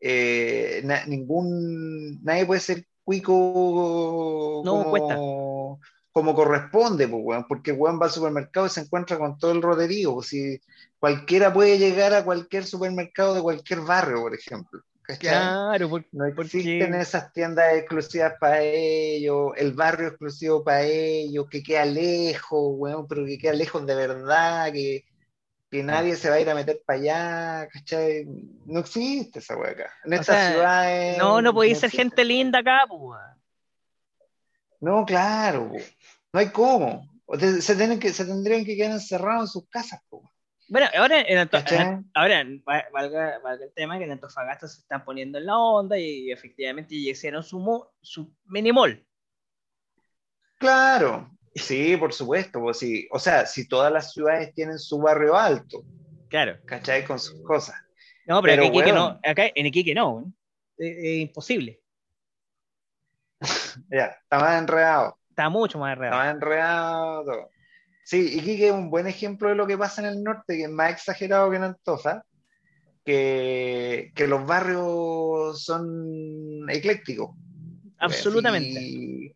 eh, 0.00 0.82
na- 0.84 1.06
ningún, 1.06 2.22
nadie 2.24 2.46
puede 2.46 2.60
ser 2.60 2.86
cuico 3.04 3.34
No, 4.62 4.84
como, 4.84 4.86
cuesta. 4.86 5.26
como 6.12 6.34
corresponde, 6.34 7.08
pues, 7.08 7.22
weón, 7.24 7.46
porque 7.48 7.72
weón 7.72 8.00
va 8.00 8.06
al 8.06 8.12
supermercado 8.12 8.66
y 8.66 8.70
se 8.70 8.80
encuentra 8.82 9.18
con 9.18 9.38
todo 9.38 9.52
el 9.52 9.62
roderío. 9.62 10.14
pues, 10.14 10.28
si 10.28 10.60
cualquiera 10.98 11.52
puede 11.52 11.78
llegar 11.78 12.14
a 12.14 12.24
cualquier 12.24 12.64
supermercado 12.66 13.34
de 13.34 13.42
cualquier 13.42 13.80
barrio, 13.82 14.22
por 14.22 14.34
ejemplo. 14.34 14.80
¿Cachai? 15.18 15.30
Claro, 15.30 15.88
por- 15.90 16.04
No 16.12 16.24
Porque- 16.34 16.58
existen 16.58 16.94
esas 16.94 17.32
tiendas 17.32 17.74
exclusivas 17.74 18.34
para 18.40 18.60
ellos, 18.62 19.52
el 19.56 19.72
barrio 19.72 20.08
exclusivo 20.08 20.62
para 20.64 20.82
ellos, 20.82 21.46
que 21.50 21.62
queda 21.62 21.84
lejos, 21.84 22.60
weón, 22.76 23.06
pero 23.08 23.24
que 23.24 23.38
queda 23.38 23.52
lejos 23.52 23.84
de 23.86 23.94
verdad, 23.94 24.72
que, 24.72 25.04
que 25.70 25.82
nadie 25.82 26.16
se 26.16 26.28
va 26.30 26.36
a 26.36 26.40
ir 26.40 26.50
a 26.50 26.54
meter 26.54 26.82
para 26.84 26.98
allá, 26.98 27.68
¿cachai? 27.72 28.24
No 28.66 28.80
existe 28.80 29.38
esa 29.38 29.56
weá 29.56 29.70
acá. 29.72 29.92
En 30.04 30.12
O 30.12 30.16
estas 30.16 30.36
sea, 30.36 30.50
ciudades. 30.52 31.18
no, 31.18 31.40
no 31.42 31.54
podéis 31.54 31.78
ser 31.78 31.86
existe. 31.88 32.02
gente 32.02 32.24
linda 32.24 32.58
acá, 32.58 32.80
pues. 32.88 33.20
No, 34.80 35.04
claro, 35.04 35.68
po. 35.70 35.76
no 36.32 36.40
hay 36.40 36.48
cómo. 36.48 37.08
Se, 37.60 37.76
tienen 37.76 38.00
que, 38.00 38.12
se 38.12 38.24
tendrían 38.24 38.64
que 38.64 38.76
quedar 38.76 38.90
encerrados 38.92 39.42
en 39.42 39.48
sus 39.48 39.68
casas. 39.68 40.00
Bueno, 40.70 40.86
ahora 40.96 41.20
en, 41.22 41.36
Anto- 41.38 41.58
¿Cachai? 41.58 41.98
ahora 42.14 42.44
va- 42.66 42.84
valga, 42.92 43.38
valga 43.40 43.64
el 43.64 43.72
tema 43.74 43.98
que 43.98 44.04
en 44.04 44.12
Antofagasta 44.12 44.68
se 44.68 44.80
están 44.80 45.04
poniendo 45.04 45.36
en 45.38 45.46
la 45.46 45.58
onda 45.58 45.98
y, 45.98 46.30
efectivamente 46.30 46.94
ya 47.02 47.10
hicieron 47.10 47.42
su, 47.42 47.86
su 48.00 48.32
mini 48.46 48.72
mall. 48.72 49.04
Claro, 50.58 51.30
sí, 51.54 51.96
por 51.96 52.12
supuesto. 52.12 52.60
pues 52.60 52.78
sí. 52.78 53.08
O 53.10 53.18
sea, 53.18 53.46
si 53.46 53.66
todas 53.68 53.92
las 53.92 54.12
ciudades 54.12 54.54
tienen 54.54 54.78
su 54.78 54.98
barrio 55.00 55.36
alto, 55.36 55.82
Claro. 56.28 56.58
¿cachai? 56.64 57.04
Con 57.04 57.18
sus 57.18 57.42
cosas. 57.42 57.74
No, 58.26 58.40
pero, 58.40 58.62
en 58.62 58.72
Iquique 58.72 58.92
no, 58.92 59.18
acá 59.24 59.50
en 59.52 59.66
Iquique 59.66 59.94
no. 59.94 60.10
weón. 60.10 60.36
Es, 60.78 60.96
es 60.96 61.16
imposible. 61.22 61.80
Ya, 63.90 64.06
está 64.22 64.38
más 64.38 64.58
enredado. 64.60 65.18
Está 65.30 65.48
mucho 65.48 65.78
más 65.78 65.92
Está 65.94 66.00
real. 66.02 66.14
más 66.14 66.34
enredado. 66.34 67.50
Sí, 68.10 68.38
Iquique 68.38 68.66
es 68.66 68.72
un 68.72 68.90
buen 68.90 69.06
ejemplo 69.06 69.48
de 69.50 69.54
lo 69.54 69.68
que 69.68 69.78
pasa 69.78 70.02
en 70.02 70.08
el 70.08 70.24
norte, 70.24 70.56
que 70.56 70.64
es 70.64 70.68
más 70.68 70.90
exagerado 70.90 71.48
que 71.48 71.58
en 71.58 71.62
Antofa, 71.62 72.24
que, 73.04 74.10
que 74.16 74.26
los 74.26 74.44
barrios 74.44 75.62
son 75.62 76.68
eclécticos. 76.68 77.36
Absolutamente. 77.98 78.80
Y 78.80 79.32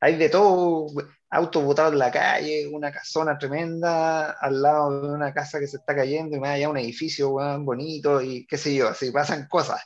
hay 0.00 0.16
de 0.16 0.28
todo, 0.30 0.88
autos 1.30 1.62
botados 1.62 1.92
en 1.92 2.00
la 2.00 2.10
calle, 2.10 2.66
una 2.66 2.90
casona 2.90 3.38
tremenda 3.38 4.32
al 4.32 4.62
lado 4.62 5.00
de 5.00 5.14
una 5.14 5.32
casa 5.32 5.60
que 5.60 5.68
se 5.68 5.76
está 5.76 5.94
cayendo 5.94 6.36
y 6.36 6.40
más 6.40 6.50
allá 6.56 6.70
un 6.70 6.78
edificio 6.78 7.30
bonito 7.60 8.20
y 8.20 8.44
qué 8.48 8.58
sé 8.58 8.74
yo, 8.74 8.88
así 8.88 9.12
pasan 9.12 9.46
cosas. 9.46 9.80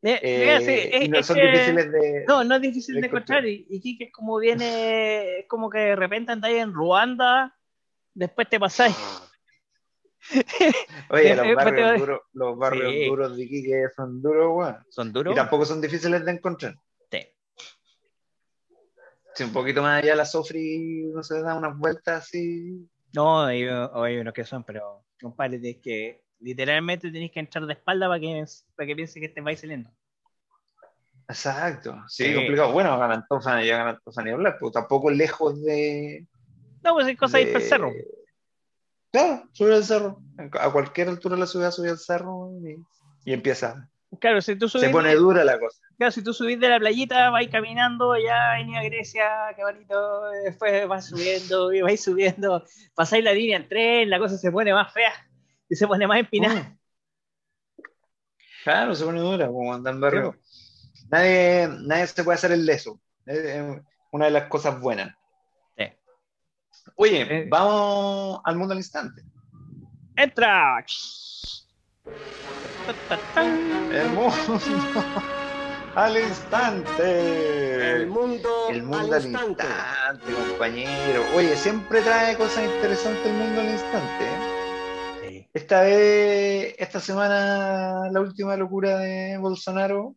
Eh, 0.00 0.20
Eh, 0.22 0.38
mira, 0.38 0.60
sí, 0.60 0.90
es- 0.92 1.02
y 1.02 1.08
no 1.08 1.18
es 1.18 1.26
son 1.26 1.36
que- 1.38 1.46
difíciles 1.50 1.90
de... 1.90 2.24
No, 2.28 2.44
no 2.44 2.54
es 2.54 2.62
difícil 2.62 2.94
de 2.94 3.00
de 3.00 3.06
encontrar. 3.08 3.44
Y 3.44 3.66
Iquique 3.68 4.04
es 4.04 4.12
como 4.12 4.38
viene, 4.38 5.40
es 5.40 5.48
como 5.48 5.68
que 5.68 5.78
de 5.78 5.96
repente 5.96 6.30
andáis 6.30 6.58
en 6.62 6.72
Ruanda, 6.72 7.52
después 8.14 8.48
te 8.48 8.58
pasáis. 8.60 8.96
Oye, 11.10 11.36
los 11.36 11.54
barrios, 11.54 11.98
duros, 12.00 12.20
los 12.32 12.56
barrios 12.56 12.92
Sí. 12.92 13.06
duros 13.06 13.36
de 13.36 13.44
Iquique 13.44 13.84
son 13.94 14.22
duros, 14.22 14.52
weón. 14.54 14.86
Son 14.88 15.08
Y 15.08 15.12
duros. 15.12 15.34
tampoco 15.34 15.64
son 15.66 15.80
difíciles 15.80 16.24
de 16.24 16.30
encontrar. 16.32 16.74
Sí. 17.10 17.18
Si 19.34 19.42
un 19.44 19.52
poquito 19.52 19.82
más 19.82 20.02
allá 20.02 20.14
la 20.14 20.24
Sofri 20.24 21.10
no 21.14 21.22
se 21.22 21.40
da 21.42 21.56
unas 21.56 21.76
vueltas 21.76 22.24
así. 22.24 22.88
No, 23.12 23.42
hay, 23.42 23.64
hay 23.64 24.16
unos 24.18 24.32
que 24.32 24.44
son, 24.44 24.64
pero 24.64 25.04
compadre, 25.20 25.60
es 25.62 25.76
que 25.78 26.24
literalmente 26.40 27.10
tenéis 27.10 27.30
que 27.32 27.40
entrar 27.40 27.66
de 27.66 27.74
espalda 27.74 28.08
para 28.08 28.20
que, 28.20 28.44
para 28.74 28.86
que 28.86 28.96
piense 28.96 29.20
que 29.20 29.28
te 29.28 29.40
vais 29.40 29.60
saliendo. 29.60 29.90
Exacto, 31.28 32.02
sí, 32.08 32.26
Sí. 32.26 32.34
complicado. 32.34 32.72
Bueno, 32.72 32.98
Ganantofa 32.98 33.62
ya 33.62 33.78
Ganantofa 33.78 34.22
ni 34.22 34.30
hablar, 34.30 34.56
pero 34.58 34.70
tampoco 34.70 35.10
lejos 35.10 35.62
de. 35.62 36.26
No, 36.84 36.92
pues 36.94 37.06
hay 37.06 37.16
cosas 37.16 37.34
ahí 37.36 37.46
para 37.46 37.56
el 37.58 37.62
de- 37.62 37.68
cerro. 37.68 37.92
Claro, 39.10 39.48
subir 39.52 39.72
al 39.72 39.84
cerro. 39.84 40.20
A 40.60 40.70
cualquier 40.70 41.08
altura 41.08 41.36
de 41.36 41.40
la 41.40 41.46
ciudad 41.46 41.70
subir 41.70 41.90
al 41.90 41.98
cerro 41.98 42.50
y, 42.62 42.76
y 43.24 43.32
empieza. 43.32 43.88
Claro, 44.20 44.40
si 44.42 44.56
tú 44.56 44.68
subís, 44.68 44.84
Se 44.86 44.90
pone 44.90 45.14
dura 45.14 45.44
la 45.44 45.58
cosa. 45.58 45.80
claro, 45.96 46.10
si 46.12 46.22
tú 46.22 46.32
subís 46.32 46.60
de 46.60 46.68
la 46.68 46.78
playita, 46.78 47.30
vais 47.30 47.48
caminando, 47.50 48.16
ya 48.16 48.54
venía 48.58 48.80
a 48.80 48.84
Grecia, 48.84 49.28
qué 49.56 49.62
bonito, 49.64 50.22
después 50.44 50.86
vas 50.86 51.06
subiendo 51.06 51.72
y 51.72 51.80
vais 51.82 52.02
subiendo, 52.02 52.64
pasáis 52.94 53.24
la 53.24 53.32
línea 53.32 53.56
en 53.56 53.68
tren, 53.68 54.10
la 54.10 54.18
cosa 54.20 54.36
se 54.38 54.52
pone 54.52 54.72
más 54.72 54.92
fea 54.92 55.12
y 55.68 55.74
se 55.74 55.86
pone 55.88 56.06
más 56.06 56.20
empinada. 56.20 56.60
Mm. 56.60 56.78
Claro, 58.62 58.94
se 58.94 59.04
pone 59.04 59.20
dura, 59.20 59.46
como 59.48 59.74
andar 59.74 59.94
en 59.94 60.00
barrio. 60.00 60.36
Nadie, 61.10 61.68
nadie 61.82 62.06
se 62.06 62.24
puede 62.24 62.36
hacer 62.36 62.52
el 62.52 62.64
leso. 62.64 63.00
Es 63.26 63.38
es 63.38 63.62
una 64.10 64.26
de 64.26 64.30
las 64.30 64.44
cosas 64.48 64.80
buenas. 64.80 65.14
Oye, 66.96 67.22
Eh. 67.22 67.46
vamos 67.48 68.40
al 68.44 68.56
mundo 68.56 68.72
al 68.72 68.78
instante. 68.78 69.22
¡Entra! 70.16 70.84
El 73.92 74.08
mundo 74.10 74.34
al 75.94 76.18
instante. 76.18 77.92
El 77.96 78.06
mundo, 78.08 78.48
El 78.70 78.82
mundo 78.82 78.98
al 79.06 79.14
al 79.14 79.26
instante. 79.26 79.64
instante, 79.64 80.32
compañero. 80.48 81.24
Oye, 81.34 81.56
siempre 81.56 82.00
trae 82.02 82.36
cosas 82.36 82.64
interesantes 82.64 83.26
el 83.26 83.32
mundo 83.34 83.60
al 83.60 83.70
instante. 83.70 84.24
¿eh? 84.24 85.28
Sí. 85.28 85.48
Esta 85.54 85.82
vez, 85.82 86.74
esta 86.78 87.00
semana, 87.00 88.08
la 88.10 88.20
última 88.20 88.56
locura 88.56 88.98
de 88.98 89.38
Bolsonaro, 89.38 90.14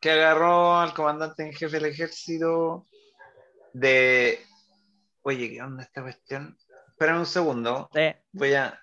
que 0.00 0.10
agarró 0.10 0.78
al 0.78 0.94
comandante 0.94 1.42
en 1.44 1.52
jefe 1.52 1.76
del 1.78 1.86
ejército 1.86 2.86
de... 3.72 4.40
Oye, 5.22 5.50
¿qué 5.50 5.62
onda 5.62 5.82
esta 5.82 6.02
cuestión? 6.02 6.56
Espera 6.88 7.18
un 7.18 7.26
segundo, 7.26 7.90
Sí. 7.92 8.14
voy 8.32 8.54
a... 8.54 8.78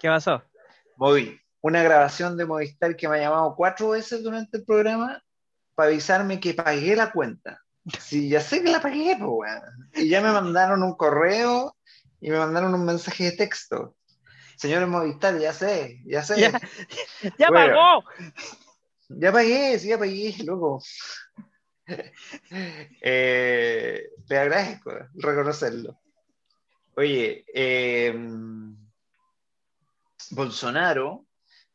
¿Qué 0.00 0.08
pasó? 0.08 0.42
Moví 0.96 1.40
una 1.62 1.82
grabación 1.82 2.36
de 2.36 2.44
Movistar 2.44 2.94
que 2.94 3.08
me 3.08 3.16
ha 3.16 3.20
llamado 3.20 3.54
cuatro 3.56 3.90
veces 3.90 4.22
durante 4.22 4.58
el 4.58 4.64
programa 4.64 5.22
para 5.74 5.88
avisarme 5.88 6.38
que 6.38 6.52
pagué 6.52 6.94
la 6.94 7.10
cuenta. 7.10 7.58
Sí, 7.98 8.28
ya 8.28 8.40
sé 8.40 8.62
que 8.62 8.70
la 8.70 8.82
pagué, 8.82 9.16
pues, 9.18 9.30
weón. 9.30 9.90
Y 9.94 10.08
ya 10.08 10.20
me 10.20 10.30
mandaron 10.30 10.82
un 10.82 10.94
correo 10.94 11.74
y 12.20 12.30
me 12.30 12.38
mandaron 12.38 12.74
un 12.74 12.84
mensaje 12.84 13.24
de 13.24 13.32
texto. 13.32 13.96
Señores 14.64 14.88
Movistar, 14.88 15.38
ya 15.38 15.52
sé, 15.52 16.00
ya 16.06 16.24
sé. 16.24 16.40
Ya. 16.40 16.50
¡Ya 17.38 17.50
Bueno. 17.50 17.74
pagó! 17.74 18.04
Ya 19.10 19.30
pagué, 19.30 19.78
sí, 19.78 19.88
ya 19.88 19.98
pagué, 19.98 20.34
loco. 20.42 20.82
Eh, 23.02 24.08
te 24.26 24.38
agradezco 24.38 24.90
reconocerlo. 25.16 25.98
Oye, 26.96 27.44
eh, 27.52 28.14
Bolsonaro, 30.30 31.26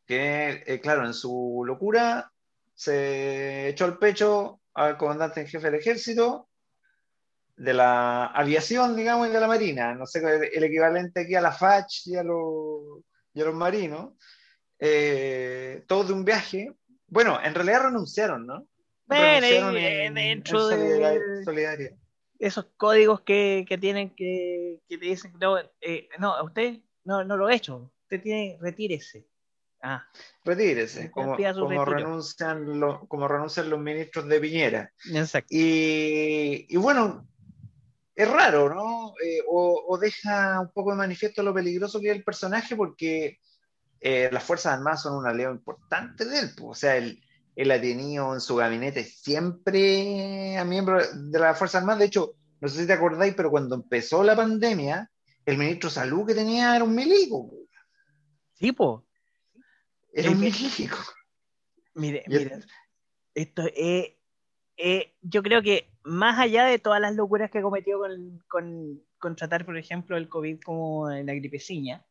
que 0.08 0.64
eh, 0.66 0.80
claro, 0.82 1.06
en 1.06 1.14
su 1.14 1.62
locura 1.64 2.32
se 2.74 3.70
echó 3.70 3.86
al 3.86 4.00
pecho 4.00 4.62
al 4.74 4.98
comandante 4.98 5.42
en 5.42 5.48
jefe 5.48 5.70
del 5.70 5.80
ejército 5.80 6.49
de 7.60 7.74
la 7.74 8.28
aviación, 8.28 8.96
digamos, 8.96 9.28
y 9.28 9.32
de 9.32 9.40
la 9.40 9.48
marina, 9.48 9.94
no 9.94 10.06
sé, 10.06 10.22
el 10.54 10.64
equivalente 10.64 11.22
aquí 11.22 11.36
a 11.36 11.42
la 11.42 11.52
FACH 11.52 12.08
y 12.08 12.16
a 12.16 12.24
los, 12.24 13.04
y 13.34 13.42
a 13.42 13.46
los 13.46 13.54
marinos, 13.54 14.14
eh, 14.80 15.84
todos 15.86 16.08
de 16.08 16.14
un 16.14 16.24
viaje. 16.24 16.74
Bueno, 17.08 17.38
en 17.44 17.54
realidad 17.54 17.84
renunciaron, 17.84 18.48
¿no? 18.48 18.66
Bueno, 19.06 19.74
dentro 20.14 20.68
de 20.68 21.44
solidaridad. 21.44 21.98
esos 22.38 22.68
códigos 22.78 23.22
que, 23.22 23.66
que 23.68 23.78
tienen 23.78 24.16
que, 24.16 24.80
que, 24.88 24.98
te 24.98 25.06
dicen, 25.06 25.34
no, 25.42 25.58
eh, 25.82 26.08
no, 26.18 26.42
usted 26.44 26.78
no, 27.04 27.26
no 27.26 27.36
lo 27.36 27.50
he 27.50 27.56
hecho, 27.56 27.92
usted 28.04 28.22
tiene, 28.22 28.58
retírese. 28.62 29.26
Ah. 29.82 30.06
Retírese, 30.46 31.12
como, 31.12 31.36
como 31.36 31.86
renuncian, 31.86 32.80
los, 32.80 33.06
como 33.08 33.28
renuncian 33.28 33.70
los 33.70 33.80
ministros 33.80 34.28
de 34.28 34.40
Piñera. 34.40 34.94
Exacto. 35.14 35.48
Y, 35.50 36.68
y 36.70 36.78
bueno, 36.78 37.29
es 38.20 38.30
raro, 38.30 38.68
¿no? 38.68 39.14
Eh, 39.24 39.42
o, 39.48 39.98
deja 39.98 40.60
un 40.60 40.74
poco 40.74 40.92
de 40.92 40.98
manifiesto 40.98 41.42
lo 41.42 41.54
peligroso 41.54 42.02
que 42.02 42.10
es 42.10 42.18
el 42.18 42.24
personaje 42.26 42.76
porque 42.76 43.40
eh, 44.02 44.28
las 44.30 44.44
Fuerzas 44.44 44.74
Armadas 44.74 45.04
son 45.04 45.16
un 45.16 45.26
aliado 45.26 45.54
importante 45.54 46.26
de 46.26 46.40
él. 46.40 46.50
O 46.62 46.76
sea, 46.76 46.98
él, 46.98 47.24
él, 47.56 47.72
ha 47.72 47.80
tenido 47.80 48.34
en 48.34 48.42
su 48.42 48.58
gabinete 48.58 49.06
siempre 49.06 50.58
a 50.58 50.66
miembros 50.66 51.32
de 51.32 51.40
las 51.40 51.58
Fuerzas 51.58 51.80
Armadas. 51.80 52.00
De 52.00 52.06
hecho, 52.08 52.36
no 52.60 52.68
sé 52.68 52.82
si 52.82 52.88
te 52.88 52.92
acordáis, 52.92 53.36
pero 53.36 53.52
cuando 53.52 53.76
empezó 53.76 54.22
la 54.22 54.36
pandemia, 54.36 55.10
el 55.46 55.58
ministro 55.58 55.90
de 55.90 55.96
Salud 55.96 56.28
que 56.28 56.36
tenía 56.36 56.76
era 56.76 56.84
un 56.84 56.94
milico. 56.94 57.50
Sí, 58.56 58.74
po. 58.74 59.08
Era 60.12 60.30
un 60.32 60.42
milico. 60.42 60.98
Mire, 61.94 62.26
mire, 62.28 62.66
esto 63.34 63.64
es 63.74 64.10
eh, 64.82 65.14
yo 65.22 65.44
creo 65.44 65.62
que 65.62 65.90
más 66.10 66.40
allá 66.40 66.66
de 66.66 66.80
todas 66.80 67.00
las 67.00 67.16
locuras 67.16 67.52
que 67.52 67.62
cometió 67.62 68.00
con, 68.48 69.04
con, 69.18 69.36
tratar, 69.36 69.66
por 69.66 69.78
ejemplo, 69.78 70.18
el 70.18 70.28
COVID 70.30 70.60
como 70.62 71.10
la 71.10 71.34
gripeciña, 71.34 72.06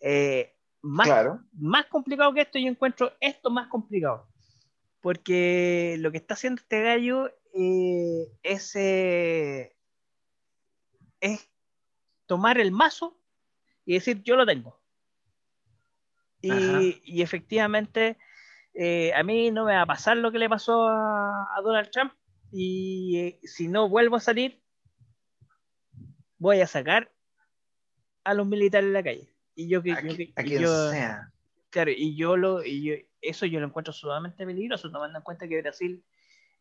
eh, 0.00 0.54
más, 0.82 1.08
más 1.52 1.86
complicado 1.86 2.32
que 2.32 2.42
esto, 2.42 2.58
yo 2.58 2.68
encuentro 2.68 3.12
esto 3.20 3.50
más 3.50 3.68
complicado. 3.68 4.28
Porque 5.00 5.96
lo 5.98 6.10
que 6.10 6.18
está 6.18 6.34
haciendo 6.34 6.60
este 6.62 6.82
gallo 6.82 7.28
eh, 7.54 8.28
es, 8.42 8.74
es 11.20 11.50
tomar 12.26 12.58
el 12.58 12.72
mazo 12.72 13.18
y 13.84 13.94
decir, 13.94 14.22
yo 14.22 14.36
lo 14.36 14.46
tengo. 14.46 14.80
Y, 16.40 17.00
y, 17.04 17.22
efectivamente 17.22 18.18
eh, 18.74 19.14
a 19.14 19.22
mí 19.22 19.50
no 19.50 19.64
me 19.64 19.74
va 19.74 19.82
a 19.82 19.86
pasar 19.86 20.16
lo 20.16 20.32
que 20.32 20.38
le 20.38 20.48
pasó 20.48 20.88
a, 20.88 21.60
Donald 21.62 21.90
Trump 21.90 22.12
y 22.56 23.18
eh, 23.18 23.40
si 23.42 23.66
no 23.66 23.88
vuelvo 23.88 24.14
a 24.14 24.20
salir, 24.20 24.62
voy 26.38 26.60
a 26.60 26.68
sacar 26.68 27.10
a 28.22 28.32
los 28.32 28.46
militares 28.46 28.86
en 28.86 28.92
la 28.92 29.02
calle. 29.02 29.34
Y 29.56 29.68
yo 29.68 29.82
que 29.82 29.92
sea. 30.92 31.32
Claro, 31.70 31.90
y 31.90 32.14
yo 32.16 32.36
lo 32.36 32.64
y 32.64 33.08
eso 33.20 33.46
yo 33.46 33.58
lo 33.58 33.66
encuentro 33.66 33.92
sumamente 33.92 34.46
peligroso 34.46 34.92
tomando 34.92 35.18
en 35.18 35.24
cuenta 35.24 35.48
que 35.48 35.62
Brasil 35.62 36.04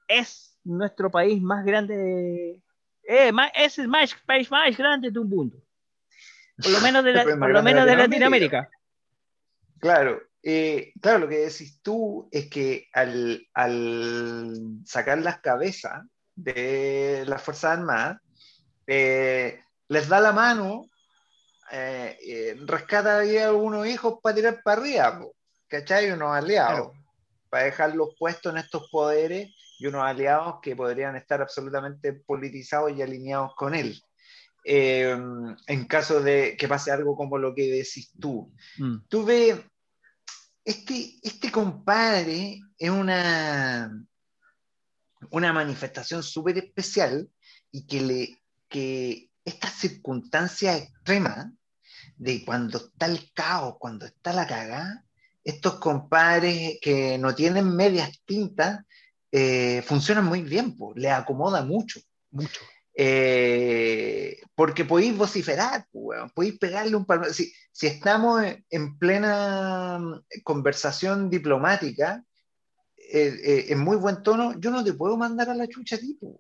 es 0.08 0.60
nuestro 0.64 1.12
país 1.12 1.40
más 1.40 1.64
grande 1.64 2.60
eh, 3.04 3.32
es 3.54 3.78
el 3.78 3.88
más, 3.88 4.16
país 4.26 4.50
más 4.50 4.76
grande 4.76 5.12
de 5.12 5.20
un 5.20 5.30
mundo. 5.30 5.58
Por 6.58 6.72
lo 6.72 6.82
menos 6.82 7.04
de, 7.04 7.14
por 7.40 7.52
lo 7.52 7.62
menos 7.62 7.86
de 7.86 7.96
Latinoamérica. 7.96 8.68
Claro, 9.80 10.24
eh, 10.46 10.92
claro, 11.02 11.20
lo 11.20 11.30
que 11.30 11.38
decís 11.38 11.80
tú 11.82 12.28
es 12.30 12.50
que 12.50 12.90
al, 12.92 13.48
sacar 14.86 15.20
las 15.20 15.40
cabezas 15.40 16.04
de 16.36 17.24
las 17.26 17.42
Fuerzas 17.42 17.80
Armadas, 17.80 18.18
eh, 18.86 19.62
les 19.88 20.10
da 20.10 20.20
la 20.20 20.34
mano, 20.34 20.90
eh, 21.72 22.58
rescata 22.66 23.20
ahí 23.20 23.38
a 23.38 23.48
algunos 23.48 23.88
hijos 23.88 24.20
para 24.22 24.36
tirar 24.36 24.62
para 24.64 24.82
arriba, 24.82 25.26
¿cachai? 25.70 26.12
Unos 26.12 26.36
aliados, 26.36 26.92
para 27.50 27.64
dejarlos 27.64 28.10
puestos 28.20 28.52
en 28.52 28.60
estos 28.60 28.90
poderes 28.92 29.50
y 29.80 29.88
unos 29.88 30.04
aliados 30.04 30.56
que 30.62 30.76
podrían 30.76 31.16
estar 31.16 31.42
absolutamente 31.42 32.12
politizados 32.12 32.92
y 32.92 33.02
alineados 33.02 33.56
con 33.56 33.76
él. 33.76 33.98
en 34.66 35.86
caso 35.88 36.22
de 36.22 36.58
que 36.58 36.68
pase 36.68 36.92
algo 36.92 37.16
como 37.16 37.38
lo 37.38 37.56
que 37.56 37.70
decís 37.70 38.12
tú. 38.20 38.52
Mm. 38.78 38.98
Tú 39.08 39.26
ves 39.26 39.60
este, 40.66 41.16
este 41.22 41.52
compadre 41.52 42.62
es 42.78 42.90
una, 42.90 44.06
una 45.30 45.54
manifestación 45.54 46.24
súper 46.24 46.58
especial 46.58 47.30
y 47.72 47.86
que, 47.86 48.02
le, 48.02 48.42
que 48.70 49.30
esta 49.44 49.70
circunstancia 49.70 50.78
extrema 50.78 51.54
de 52.18 52.46
cuando 52.46 52.78
está 52.78 53.08
el 53.08 53.32
caos, 53.34 53.76
cuando 53.80 54.06
está 54.06 54.34
la 54.34 54.48
cagada, 54.48 55.06
estos 55.44 55.76
compadres 55.76 56.78
que 56.82 57.18
no 57.18 57.36
tienen 57.36 57.76
medias 57.76 58.22
tintas 58.26 58.86
eh, 59.32 59.82
funcionan 59.86 60.26
muy 60.26 60.42
bien, 60.42 60.78
pues, 60.78 60.96
le 60.96 61.10
acomoda 61.10 61.66
mucho. 61.66 62.00
Mucho. 62.32 62.62
Eh, 62.96 64.40
porque 64.56 64.86
podéis 64.86 65.18
vociferar, 65.18 65.88
podéis 66.34 66.60
pegarle 66.60 66.96
un 66.96 67.06
palmo. 67.06 67.26
Si, 67.26 67.52
si, 67.72 67.88
estamos 67.88 68.44
en 68.70 69.00
plena 69.00 70.00
conversación 70.44 71.30
diplomática, 71.30 72.24
eh, 72.98 73.40
eh, 73.44 73.66
en 73.70 73.80
muy 73.80 73.98
buen 73.98 74.22
tono, 74.22 74.60
yo 74.60 74.70
no 74.72 74.84
te 74.84 74.94
puedo 74.94 75.18
mandar 75.18 75.50
a 75.50 75.56
la 75.56 75.68
chucha 75.68 75.98
tipo. 75.98 76.40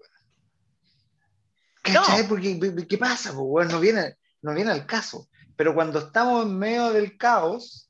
¿Cachai? 1.82 2.28
Porque, 2.28 2.86
¿qué 2.88 2.98
pasa? 2.98 3.34
No 3.34 3.80
viene, 3.80 4.16
no 4.42 4.54
viene 4.54 4.72
al 4.72 4.86
caso. 4.86 5.28
Pero 5.56 5.74
cuando 5.74 6.00
estamos 6.00 6.46
en 6.46 6.58
medio 6.58 6.92
del 6.92 7.18
caos, 7.18 7.90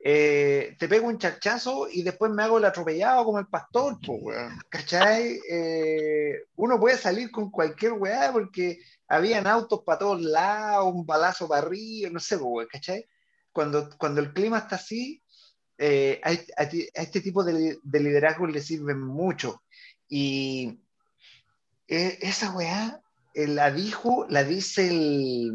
eh, 0.00 0.76
te 0.78 0.88
pego 0.88 1.08
un 1.08 1.18
chachazo 1.18 1.88
y 1.90 2.02
después 2.02 2.30
me 2.30 2.44
hago 2.44 2.58
el 2.58 2.64
atropellado 2.64 3.24
como 3.24 3.40
el 3.40 3.48
pastor, 3.48 3.98
¿cachai? 4.68 5.40
Eh, 5.50 6.44
uno 6.54 6.78
puede 6.78 6.96
salir 6.96 7.30
con 7.32 7.50
cualquier 7.50 7.94
weá 7.94 8.32
porque 8.32 8.78
habían 9.08 9.46
autos 9.48 9.82
para 9.84 9.98
todos 9.98 10.20
lados, 10.22 10.94
un 10.94 11.04
balazo 11.04 11.48
para 11.48 11.62
arriba, 11.66 12.10
no 12.10 12.20
sé, 12.20 12.38
¿cachai? 12.70 13.06
Cuando, 13.50 13.90
cuando 13.98 14.20
el 14.20 14.32
clima 14.32 14.58
está 14.58 14.76
así, 14.76 15.20
eh, 15.76 16.20
a, 16.22 16.32
este 16.62 17.20
tipo 17.20 17.42
de, 17.42 17.78
de 17.82 18.00
liderazgo 18.00 18.46
le 18.46 18.60
sirven 18.60 19.00
mucho. 19.00 19.62
Y 20.08 20.78
esa 21.88 22.52
weá 22.52 23.02
la 23.34 23.70
dijo, 23.72 24.26
la 24.28 24.44
dice 24.44 24.88
el 24.88 25.52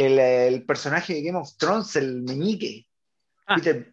el, 0.00 0.64
personaje 0.64 1.14
de 1.14 1.22
Game 1.22 1.38
of 1.38 1.56
Thrones, 1.56 1.96
el 1.96 2.22
meñique, 2.22 2.86
ah. 3.46 3.56
Peter, 3.56 3.92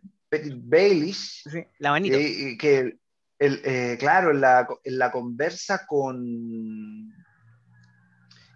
Baelish, 0.56 1.44
la 1.80 1.92
manita. 1.92 2.18
que 2.18 2.98
el, 3.40 3.62
eh, 3.64 3.98
claro, 4.00 4.32
en 4.32 4.42
la, 4.42 4.68
en 4.84 4.98
la, 4.98 5.12
conversa 5.12 5.86
con 5.86 6.18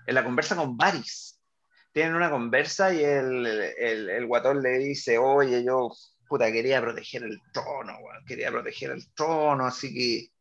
en 0.08 0.16
la 0.16 0.24
conversa 0.24 0.56
con 0.56 0.76
Varys, 0.76 1.40
tienen 1.94 2.16
una 2.16 2.30
conversa 2.30 2.94
y 2.94 3.04
el, 3.04 3.46
el, 3.78 4.10
el, 4.10 4.26
guatón 4.26 4.62
le 4.62 4.80
dice, 4.80 5.18
oye, 5.18 5.64
yo 5.64 5.92
puta, 6.28 6.52
quería 6.52 6.82
proteger 6.82 7.24
el 7.24 7.40
trono, 7.54 7.98
quería 8.26 8.52
proteger 8.52 8.92
el 8.92 9.14
trono, 9.14 9.66
así 9.66 9.94
que 9.94 10.32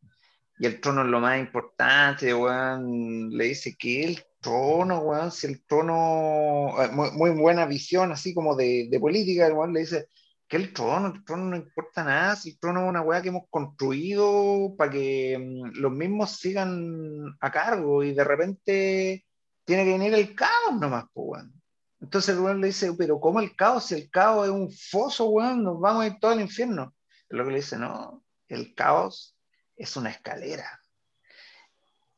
y 0.61 0.67
el 0.67 0.79
trono 0.79 1.03
es 1.03 1.09
lo 1.09 1.21
más 1.21 1.41
importante, 1.41 2.35
le 2.35 3.45
dice 3.45 3.75
que 3.79 4.05
él 4.05 4.25
trono, 4.41 5.01
weón, 5.01 5.31
si 5.33 5.47
el 5.47 5.65
trono, 5.67 6.83
eh, 6.83 6.91
muy, 6.91 7.31
buena 7.31 7.67
visión 7.67 8.13
así 8.13 8.35
como 8.35 8.57
de, 8.57 8.89
de 8.91 9.01
política, 9.01 9.47
el 9.47 9.53
weón 9.55 9.73
le 9.73 9.81
dice 9.81 10.09
que 10.49 10.57
el 10.57 10.73
trono, 10.73 11.09
el 11.15 11.25
trono 11.25 11.45
no 11.45 11.57
importa 11.57 12.05
nada, 12.05 12.37
si 12.37 12.51
el 12.51 12.59
trono 12.59 12.83
es 12.83 12.89
una 12.89 13.03
weá 13.03 13.23
que 13.23 13.29
hemos 13.29 13.45
construido 13.51 14.75
para 14.77 14.91
que 14.91 15.39
mm, 15.39 15.81
los 15.81 15.93
mismos 15.93 16.39
sigan 16.39 17.37
a 17.41 17.51
cargo 17.51 18.03
y 18.03 18.15
de 18.15 18.25
repente 18.25 19.27
tiene 19.65 19.85
que 19.85 19.93
venir 19.93 20.15
el 20.15 20.35
caos 20.35 20.81
nomás, 20.81 21.05
pues, 21.13 21.27
weón. 21.29 21.63
Entonces 22.01 22.35
el 22.35 22.41
weón 22.41 22.61
le 22.61 22.69
dice, 22.69 22.93
pero 22.95 23.21
¿cómo 23.21 23.41
el 23.41 23.55
caos? 23.55 23.87
Si 23.87 23.95
el 23.95 24.11
caos 24.11 24.47
es 24.47 24.53
un 24.53 24.71
foso, 24.73 25.29
weón, 25.29 25.63
nos 25.63 25.79
vamos 25.81 26.05
a 26.05 26.07
ir 26.09 26.19
todo 26.21 26.33
al 26.33 26.41
infierno. 26.41 26.95
Es 27.29 27.39
lo 27.39 27.45
que 27.45 27.51
le 27.51 27.57
dice, 27.59 27.79
no, 27.79 28.25
el 28.49 28.75
caos 28.75 29.37
es 29.77 29.97
una 29.97 30.11
escalera 30.11 30.80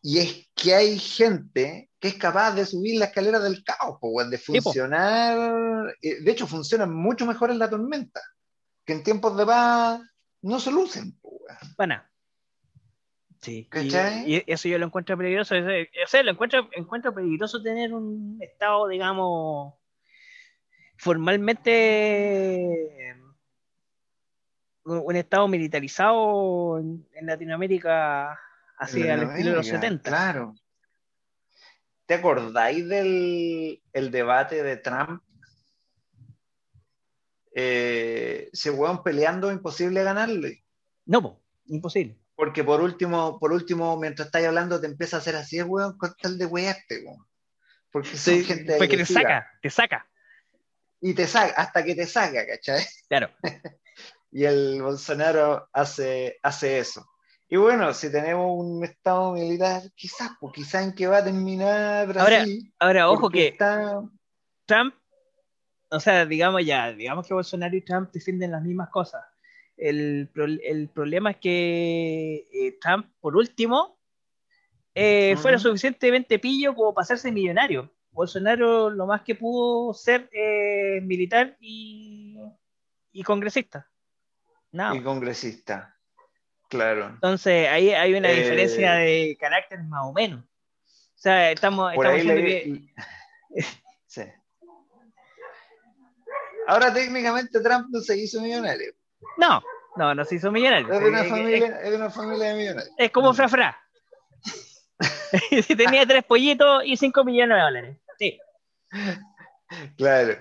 y 0.03 0.19
es 0.19 0.51
que 0.57 0.75
hay 0.75 0.99
gente 0.99 1.89
que 2.01 2.09
es 2.09 2.15
capaz 2.15 2.55
de 2.55 2.67
subir 2.67 2.99
la 2.99 3.07
escalera 3.07 3.39
del 3.39 3.63
caos, 3.63 4.01
de 4.29 4.37
funcionar. 4.37 5.95
Eh, 6.03 6.21
de 6.21 6.33
hecho, 6.33 6.49
funciona 6.49 6.87
mucho 6.87 7.25
mejor 7.25 7.53
en 7.53 7.61
la 7.61 7.71
tormenta, 7.71 8.21
que 8.85 8.95
en 8.95 9.05
tiempos 9.05 9.37
de 9.37 9.47
paz 9.47 10.01
no 10.43 10.59
se 10.59 10.73
lucen. 10.73 11.17
Bueno. 11.77 12.03
Sí. 13.41 13.69
Y, 14.27 14.43
eso 14.51 14.69
yo 14.69 14.79
lo 14.79 14.87
encuentro 14.87 15.17
peligroso. 15.17 15.55
O 15.55 16.09
sea, 16.09 16.23
lo 16.25 16.33
encuentro, 16.33 16.69
encuentro 16.73 17.15
peligroso 17.15 17.63
tener 17.63 17.95
un 17.95 18.39
estado, 18.41 18.89
digamos, 18.89 19.75
formalmente 20.97 23.17
un 24.85 25.15
estado 25.15 25.47
militarizado 25.47 26.81
en 26.81 27.27
Latinoamérica 27.27 28.37
así 28.83 29.09
al 29.09 29.23
estilo 29.23 29.51
de 29.51 29.57
los 29.57 29.67
70. 29.67 30.09
Claro, 30.09 30.55
¿te 32.07 32.15
acordáis 32.15 32.89
del 32.89 33.83
el 33.93 34.11
debate 34.11 34.63
de 34.63 34.77
Trump? 34.77 35.23
Eh, 37.55 38.49
se 38.53 38.71
weón 38.71 39.03
peleando, 39.03 39.53
imposible 39.53 40.03
ganarle. 40.03 40.65
No, 41.05 41.43
imposible. 41.67 42.19
Porque 42.35 42.65
por 42.65 42.81
último, 42.81 43.39
por 43.39 43.53
último, 43.53 43.97
mientras 43.99 44.27
estáis 44.27 44.47
hablando, 44.47 44.81
te 44.81 44.87
empieza 44.87 45.17
a 45.17 45.21
hacer 45.21 45.37
así, 45.37 45.63
weón, 45.63 45.97
con 45.99 46.15
tal 46.21 46.39
de 46.39 46.47
weaste, 46.47 47.05
weón. 47.05 47.27
Porque 47.91 48.17
son 48.17 48.43
gente 48.43 48.77
Porque 48.79 48.97
te 48.97 49.07
saca, 49.07 49.47
te 49.61 49.71
saca. 49.71 50.09
Y 51.01 51.15
te 51.15 51.27
saca, 51.27 51.53
hasta 51.61 51.85
que 51.85 51.95
te 51.95 52.07
saca, 52.07 52.47
¿cachai? 52.47 52.85
Claro. 53.09 53.31
y 54.31 54.45
el 54.45 54.81
Bolsonaro 54.81 55.69
hace, 55.73 56.39
hace 56.43 56.79
eso. 56.79 57.07
Y 57.53 57.59
bueno, 57.59 57.93
si 57.93 58.11
tenemos 58.11 58.51
un 58.59 58.83
estado 58.83 59.35
militar, 59.35 59.83
quizás, 59.95 60.31
pues 60.41 60.55
quizás 60.55 60.85
en 60.85 60.95
que 60.95 61.07
va 61.07 61.19
a 61.19 61.25
terminar 61.25 62.09
Brasil. 62.09 62.73
Ahora, 62.79 63.03
ahora 63.03 63.11
ojo 63.11 63.29
que 63.29 63.55
Trump, 64.65 64.95
o 65.91 66.01
sea, 66.01 66.25
digamos 66.25 66.65
ya, 66.65 66.95
digamos 66.95 67.27
que 67.27 67.35
Bolsonaro 67.35 67.77
y 67.77 67.83
Trump 67.83 68.11
defienden 68.11 68.53
las 68.53 68.63
mismas 68.63 68.89
cosas. 68.89 69.23
El, 69.77 70.31
problema 70.95 71.33
es 71.33 71.37
que 71.37 72.49
eh, 72.55 72.79
Trump, 72.81 73.09
por 73.21 73.37
último, 73.37 73.99
eh, 74.95 75.37
fuera 75.37 75.59
suficientemente 75.59 76.39
pillo 76.39 76.75
como 76.75 76.95
para 76.95 77.03
hacerse 77.03 77.31
millonario. 77.31 77.93
Bolsonaro 78.13 78.89
lo 78.89 79.07
más 79.07 79.21
que 79.21 79.35
pudo 79.35 79.93
ser 79.93 80.31
eh, 80.33 81.03
militar 81.03 81.59
y, 81.61 82.39
y 83.13 83.23
congresista. 83.23 83.91
Y 84.95 85.03
congresista. 85.03 85.99
Claro. 86.73 87.07
Entonces 87.07 87.69
ahí 87.69 87.91
hay 87.91 88.15
una 88.15 88.31
diferencia 88.31 89.05
eh, 89.05 89.27
de 89.27 89.37
carácter 89.37 89.83
más 89.83 90.07
o 90.07 90.13
menos. 90.15 90.43
O 90.43 91.19
sea, 91.23 91.51
estamos, 91.51 91.93
estamos 91.93 92.23
que... 92.23 92.81
sí. 94.07 94.23
Ahora 96.67 96.95
técnicamente 96.95 97.61
Trump 97.61 97.89
no 97.91 98.01
se 98.01 98.17
hizo 98.17 98.41
millonario. 98.41 98.95
No, 99.37 99.63
no, 99.97 100.15
no 100.15 100.25
se 100.25 100.37
hizo 100.37 100.51
millonario. 100.51 100.91
Es 100.91 101.01
de 101.01 101.09
una, 101.11 101.25
familia, 101.25 101.79
es, 101.83 101.91
de 101.91 101.97
una 101.97 102.09
familia 102.09 102.49
de 102.49 102.55
millonarios. 102.55 102.95
Es 102.97 103.11
como 103.11 103.35
Fra 103.35 103.51
Fra. 103.51 103.79
Tenía 105.77 106.07
tres 106.07 106.25
pollitos 106.25 106.85
y 106.87 106.97
cinco 106.97 107.23
millones 107.23 107.59
de 107.59 107.63
dólares. 107.63 107.97
Sí. 108.19 108.39
Claro. 109.97 110.37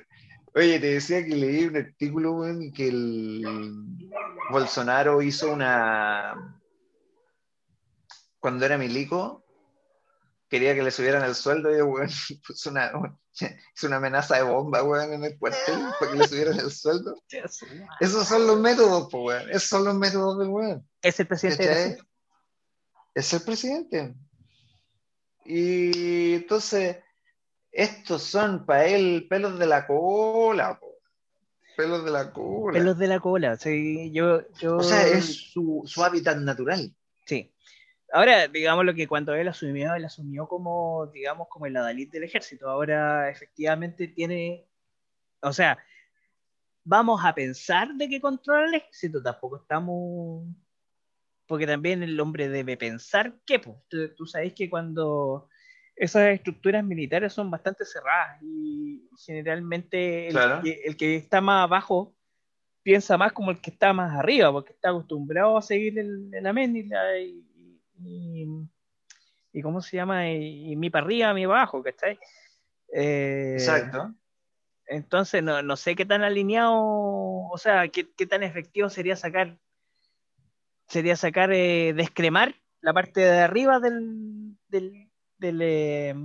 Oye, 0.54 0.80
te 0.80 0.94
decía 0.94 1.24
que 1.24 1.36
leí 1.36 1.66
un 1.66 1.78
artículo, 1.78 2.46
en 2.46 2.74
que 2.74 2.90
el 2.90 4.12
Bolsonaro 4.52 5.22
hizo 5.22 5.52
una. 5.52 6.60
Cuando 8.40 8.66
era 8.66 8.78
milico, 8.78 9.46
quería 10.50 10.76
que 10.76 10.84
le 10.84 10.92
subieran 10.92 11.24
el 11.24 11.36
sueldo 11.36 11.76
y 11.76 11.82
weón, 11.82 12.10
puso 12.48 12.70
una, 12.70 12.92
hizo 13.76 13.88
una 13.88 13.96
amenaza 13.96 14.36
de 14.36 14.44
bomba, 14.44 14.84
weón, 14.84 15.14
en 15.14 15.24
el 15.24 15.40
cuartel 15.40 15.80
para 15.98 16.12
que 16.12 16.18
le 16.18 16.28
subieran 16.28 16.60
el 16.60 16.72
sueldo. 16.72 17.16
Esos 18.02 18.28
son 18.28 18.46
los 18.46 18.60
métodos, 18.60 19.08
pues, 19.10 19.24
weón. 19.24 19.50
Esos 19.50 19.70
son 19.70 19.86
los 19.86 19.96
métodos 19.96 20.38
de 20.40 20.48
weón. 20.48 20.90
Es 21.02 21.20
el 21.20 21.28
presidente. 21.28 21.98
Es 23.16 23.34
el 23.34 23.42
presidente. 23.42 24.16
Y 25.46 26.36
entonces 26.36 26.98
estos 27.72 28.24
son 28.24 28.66
para 28.66 28.86
él 28.86 29.28
pelos 29.30 29.58
de 29.58 29.66
la 29.66 29.88
cola, 29.88 30.80
pelos 31.78 32.04
de 32.04 32.12
la 32.12 32.32
cola. 32.32 32.78
Pelos 32.78 32.98
de 32.98 33.08
la 33.08 33.20
cola, 33.20 33.58
sí, 33.58 34.12
yo, 34.12 34.42
yo... 34.60 34.78
O 34.78 34.84
sea, 34.84 35.08
es 35.08 35.52
su, 35.52 35.84
hábitat 36.04 36.38
natural. 36.38 36.94
Sí. 37.26 37.54
Ahora, 38.14 38.48
digamos 38.48 38.84
lo 38.86 38.94
que 38.94 39.08
cuando 39.08 39.34
él 39.34 39.48
asumió, 39.48 39.96
él 39.96 40.04
asumió 40.04 40.48
como, 40.48 41.08
digamos, 41.14 41.48
como 41.48 41.66
el 41.66 41.78
adalid 41.78 42.12
del 42.12 42.26
ejército. 42.26 42.70
Ahora, 42.70 43.30
efectivamente, 43.30 44.10
tiene, 44.10 44.68
o 45.42 45.54
sea, 45.54 45.78
vamos 46.84 47.22
a 47.24 47.34
pensar 47.34 47.94
de 47.94 48.10
que 48.10 48.20
controla 48.20 48.68
el 48.68 48.76
ejército, 48.76 49.22
tampoco 49.24 49.58
estamos, 49.58 50.46
porque 51.46 51.68
también 51.68 52.04
el 52.04 52.20
hombre 52.20 52.50
debe 52.50 52.76
pensar 52.76 53.36
que, 53.46 53.60
pues, 53.60 53.78
tú, 54.16 54.26
sabes 54.26 54.54
que 54.54 54.70
cuando 54.70 55.48
esas 56.02 56.30
estructuras 56.30 56.84
militares 56.84 57.32
son 57.32 57.52
bastante 57.52 57.86
cerradas 57.86 58.42
y 58.42 59.08
generalmente 59.24 60.30
el, 60.30 60.98
que, 60.98 61.16
está 61.16 61.42
más 61.42 61.66
abajo 61.66 62.16
piensa 62.82 63.20
más 63.20 63.34
como 63.34 63.52
el 63.52 63.62
que 63.62 63.70
está 63.70 63.94
más 63.94 64.12
arriba, 64.18 64.52
porque 64.52 64.74
está 64.74 64.90
acostumbrado 64.90 65.60
a 65.60 65.62
seguir 65.62 66.00
el, 66.00 66.32
la 66.32 66.60
y, 67.20 67.46
y, 68.04 68.48
y, 69.54 69.62
¿cómo 69.62 69.80
se 69.80 69.98
llama? 69.98 70.28
Y, 70.28 70.76
mi 70.76 70.90
para 70.90 71.06
arriba, 71.06 71.36
mi 71.36 71.46
para 71.46 71.60
abajo, 71.60 71.84
¿cachai? 71.84 72.18
Eh, 72.92 73.58
Exacto. 73.60 74.12
Entonces, 74.88 75.44
no, 75.44 75.62
no, 75.62 75.76
sé 75.76 75.96
qué 75.96 76.08
tan 76.08 76.24
alineado, 76.24 76.82
o 76.82 77.58
sea, 77.60 77.90
qué, 77.90 78.26
tan 78.26 78.42
efectivo 78.42 78.90
sería 78.90 79.16
sacar, 79.16 79.60
sería 80.88 81.16
sacar, 81.16 81.54
eh, 81.54 81.94
descremar 81.94 82.56
la 82.82 82.92
parte 82.92 83.22
de 83.22 83.40
arriba 83.40 83.80
del, 83.80 84.58
del, 84.68 85.01
eh, 85.42 86.16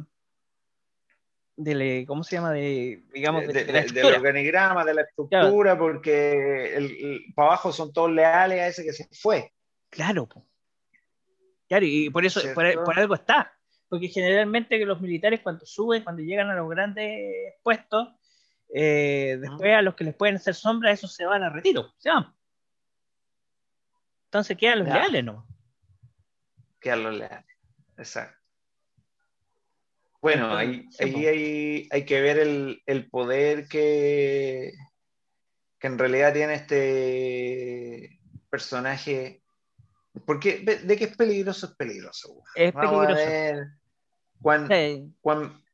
eh, 1.64 2.04
¿cómo 2.06 2.22
se 2.22 2.36
llama? 2.36 2.52
De, 2.52 3.04
digamos, 3.14 3.46
de, 3.46 3.64
del 3.64 4.14
organigrama, 4.14 4.84
de 4.84 4.94
la 4.94 5.02
estructura, 5.02 5.78
porque 5.78 6.76
el, 6.76 7.32
para 7.34 7.48
abajo 7.48 7.72
son 7.72 7.92
todos 7.92 8.12
leales 8.12 8.60
a 8.60 8.66
ese 8.68 8.84
que 8.84 8.92
se 8.92 9.08
fue. 9.12 9.52
Claro, 9.88 10.28
claro, 11.68 11.86
y 11.86 12.10
por 12.10 12.26
eso, 12.26 12.40
por, 12.54 12.98
algo 12.98 13.14
está. 13.14 13.52
Porque 13.88 14.08
generalmente 14.08 14.84
los 14.84 15.00
militares 15.00 15.40
cuando 15.40 15.64
suben, 15.64 16.02
cuando 16.02 16.20
llegan 16.22 16.50
a 16.50 16.56
los 16.56 16.68
grandes 16.68 17.54
puestos, 17.62 18.08
eh, 18.74 19.38
después 19.40 19.74
a 19.74 19.82
los 19.82 19.94
que 19.94 20.04
les 20.04 20.14
pueden 20.14 20.36
hacer 20.36 20.54
sombra, 20.54 20.90
esos 20.90 21.14
se 21.14 21.24
van 21.24 21.42
a 21.42 21.50
retiro, 21.50 21.94
se 21.98 22.10
van. 22.10 22.34
Entonces 24.24 24.56
quedan 24.58 24.80
los 24.80 24.88
leales, 24.88 25.24
¿no? 25.24 25.46
Quedan 26.80 27.04
los 27.04 27.14
leales, 27.14 27.46
exacto. 27.96 28.45
Bueno, 30.26 30.56
ahí, 30.56 30.88
ahí 30.98 31.88
hay, 31.88 32.04
que 32.04 32.20
ver 32.20 32.38
el, 32.38 33.08
poder 33.12 33.68
que, 33.68 34.72
que 35.78 35.86
en 35.86 35.96
realidad 35.96 36.32
tiene 36.32 36.54
este 36.54 38.18
personaje. 38.50 39.44
Porque 40.26 40.64
de 40.82 40.96
que 40.96 41.04
es 41.04 41.16
peligroso, 41.16 41.66
es 41.66 41.76
peligroso. 41.76 42.42
Es 42.56 42.72
peligroso. 42.72 43.14
ver 43.14 43.66
cuán, 44.42 44.68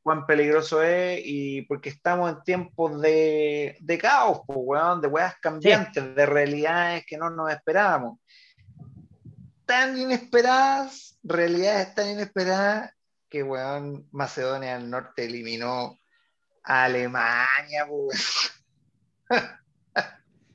cuán, 0.02 0.26
peligroso 0.26 0.82
es 0.82 1.22
y 1.24 1.62
porque 1.62 1.88
estamos 1.88 2.30
en 2.30 2.42
tiempos 2.42 3.00
de, 3.00 3.78
de 3.80 3.96
caos, 3.96 4.42
de 5.00 5.08
weas 5.08 5.34
cambiantes, 5.40 6.14
de 6.14 6.26
realidades 6.26 7.06
que 7.06 7.16
no 7.16 7.30
nos 7.30 7.50
esperábamos. 7.50 8.18
Tan 9.64 9.96
inesperadas, 9.96 11.18
realidades 11.22 11.94
tan 11.94 12.10
inesperadas 12.10 12.92
que, 13.32 13.42
weón, 13.42 14.06
Macedonia 14.12 14.78
del 14.78 14.90
Norte 14.90 15.24
eliminó 15.24 15.98
a 16.62 16.84
Alemania, 16.84 17.86
weón. 17.88 18.10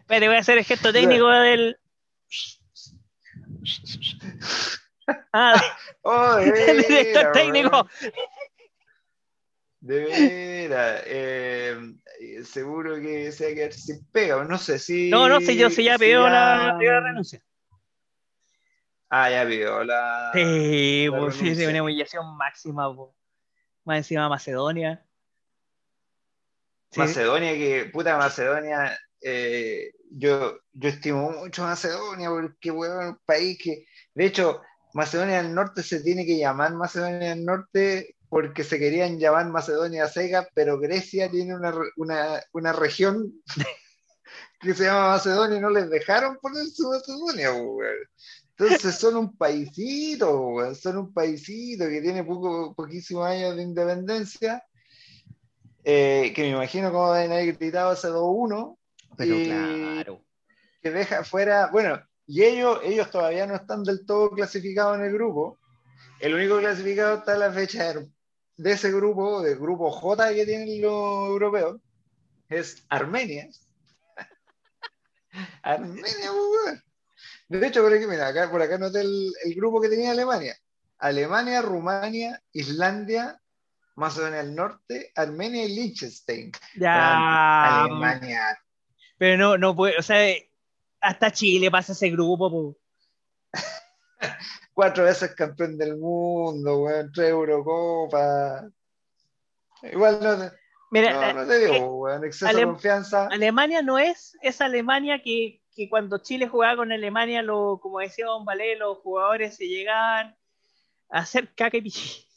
Voy 0.07 0.23
a 0.23 0.39
hacer 0.39 0.59
el 0.59 0.63
gesto 0.63 0.93
técnico 0.93 1.27
del. 1.27 1.79
Ah, 5.33 5.59
oh, 6.03 6.37
el 6.37 6.83
director 6.83 7.31
técnico. 7.31 7.89
De 9.79 9.99
veras, 10.05 11.01
eh, 11.07 11.77
seguro 12.43 13.01
que 13.01 13.31
se 13.31 13.45
va 13.45 13.51
a 13.51 13.55
quedar 13.55 13.73
sin 13.73 14.05
pega, 14.11 14.43
no 14.43 14.57
sé 14.59 14.77
si. 14.77 15.09
No, 15.09 15.27
no 15.27 15.41
sé, 15.41 15.55
yo 15.55 15.71
si 15.71 15.83
ya 15.83 15.97
pidió 15.97 16.29
la, 16.29 16.77
la 16.79 16.99
renuncia. 16.99 17.41
Ah, 19.09 19.29
ya 19.29 19.43
vio 19.45 19.83
la. 19.83 20.31
Sí, 20.33 21.07
pues 21.09 21.35
sí, 21.35 21.49
es 21.49 21.67
una 21.67 21.83
humillación 21.83 22.35
máxima, 22.37 22.93
más 23.85 23.97
encima 23.97 24.27
Macedonia. 24.27 25.03
Macedonia, 26.95 27.53
que 27.53 27.89
puta 27.91 28.17
Macedonia, 28.17 28.97
eh, 29.21 29.91
yo, 30.11 30.59
yo 30.73 30.89
estimo 30.89 31.31
mucho 31.31 31.63
Macedonia 31.63 32.29
porque, 32.29 32.71
weón, 32.71 33.07
un 33.07 33.19
país 33.25 33.57
que, 33.61 33.85
de 34.13 34.25
hecho, 34.25 34.61
Macedonia 34.93 35.41
del 35.41 35.53
Norte 35.53 35.83
se 35.83 36.01
tiene 36.01 36.25
que 36.25 36.37
llamar 36.37 36.73
Macedonia 36.73 37.29
del 37.29 37.45
Norte 37.45 38.15
porque 38.29 38.63
se 38.63 38.79
querían 38.79 39.19
llamar 39.19 39.47
Macedonia 39.47 40.07
Sega, 40.07 40.47
pero 40.53 40.79
Grecia 40.79 41.29
tiene 41.29 41.55
una, 41.55 41.73
una, 41.95 42.41
una 42.51 42.73
región 42.73 43.33
que 44.59 44.73
se 44.73 44.85
llama 44.85 45.09
Macedonia 45.09 45.57
y 45.57 45.61
no 45.61 45.69
les 45.69 45.89
dejaron 45.89 46.37
poner 46.41 46.65
su 46.65 46.89
Macedonia, 46.89 47.53
weón. 47.53 47.95
Entonces 48.59 48.95
son 48.95 49.17
un 49.17 49.37
paisito, 49.37 50.73
son 50.73 50.97
un 50.97 51.13
paisito 51.13 51.87
que 51.87 52.01
tiene 52.01 52.23
poco, 52.23 52.73
poquísimos 52.73 53.27
años 53.27 53.55
de 53.55 53.61
independencia, 53.61 54.63
eh, 55.83 56.33
que 56.35 56.41
me 56.41 56.49
imagino 56.49 56.91
como 56.91 57.13
deben 57.13 57.33
haber 57.33 57.55
gritado 57.55 57.93
ese 57.93 58.07
2-1. 58.07 58.75
Pero 59.15 59.35
claro. 59.43 60.23
Que 60.81 60.89
deja 60.89 61.23
fuera, 61.23 61.67
bueno, 61.67 62.01
y 62.25 62.43
ellos, 62.43 62.79
ellos 62.83 63.11
todavía 63.11 63.45
no 63.45 63.55
están 63.55 63.83
del 63.83 64.05
todo 64.05 64.31
clasificados 64.31 64.97
en 64.97 65.05
el 65.05 65.13
grupo. 65.13 65.59
El 66.19 66.33
único 66.33 66.57
clasificado 66.57 67.17
está 67.17 67.33
a 67.33 67.37
la 67.37 67.53
fecha 67.53 67.93
de 68.57 68.71
ese 68.71 68.91
grupo, 68.91 69.41
del 69.43 69.59
grupo 69.59 69.91
J 69.91 70.33
que 70.33 70.45
tienen 70.45 70.81
los 70.81 71.29
europeos, 71.29 71.79
es 72.49 72.83
Armenia. 72.89 73.47
Armenia, 75.61 76.31
De 77.49 77.65
hecho, 77.65 77.81
por 77.81 77.93
aquí, 77.93 78.05
mira, 78.05 78.27
acá, 78.27 78.49
por 78.51 78.61
acá 78.61 78.77
noté 78.77 79.01
el, 79.01 79.31
el 79.45 79.55
grupo 79.55 79.79
que 79.81 79.89
tenía 79.89 80.11
Alemania. 80.11 80.55
Alemania, 80.99 81.61
Rumania, 81.61 82.41
Islandia, 82.51 83.39
Macedonia 83.95 84.39
del 84.43 84.53
Norte, 84.55 85.11
Armenia 85.15 85.65
y 85.65 85.75
Liechtenstein. 85.75 86.51
Ya. 86.75 87.83
Alemania. 87.83 88.59
Pero 89.17 89.37
no, 89.37 89.57
no 89.57 89.75
puede, 89.75 89.97
o 89.97 90.01
sea, 90.03 90.33
hasta 91.01 91.31
Chile 91.31 91.71
pasa 91.71 91.93
ese 91.93 92.09
grupo, 92.09 92.49
po. 92.51 92.77
Cuatro 94.73 95.05
veces 95.05 95.33
campeón 95.33 95.77
del 95.77 95.97
mundo, 95.97 96.81
weón, 96.83 97.11
tres 97.11 97.29
Eurocopas. 97.29 98.65
Igual 99.83 100.19
no, 100.21 100.37
te- 100.37 100.55
Mira, 100.91 101.13
no, 101.13 101.23
eh, 101.23 101.33
no 101.33 101.47
te 101.47 101.55
eh, 101.55 101.59
digo, 101.71 101.95
weón, 102.01 102.25
exceso 102.25 102.49
Ale- 102.49 102.59
de 102.59 102.65
confianza. 102.65 103.27
Alemania 103.27 103.81
no 103.81 103.97
es 103.99 104.37
esa 104.41 104.65
Alemania 104.65 105.21
que, 105.23 105.61
que 105.77 105.87
cuando 105.87 106.17
Chile 106.17 106.47
jugaba 106.47 106.77
con 106.77 106.91
Alemania, 106.91 107.43
lo, 107.43 107.79
como 107.79 107.99
decía 107.99 108.25
Don 108.25 108.43
Valé, 108.43 108.75
los 108.77 108.97
jugadores 108.97 109.55
se 109.55 109.67
llegaban 109.67 110.35
a 111.09 111.19
hacer 111.19 111.53
caca 111.53 111.77
y 111.77 111.81
pichí. 111.83 112.27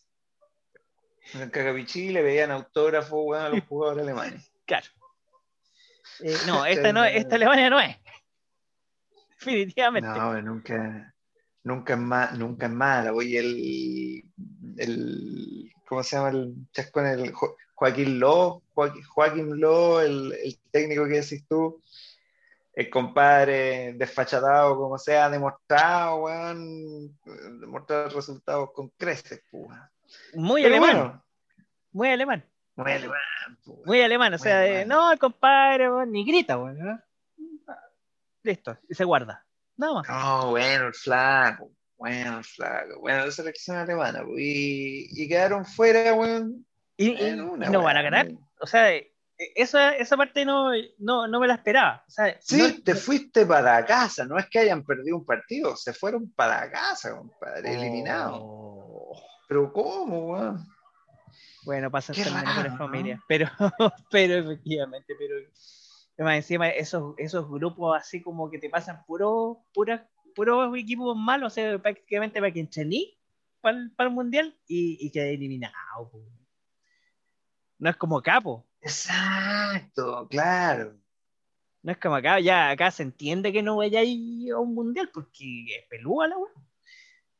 En 1.32 1.40
el 1.40 1.50
Cagapichí 1.50 2.10
le 2.10 2.22
veían 2.22 2.50
autógrafos, 2.50 3.18
weón, 3.24 3.42
a 3.42 3.48
los 3.48 3.64
jugadores 3.64 4.02
alemanes. 4.02 4.52
Claro. 4.66 4.86
Eh, 6.20 6.36
no, 6.46 6.64
esta 6.66 6.92
no, 6.92 7.02
esta 7.04 7.34
Alemania 7.36 7.70
no 7.70 7.80
es. 7.80 7.96
Definitivamente. 9.40 10.08
No, 10.08 10.40
nunca, 10.42 11.14
nunca 11.64 11.94
es 11.94 11.98
más, 11.98 12.38
nunca 12.38 12.66
es 12.66 12.72
mala. 12.72 13.12
Oye, 13.12 13.38
el, 13.38 14.24
el, 14.76 15.72
¿cómo 15.88 16.02
se 16.04 16.14
llama 16.16 16.28
el 16.28 16.54
chascón? 16.72 17.06
El 17.06 17.32
Jo- 17.32 17.56
Joaquín 17.74 18.20
Ló, 18.20 18.62
Joaquín, 18.74 19.02
Joaquín 19.02 19.58
Ló, 19.60 20.02
el, 20.02 20.32
el 20.34 20.60
técnico 20.70 21.04
que 21.08 21.20
decís 21.22 21.44
tú, 21.48 21.82
el 22.72 22.88
compadre 22.90 23.94
desfachatado, 23.94 24.76
como 24.76 24.96
sea, 24.98 25.26
ha 25.26 25.30
demostrado, 25.30 26.16
weón, 26.22 27.18
demostrado 27.60 28.08
resultados 28.10 28.70
con 28.72 28.88
creces, 28.96 29.42
weón. 29.52 29.80
Muy 30.34 30.62
Pero 30.62 30.74
alemán, 30.76 30.96
bueno, 30.96 31.24
muy 31.92 32.08
alemán, 32.10 32.44
muy 32.76 32.92
alemán, 32.92 33.18
weón. 33.66 33.82
muy 33.84 34.00
alemán. 34.02 34.34
O 34.34 34.38
Muy 34.38 34.42
sea, 34.42 34.66
eh, 34.66 34.84
no, 34.86 35.12
el 35.12 35.18
compadre, 35.18 35.90
weón, 35.90 36.12
ni 36.12 36.24
grita, 36.24 36.58
weón. 36.58 36.78
¿no? 36.78 37.00
Listo, 38.42 38.76
y 38.88 38.94
se 38.94 39.04
guarda. 39.04 39.44
Nada 39.76 39.94
más. 39.94 40.08
No, 40.08 40.50
bueno, 40.50 40.86
el 40.88 40.94
flaco, 40.94 41.70
bueno, 41.96 42.38
el 42.38 42.44
flaco, 42.44 43.00
bueno, 43.00 43.26
la 43.26 43.30
selección 43.32 43.76
alemana, 43.76 44.22
y, 44.36 45.22
y 45.22 45.28
quedaron 45.28 45.64
fuera, 45.66 46.14
weón. 46.14 46.66
Y, 46.96 47.10
y- 47.10 47.26
en 47.26 47.40
una, 47.42 47.66
y 47.66 47.70
no 47.70 47.82
van 47.82 47.96
a 47.96 48.02
ganar. 48.02 48.28
O 48.60 48.66
sea, 48.66 48.90
esa, 49.54 49.96
esa 49.96 50.16
parte 50.16 50.44
no, 50.44 50.70
no, 50.98 51.26
no 51.26 51.40
me 51.40 51.46
la 51.46 51.54
esperaba. 51.54 52.04
O 52.06 52.10
sea, 52.10 52.36
Sí, 52.40 52.58
no- 52.58 52.82
te 52.84 52.94
fuiste 52.94 53.46
para 53.46 53.84
casa, 53.84 54.24
no 54.26 54.38
es 54.38 54.46
que 54.48 54.58
hayan 54.58 54.84
perdido 54.84 55.16
un 55.16 55.24
partido, 55.24 55.76
se 55.76 55.92
fueron 55.92 56.30
para 56.32 56.70
casa, 56.70 57.16
compadre, 57.16 57.74
eliminados. 57.74 58.40
Oh. 58.42 59.20
Pero 59.48 59.72
¿cómo, 59.72 60.32
weón? 60.32 60.66
Bueno, 61.64 61.90
pasan 61.90 62.14
ser 62.14 62.32
mejores 62.32 62.76
familias, 62.78 63.20
pero, 63.28 63.46
pero 64.10 64.34
efectivamente, 64.34 65.14
pero 65.18 65.34
más 66.18 66.36
encima 66.36 66.68
esos, 66.68 67.14
esos 67.18 67.48
grupos 67.50 67.96
así 67.98 68.22
como 68.22 68.50
que 68.50 68.58
te 68.58 68.68
pasan 68.70 69.04
puro, 69.06 69.64
pura, 69.72 70.08
puros 70.34 70.76
equipos 70.76 71.16
malos, 71.16 71.52
o 71.52 71.54
sea, 71.54 71.78
prácticamente 71.78 72.40
para 72.40 72.52
que 72.52 72.60
entrení 72.60 73.16
para 73.60 73.76
el, 73.78 73.90
para 73.92 74.08
el 74.08 74.14
mundial 74.14 74.56
y, 74.66 74.98
y 75.00 75.10
quede 75.10 75.34
eliminado. 75.34 76.12
No 77.78 77.90
es 77.90 77.96
como 77.96 78.20
capo, 78.22 78.66
Exacto, 78.82 80.26
claro. 80.30 80.96
no 81.82 81.92
es 81.92 81.98
como 81.98 82.14
acá, 82.16 82.40
ya 82.40 82.70
acá 82.70 82.90
se 82.90 83.02
entiende 83.02 83.52
que 83.52 83.62
no 83.62 83.76
vaya 83.76 84.00
a 84.00 84.04
ir 84.04 84.52
a 84.52 84.58
un 84.58 84.74
mundial 84.74 85.10
porque 85.12 85.64
es 85.76 85.86
pelúa 85.88 86.28
la 86.28 86.38
weá. 86.38 86.52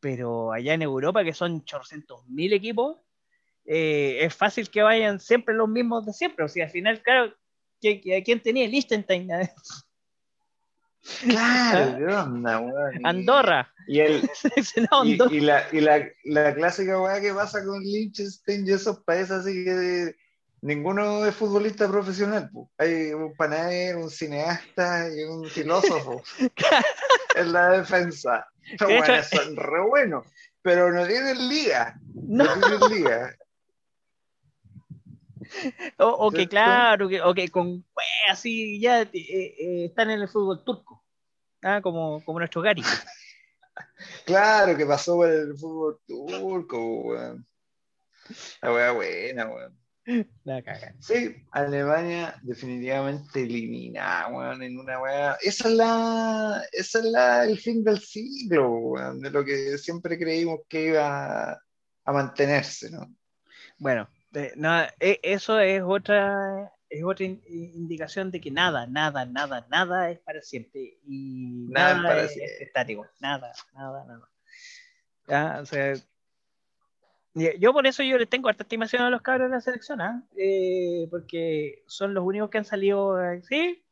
Pero 0.00 0.52
allá 0.52 0.74
en 0.74 0.82
Europa, 0.82 1.24
que 1.24 1.34
son 1.34 1.56
800 1.56 2.26
mil 2.28 2.52
equipos, 2.52 2.96
eh, 3.66 4.24
es 4.24 4.34
fácil 4.34 4.70
que 4.70 4.82
vayan 4.82 5.20
siempre 5.20 5.54
los 5.54 5.68
mismos 5.68 6.06
de 6.06 6.12
siempre. 6.12 6.44
O 6.44 6.48
sea, 6.48 6.64
al 6.64 6.70
final, 6.70 7.02
claro, 7.02 7.34
¿quién, 7.80 8.00
quién 8.22 8.40
tenía 8.40 8.66
Liechtenstein? 8.66 9.28
Claro, 11.20 11.98
¿qué 11.98 12.04
onda, 12.14 12.60
weón? 12.60 13.06
Andorra. 13.06 13.72
Y, 13.86 14.00
el, 14.00 14.22
y, 14.56 14.86
Andorra. 14.90 15.34
y 15.34 15.40
la, 15.40 15.66
y 15.72 15.80
la, 15.80 16.08
la 16.24 16.54
clásica 16.54 17.00
weá 17.00 17.20
que 17.20 17.34
pasa 17.34 17.64
con 17.64 17.82
Liechtenstein 17.82 18.66
y 18.66 18.72
esos 18.72 19.00
países 19.00 19.32
así 19.32 19.64
que 19.64 20.16
ninguno 20.62 21.24
es 21.24 21.34
futbolista 21.34 21.88
profesional. 21.88 22.50
po. 22.50 22.70
Hay 22.78 23.12
un 23.12 23.34
panadero, 23.34 24.00
un 24.00 24.10
cineasta 24.10 25.08
y 25.14 25.22
un 25.24 25.44
filósofo 25.48 26.22
en 27.36 27.52
la 27.52 27.70
defensa. 27.70 28.46
Estos 28.70 28.88
De 28.88 28.98
hecho- 28.98 29.04
weones 29.06 29.28
son 29.28 29.56
re 29.56 29.80
buenos, 29.80 30.26
pero 30.62 30.92
no 30.92 31.06
tienen 31.06 31.48
liga. 31.48 31.98
No, 32.14 32.44
No 32.44 32.78
tienen 32.78 32.98
liga. 32.98 33.36
o, 35.98 36.06
o 36.06 36.30
que 36.30 36.48
claro, 36.48 37.08
que, 37.08 37.20
o 37.22 37.34
que 37.34 37.48
con 37.48 37.82
pues, 37.92 38.06
así 38.30 38.78
ya 38.80 39.02
eh, 39.02 39.08
eh, 39.12 39.84
están 39.86 40.10
en 40.10 40.20
el 40.20 40.28
fútbol 40.28 40.62
turco. 40.64 41.04
Ah, 41.62 41.80
como, 41.82 42.24
como 42.24 42.38
nuestro 42.38 42.62
Gary. 42.62 42.82
Claro 44.24 44.76
que 44.76 44.84
pasó 44.86 45.16
por 45.16 45.28
el 45.30 45.56
fútbol 45.58 46.00
turco, 46.06 46.78
weón. 47.02 47.46
La 48.62 48.72
weá 48.72 48.92
buena, 48.92 49.46
weón. 49.46 49.79
La 50.44 50.62
cagan. 50.62 50.96
Sí, 51.00 51.36
Alemania 51.52 52.34
definitivamente 52.42 53.42
eliminada, 53.42 54.28
weón, 54.28 54.62
en 54.62 54.78
una 54.78 55.00
weá. 55.00 55.36
Esa 55.42 55.68
es 55.68 55.74
la, 55.74 56.62
esa 56.72 56.98
es 56.98 57.04
la, 57.06 57.44
el 57.44 57.58
fin 57.58 57.82
del 57.84 57.98
siglo, 58.00 58.70
weón, 58.70 59.20
de 59.20 59.30
lo 59.30 59.44
que 59.44 59.78
siempre 59.78 60.18
creímos 60.18 60.60
que 60.68 60.86
iba 60.86 61.52
a, 61.52 61.58
a 62.04 62.12
mantenerse, 62.12 62.90
¿no? 62.90 63.14
Bueno, 63.78 64.08
eh, 64.34 64.52
no, 64.56 64.82
eh, 65.00 65.20
eso 65.22 65.58
es 65.60 65.82
otra 65.84 66.72
es 66.88 67.04
otra 67.04 67.24
in- 67.24 67.40
indicación 67.48 68.30
de 68.30 68.40
que 68.40 68.50
nada, 68.50 68.86
nada, 68.86 69.24
nada, 69.24 69.66
nada 69.70 70.10
es 70.10 70.18
para 70.20 70.42
siempre 70.42 70.98
y 71.06 71.66
Nada 71.68 71.94
nada, 71.94 72.00
es 72.00 72.02
para 72.02 72.22
es 72.22 72.32
siempre. 72.32 72.64
estático, 72.64 73.06
nada, 73.20 73.52
nada, 73.74 74.04
nada. 74.06 74.28
Ya, 75.28 75.60
o 75.62 75.66
sea, 75.66 75.94
yo 77.34 77.72
por 77.72 77.86
eso 77.86 78.02
yo 78.02 78.18
les 78.18 78.28
tengo 78.28 78.48
harta 78.48 78.64
estimación 78.64 79.02
a 79.02 79.10
los 79.10 79.22
cabros 79.22 79.48
de 79.48 79.56
la 79.56 79.60
selección, 79.60 80.00
¿ah? 80.00 80.22
Eh, 80.36 81.06
porque 81.10 81.84
son 81.86 82.14
los 82.14 82.24
únicos 82.24 82.50
que 82.50 82.58
han 82.58 82.64
salido 82.64 83.16
así. 83.16 83.84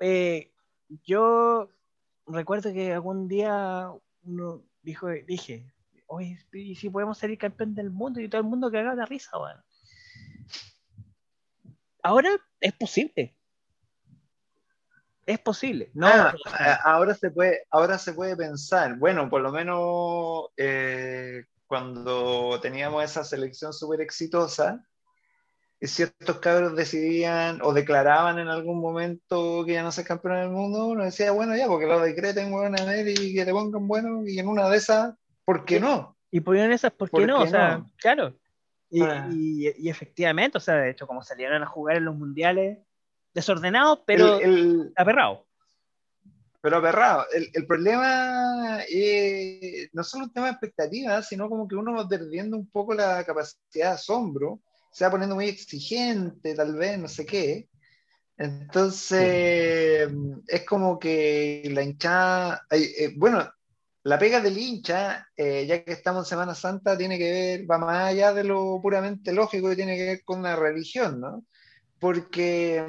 Eh, 0.00 0.52
yo 1.04 1.70
recuerdo 2.26 2.72
que 2.72 2.92
algún 2.92 3.28
día 3.28 3.90
uno 4.24 4.62
dijo, 4.82 5.08
dije, 5.08 5.72
oye, 6.06 6.38
¿y 6.52 6.74
si 6.74 6.90
podemos 6.90 7.18
salir 7.18 7.38
campeón 7.38 7.74
del 7.74 7.90
mundo 7.90 8.20
y 8.20 8.28
todo 8.28 8.40
el 8.40 8.46
mundo 8.46 8.70
cagaba 8.70 8.94
la 8.94 9.06
risa, 9.06 9.38
weón. 9.38 9.62
Ahora 12.02 12.30
es 12.60 12.72
posible. 12.72 13.34
Es 15.24 15.38
posible. 15.38 15.90
No, 15.94 16.08
Ah, 16.08 16.80
ahora 16.84 17.14
se 17.14 17.30
puede, 17.30 17.64
ahora 17.70 17.96
se 17.96 18.12
puede 18.12 18.36
pensar, 18.36 18.98
bueno, 18.98 19.30
por 19.30 19.40
lo 19.40 19.52
menos 19.52 20.48
eh, 20.56 21.44
cuando 21.72 22.60
teníamos 22.60 23.02
esa 23.02 23.24
selección 23.24 23.72
súper 23.72 24.02
exitosa, 24.02 24.86
y 25.80 25.86
ciertos 25.86 26.38
cabros 26.38 26.76
decidían 26.76 27.60
o 27.62 27.72
declaraban 27.72 28.38
en 28.38 28.48
algún 28.48 28.78
momento 28.78 29.64
que 29.64 29.72
ya 29.72 29.82
no 29.82 29.90
ser 29.90 30.04
campeón 30.04 30.34
del 30.34 30.50
mundo, 30.50 30.88
uno 30.88 31.02
decía, 31.04 31.32
bueno, 31.32 31.56
ya, 31.56 31.68
porque 31.68 31.86
lo 31.86 31.98
decreten, 31.98 32.50
bueno, 32.52 32.76
a 32.78 32.84
ver 32.84 33.08
y 33.08 33.34
que 33.34 33.46
te 33.46 33.52
pongan 33.52 33.88
bueno, 33.88 34.22
y 34.26 34.38
en 34.38 34.48
una 34.48 34.68
de 34.68 34.76
esas, 34.76 35.14
¿por 35.46 35.64
qué 35.64 35.80
no? 35.80 36.14
y 36.30 36.40
ponían 36.40 36.70
esas, 36.72 36.92
¿por 36.92 37.08
qué 37.08 37.12
¿Por 37.12 37.26
no? 37.26 37.38
qué 37.38 37.44
o 37.44 37.46
sea, 37.46 37.78
no? 37.78 37.90
claro. 37.96 38.34
Y, 38.90 39.00
Ah. 39.02 39.26
y- 39.32 39.72
y 39.86 39.88
efectivamente, 39.88 40.58
o 40.58 40.60
sea, 40.60 40.74
de 40.74 40.90
hecho, 40.90 41.06
como 41.06 41.22
salieron 41.22 41.62
a 41.62 41.66
jugar 41.66 41.96
en 41.96 42.04
los 42.04 42.14
mundiales, 42.16 42.80
desordenados, 43.32 44.00
pero 44.04 44.40
El- 44.40 44.50
el- 44.50 44.92
aperrados. 44.94 45.38
Pero 46.62 46.76
aperrado, 46.76 47.26
el, 47.34 47.50
el 47.52 47.66
problema 47.66 48.82
eh, 48.88 49.88
no 49.92 50.04
solo 50.04 50.26
un 50.26 50.32
tema 50.32 50.46
de 50.46 50.52
expectativas, 50.52 51.26
sino 51.26 51.48
como 51.48 51.66
que 51.66 51.74
uno 51.74 51.92
va 51.92 52.08
perdiendo 52.08 52.56
un 52.56 52.70
poco 52.70 52.94
la 52.94 53.24
capacidad 53.24 53.58
de 53.72 53.82
asombro, 53.94 54.60
se 54.92 55.04
va 55.04 55.10
poniendo 55.10 55.34
muy 55.34 55.48
exigente, 55.48 56.54
tal 56.54 56.76
vez, 56.76 57.00
no 57.00 57.08
sé 57.08 57.26
qué. 57.26 57.68
Entonces, 58.36 60.08
es 60.46 60.64
como 60.64 61.00
que 61.00 61.68
la 61.72 61.82
hinchada, 61.82 62.64
ay, 62.70 62.84
eh, 62.96 63.12
bueno, 63.16 63.50
la 64.04 64.18
pega 64.18 64.40
del 64.40 64.56
hincha, 64.56 65.28
eh, 65.36 65.66
ya 65.66 65.82
que 65.82 65.92
estamos 65.92 66.26
en 66.26 66.30
Semana 66.30 66.54
Santa, 66.54 66.96
tiene 66.96 67.18
que 67.18 67.30
ver, 67.30 67.70
va 67.70 67.78
más 67.78 68.08
allá 68.08 68.32
de 68.32 68.44
lo 68.44 68.80
puramente 68.80 69.32
lógico 69.32 69.68
que 69.68 69.76
tiene 69.76 69.96
que 69.96 70.06
ver 70.06 70.24
con 70.24 70.42
la 70.42 70.54
religión, 70.54 71.20
¿no? 71.20 71.44
Porque, 71.98 72.84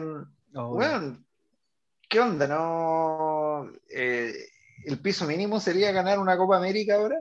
bueno, 0.51 1.23
¿qué 2.13 2.19
onda? 2.19 2.47
¿No? 2.47 3.71
Eh, 3.89 4.35
¿El 4.85 4.99
piso 4.99 5.25
mínimo 5.25 5.59
sería 5.59 5.91
ganar 5.91 6.19
una 6.19 6.37
Copa 6.37 6.57
América 6.57 6.95
ahora? 6.95 7.17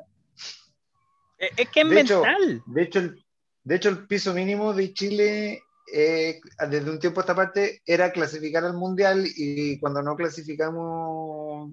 Es 1.38 1.70
que 1.70 1.80
es 1.80 1.86
mental. 1.86 2.62
de, 2.66 2.82
hecho, 2.82 2.98
el, 2.98 3.24
de 3.64 3.74
hecho, 3.74 3.88
el 3.88 4.06
piso 4.06 4.34
mínimo 4.34 4.74
de 4.74 4.92
Chile 4.92 5.62
eh, 5.90 6.40
desde 6.68 6.90
un 6.90 6.98
tiempo 6.98 7.20
a 7.20 7.22
esta 7.22 7.34
parte 7.34 7.80
era 7.86 8.12
clasificar 8.12 8.64
al 8.64 8.74
mundial 8.74 9.26
y 9.34 9.80
cuando 9.80 10.02
no 10.02 10.14
clasificamos 10.14 11.72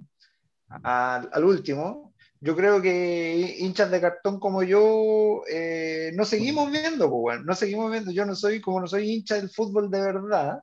al, 0.69 1.43
último, 1.43 2.13
yo 2.39 2.55
creo 2.55 2.81
que 2.81 3.57
hinchas 3.59 3.91
de 3.91 3.99
cartón 3.99 4.39
como 4.39 4.63
yo 4.63 5.43
eh, 5.51 6.13
no 6.15 6.23
seguimos 6.23 6.71
viendo, 6.71 7.09
pues, 7.11 7.43
no 7.43 7.53
seguimos 7.53 7.91
viendo. 7.91 8.11
Yo 8.11 8.25
no 8.25 8.33
soy, 8.33 8.61
como 8.61 8.79
no 8.79 8.87
soy 8.87 9.11
hincha 9.11 9.35
del 9.35 9.49
fútbol 9.49 9.91
de 9.91 9.99
verdad, 9.99 10.59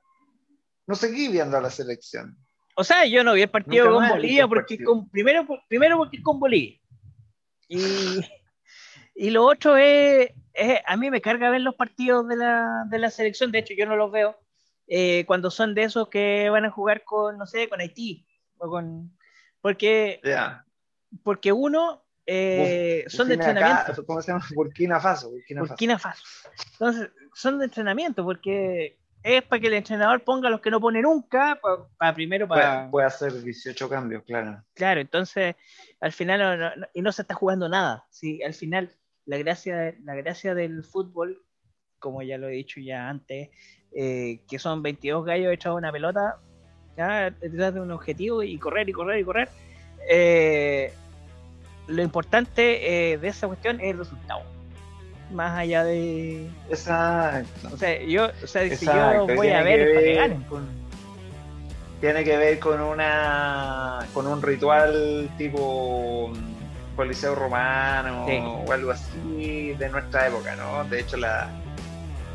no 0.87 0.95
seguí 0.95 1.27
viendo 1.27 1.55
a 1.55 1.61
la 1.61 1.69
selección. 1.69 2.35
O 2.79 2.83
sea, 2.83 3.05
yo 3.07 3.23
no 3.23 3.33
vi 3.33 3.41
el 3.41 3.49
partido 3.49 3.91
con 3.91 4.07
Bolivia 4.07 4.47
porque 4.47 4.83
con, 4.83 5.09
primero, 5.09 5.47
primero 5.67 5.97
porque 5.97 6.21
con 6.21 6.39
Bolivia. 6.39 6.79
Y, 7.67 8.21
y 9.15 9.31
lo 9.31 9.45
otro 9.45 9.77
es, 9.77 10.29
a 10.85 10.95
mí 10.95 11.09
me 11.09 11.19
carga 11.19 11.49
ver 11.49 11.61
los 11.61 11.73
partidos 11.73 12.27
de 12.27 12.35
la, 12.35 12.83
de 12.87 12.99
la 12.99 13.09
selección, 13.09 13.51
de 13.51 13.59
hecho 13.59 13.73
yo 13.75 13.87
no 13.87 13.95
los 13.95 14.11
veo, 14.11 14.39
eh, 14.85 15.25
cuando 15.25 15.49
son 15.49 15.73
de 15.73 15.83
esos 15.83 16.07
que 16.09 16.51
van 16.51 16.65
a 16.65 16.71
jugar 16.71 17.03
con, 17.03 17.39
no 17.39 17.47
sé, 17.47 17.67
con 17.67 17.81
Haití, 17.81 18.27
o 18.59 18.69
con, 18.69 19.17
porque, 19.59 20.21
porque 21.23 21.51
uno, 21.51 22.03
eh, 22.27 23.05
son 23.07 23.27
de 23.27 23.33
entrenamiento. 23.33 24.05
¿Cómo 24.05 24.21
se 24.21 24.33
llama? 24.33 24.45
Burkina 24.53 24.99
Faso. 24.99 25.31
Burkina 25.31 25.97
Faso. 25.97 26.23
Entonces, 26.73 27.09
son 27.33 27.57
de 27.57 27.65
entrenamiento, 27.65 28.23
porque 28.23 28.99
es 29.27 29.43
para 29.43 29.59
que 29.59 29.67
el 29.67 29.73
entrenador 29.73 30.23
ponga 30.23 30.49
los 30.49 30.61
que 30.61 30.71
no 30.71 30.79
pone 30.79 31.01
nunca, 31.01 31.59
para, 31.97 32.13
primero 32.13 32.47
para... 32.47 32.89
Puede, 32.89 33.07
hacer 33.07 33.33
18 33.43 33.89
cambios, 33.89 34.23
claro. 34.23 34.63
Claro, 34.73 35.01
entonces 35.01 35.55
al 35.99 36.13
final 36.13 36.89
y 36.93 37.01
no 37.01 37.11
se 37.11 37.23
está 37.23 37.35
jugando 37.35 37.67
nada. 37.67 38.05
Sí, 38.09 38.41
al 38.41 38.53
final 38.53 38.95
la 39.25 39.37
gracia, 39.37 39.95
la 40.03 40.15
gracia 40.15 40.55
del 40.55 40.83
fútbol, 40.83 41.43
como 41.99 42.21
ya 42.21 42.37
lo 42.37 42.47
he 42.47 42.53
dicho 42.53 42.79
ya 42.79 43.09
antes, 43.09 43.49
eh, 43.93 44.41
que 44.49 44.59
son 44.59 44.81
22 44.81 45.25
gallos 45.25 45.53
echados 45.53 45.75
a 45.75 45.79
una 45.79 45.91
pelota, 45.91 46.39
ya 46.95 47.29
detrás 47.29 47.73
de 47.73 47.81
un 47.81 47.91
objetivo 47.91 48.43
y 48.43 48.57
correr 48.57 48.87
y 48.87 48.93
correr 48.93 49.19
y 49.19 49.25
correr. 49.25 49.49
Eh, 50.09 50.93
lo 51.87 52.01
importante 52.01 53.11
eh, 53.11 53.17
de 53.17 53.27
esa 53.27 53.47
cuestión 53.47 53.81
es 53.81 53.91
el 53.91 53.97
resultado 53.97 54.56
más 55.31 55.57
allá 55.57 55.83
de. 55.83 56.47
Exacto. 56.69 57.69
O 57.73 57.77
sea, 57.77 58.01
yo, 58.03 58.29
o 58.43 58.47
sea, 58.47 58.75
si 58.75 58.85
yo 58.85 59.27
voy 59.35 59.49
a 59.49 59.63
ver, 59.63 59.93
para 59.93 60.01
que 60.01 60.13
ganen. 60.15 60.45
Tiene 61.99 62.23
que 62.23 62.37
ver 62.37 62.59
con 62.59 62.79
una 62.79 64.05
con 64.13 64.27
un 64.27 64.41
ritual 64.41 65.29
tipo 65.37 66.31
Coliseo 66.95 67.33
Romano 67.33 68.25
o 68.25 68.71
algo 68.71 68.91
así 68.91 69.73
de 69.77 69.89
nuestra 69.89 70.27
época, 70.27 70.55
¿no? 70.55 70.83
De 70.85 70.99
hecho, 70.99 71.17
la, 71.17 71.49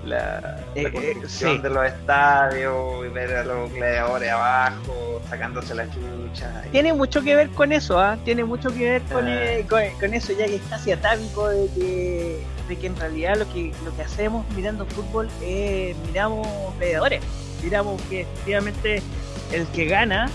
la, 0.05 0.59
eh, 0.75 0.83
eh, 0.87 0.93
construcción 0.93 1.63
de 1.63 1.71
los 1.71 1.87
estadios 1.87 3.07
y 3.07 3.09
ver 3.09 3.37
a 3.37 3.45
los 3.45 3.73
gladiadores 3.73 4.31
abajo 4.31 5.23
sacándose 5.29 5.75
la 5.75 5.87
chucha. 5.91 6.63
Tiene 6.73 6.93
mucho 6.93 7.23
que 7.23 7.35
ver 7.35 7.51
con 7.51 7.73
eso, 7.73 7.99
¿ah? 7.99 8.19
Tiene 8.25 8.45
mucho 8.45 8.73
que 8.73 8.91
ver 8.91 9.03
con, 9.03 9.27
ah. 9.27 9.45
eh, 9.45 9.67
con, 10.01 10.15
eso, 10.15 10.33
ya 10.33 10.47
que 10.47 10.57
es 10.57 10.63
casi 10.69 10.93
atávico 10.93 11.49
de 11.49 11.69
que 11.69 12.43
que 12.77 12.87
en 12.87 12.97
realidad 12.97 13.37
lo 13.37 13.47
que, 13.53 13.73
lo 13.85 13.95
que 13.95 14.03
hacemos 14.03 14.47
mirando 14.57 14.87
fútbol 14.87 15.29
es 15.43 15.97
miramos 16.07 16.47
peleadores, 16.79 17.23
miramos 17.63 18.01
que 18.03 18.23
efectivamente 18.23 19.03
el 19.53 19.67
que 19.69 19.85
gana 19.87 20.31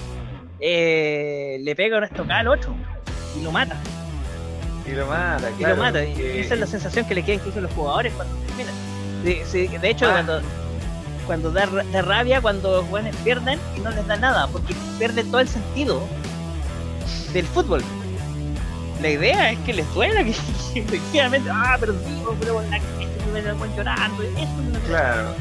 eh, 0.59 1.57
le 1.61 1.76
pega 1.76 1.97
una 1.97 2.07
estocada 2.07 2.41
al 2.41 2.47
otro 2.47 2.76
y 3.38 3.43
lo 3.43 3.51
mata. 3.51 3.76
Y 4.86 4.91
lo 4.91 5.05
mata, 5.05 5.49
Y 5.59 5.63
lo 5.63 5.76
mata. 5.76 6.03
Y 6.03 6.39
esa 6.39 6.53
es 6.53 6.59
la 6.59 6.68
sensación 6.68 7.05
que 7.05 7.15
le 7.15 7.24
queda 7.24 7.36
incluso 7.36 7.59
a 7.59 7.61
los 7.61 7.72
jugadores 7.74 8.13
cuando 8.13 8.34
terminan. 8.45 8.74
De, 9.36 9.80
de 9.80 9.89
hecho, 9.89 10.05
ah. 10.07 10.11
cuando, 10.13 10.41
cuando 11.25 11.51
da, 11.51 11.65
da, 11.65 12.01
rabia, 12.01 12.41
cuando 12.41 12.78
los 12.78 12.86
jugadores 12.86 13.15
pierden 13.17 13.59
y 13.75 13.80
no 13.80 13.91
les 13.91 14.05
da 14.07 14.17
nada, 14.17 14.47
porque 14.47 14.73
pierde 14.97 15.23
todo 15.23 15.39
el 15.39 15.47
sentido 15.47 16.01
del 17.34 17.45
fútbol 17.45 17.84
la 19.01 19.09
idea 19.09 19.51
es 19.51 19.59
que 19.59 19.73
les 19.73 19.93
duela 19.93 20.23
que, 20.23 20.32
efectivamente, 20.80 21.49
ah, 21.51 21.78
pero 21.80 21.93
digo, 21.93 22.36
pero 22.39 22.61
la 22.61 22.80
me 23.34 23.75
llorando, 23.75 24.23
eso 24.23 24.88
Claro. 24.88 25.36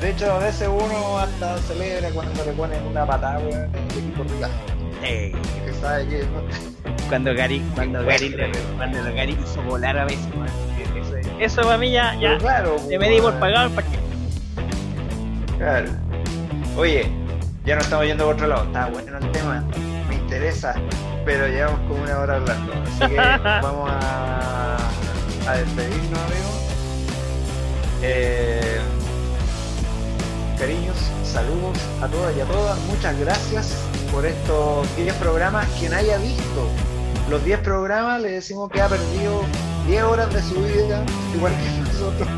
De 0.00 0.10
hecho, 0.10 0.32
a 0.32 0.38
veces 0.38 0.68
uno 0.68 1.18
hasta 1.18 1.58
celebra 1.58 2.10
cuando 2.10 2.44
le 2.44 2.52
ponen 2.52 2.82
una 2.86 3.04
patada, 3.04 3.40
el 3.40 3.98
equipo 3.98 4.22
rival. 4.24 4.50
Eh. 5.02 5.32
Que 5.64 5.74
sabe 5.74 6.06
que 6.08 6.24
cuando 7.08 7.34
Gary, 7.34 7.62
cuando 7.74 8.04
Gary, 8.04 8.34
cuando 8.76 9.02
Gary 9.14 9.38
hizo 9.42 9.62
volar 9.62 9.98
a 9.98 10.04
veces, 10.04 10.26
Eso, 10.96 11.16
eso 11.40 11.62
para 11.62 11.78
mí 11.78 11.90
ya, 11.90 12.14
ya 12.20 12.38
claro, 12.38 12.76
me 12.88 13.08
di 13.08 13.20
por 13.20 13.34
pagado 13.38 13.66
el 13.66 13.72
partido. 13.72 14.02
Claro. 15.58 15.90
Oye, 16.76 17.10
ya 17.64 17.74
no 17.74 17.82
estamos 17.82 18.06
yendo 18.06 18.24
por 18.24 18.34
otro 18.34 18.46
lado. 18.46 18.64
Está 18.64 18.86
bueno 18.86 19.18
el 19.18 19.32
tema. 19.32 19.64
Me 20.08 20.14
interesa 20.14 20.74
pero 21.24 21.46
llevamos 21.48 21.80
como 21.88 22.02
una 22.02 22.18
hora 22.18 22.36
hablando. 22.36 22.72
Así 22.72 23.14
que 23.14 23.16
vamos 23.62 23.90
a, 23.90 24.76
a 25.48 25.56
despedirnos, 25.56 26.18
amigos. 26.18 26.60
Eh, 28.02 28.80
cariños, 30.58 30.96
saludos 31.24 31.78
a 32.02 32.08
todas 32.08 32.36
y 32.36 32.40
a 32.40 32.44
todas. 32.44 32.78
Muchas 32.80 33.18
gracias 33.18 33.76
por 34.12 34.24
estos 34.26 34.96
10 34.96 35.14
programas. 35.16 35.68
Quien 35.78 35.94
haya 35.94 36.18
visto 36.18 36.68
los 37.28 37.44
10 37.44 37.60
programas, 37.60 38.20
le 38.22 38.32
decimos 38.32 38.70
que 38.70 38.80
ha 38.80 38.88
perdido 38.88 39.42
10 39.90 40.04
horas 40.04 40.32
de 40.32 40.40
su 40.40 40.54
vida, 40.54 41.02
igual 41.34 41.52
que 41.52 41.80
nosotros, 41.80 42.28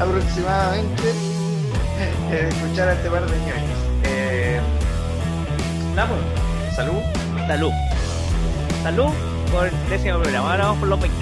aproximadamente, 0.00 1.12
en 2.30 2.46
escuchar 2.46 2.88
a 2.88 2.92
este 2.94 3.10
par 3.10 3.26
de 3.26 3.38
ñoños. 3.40 3.78
Eh, 4.04 4.58
nada, 5.94 6.08
pues, 6.08 6.74
salud. 6.74 6.98
Salud. 7.46 7.72
Salud 8.82 9.10
por 9.52 9.66
el 9.66 9.90
décimo 9.90 10.20
programa. 10.20 10.50
Ahora 10.52 10.64
vamos 10.64 10.78
por 10.78 10.88
los 10.88 11.00
20. 11.00 11.18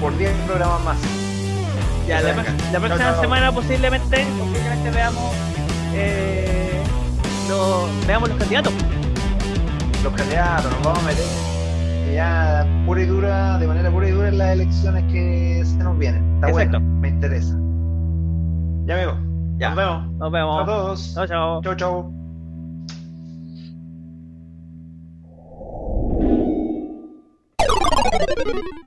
Por 0.00 0.18
10 0.18 0.32
programas 0.48 0.82
más. 0.82 0.98
Ya, 2.08 2.20
la, 2.20 2.80
próxima 2.80 3.20
semana 3.20 3.52
posiblemente, 3.52 4.26
posiblemente 4.40 4.90
veamos, 4.90 5.32
eh, 5.94 6.82
veamos 8.08 8.28
los 8.28 8.38
candidatos. 8.38 8.72
Los 10.02 10.12
candidatos, 10.14 10.72
nos 10.72 10.82
vamos 10.82 10.98
a 10.98 11.02
meter 11.02 11.51
ya 12.12 12.66
pura 12.86 13.02
y 13.02 13.06
dura, 13.06 13.58
de 13.58 13.66
manera 13.66 13.90
pura 13.90 14.08
y 14.08 14.12
dura 14.12 14.28
en 14.28 14.38
las 14.38 14.52
elecciones 14.52 15.04
que 15.12 15.62
se 15.64 15.76
nos 15.78 15.98
vienen. 15.98 16.34
Está 16.36 16.50
bueno, 16.50 16.80
me 16.80 17.08
interesa. 17.08 17.56
Ya 18.84 18.94
amigo, 18.96 19.16
nos 19.58 19.76
vemos. 19.76 20.12
Nos 20.18 20.32
vemos. 20.32 20.56
Chau 20.56 20.62
a 20.62 20.66
todos. 20.66 21.14
Chao, 21.14 21.26
chao. 21.26 21.62
Chao, 21.62 21.76
chao. 21.76 22.12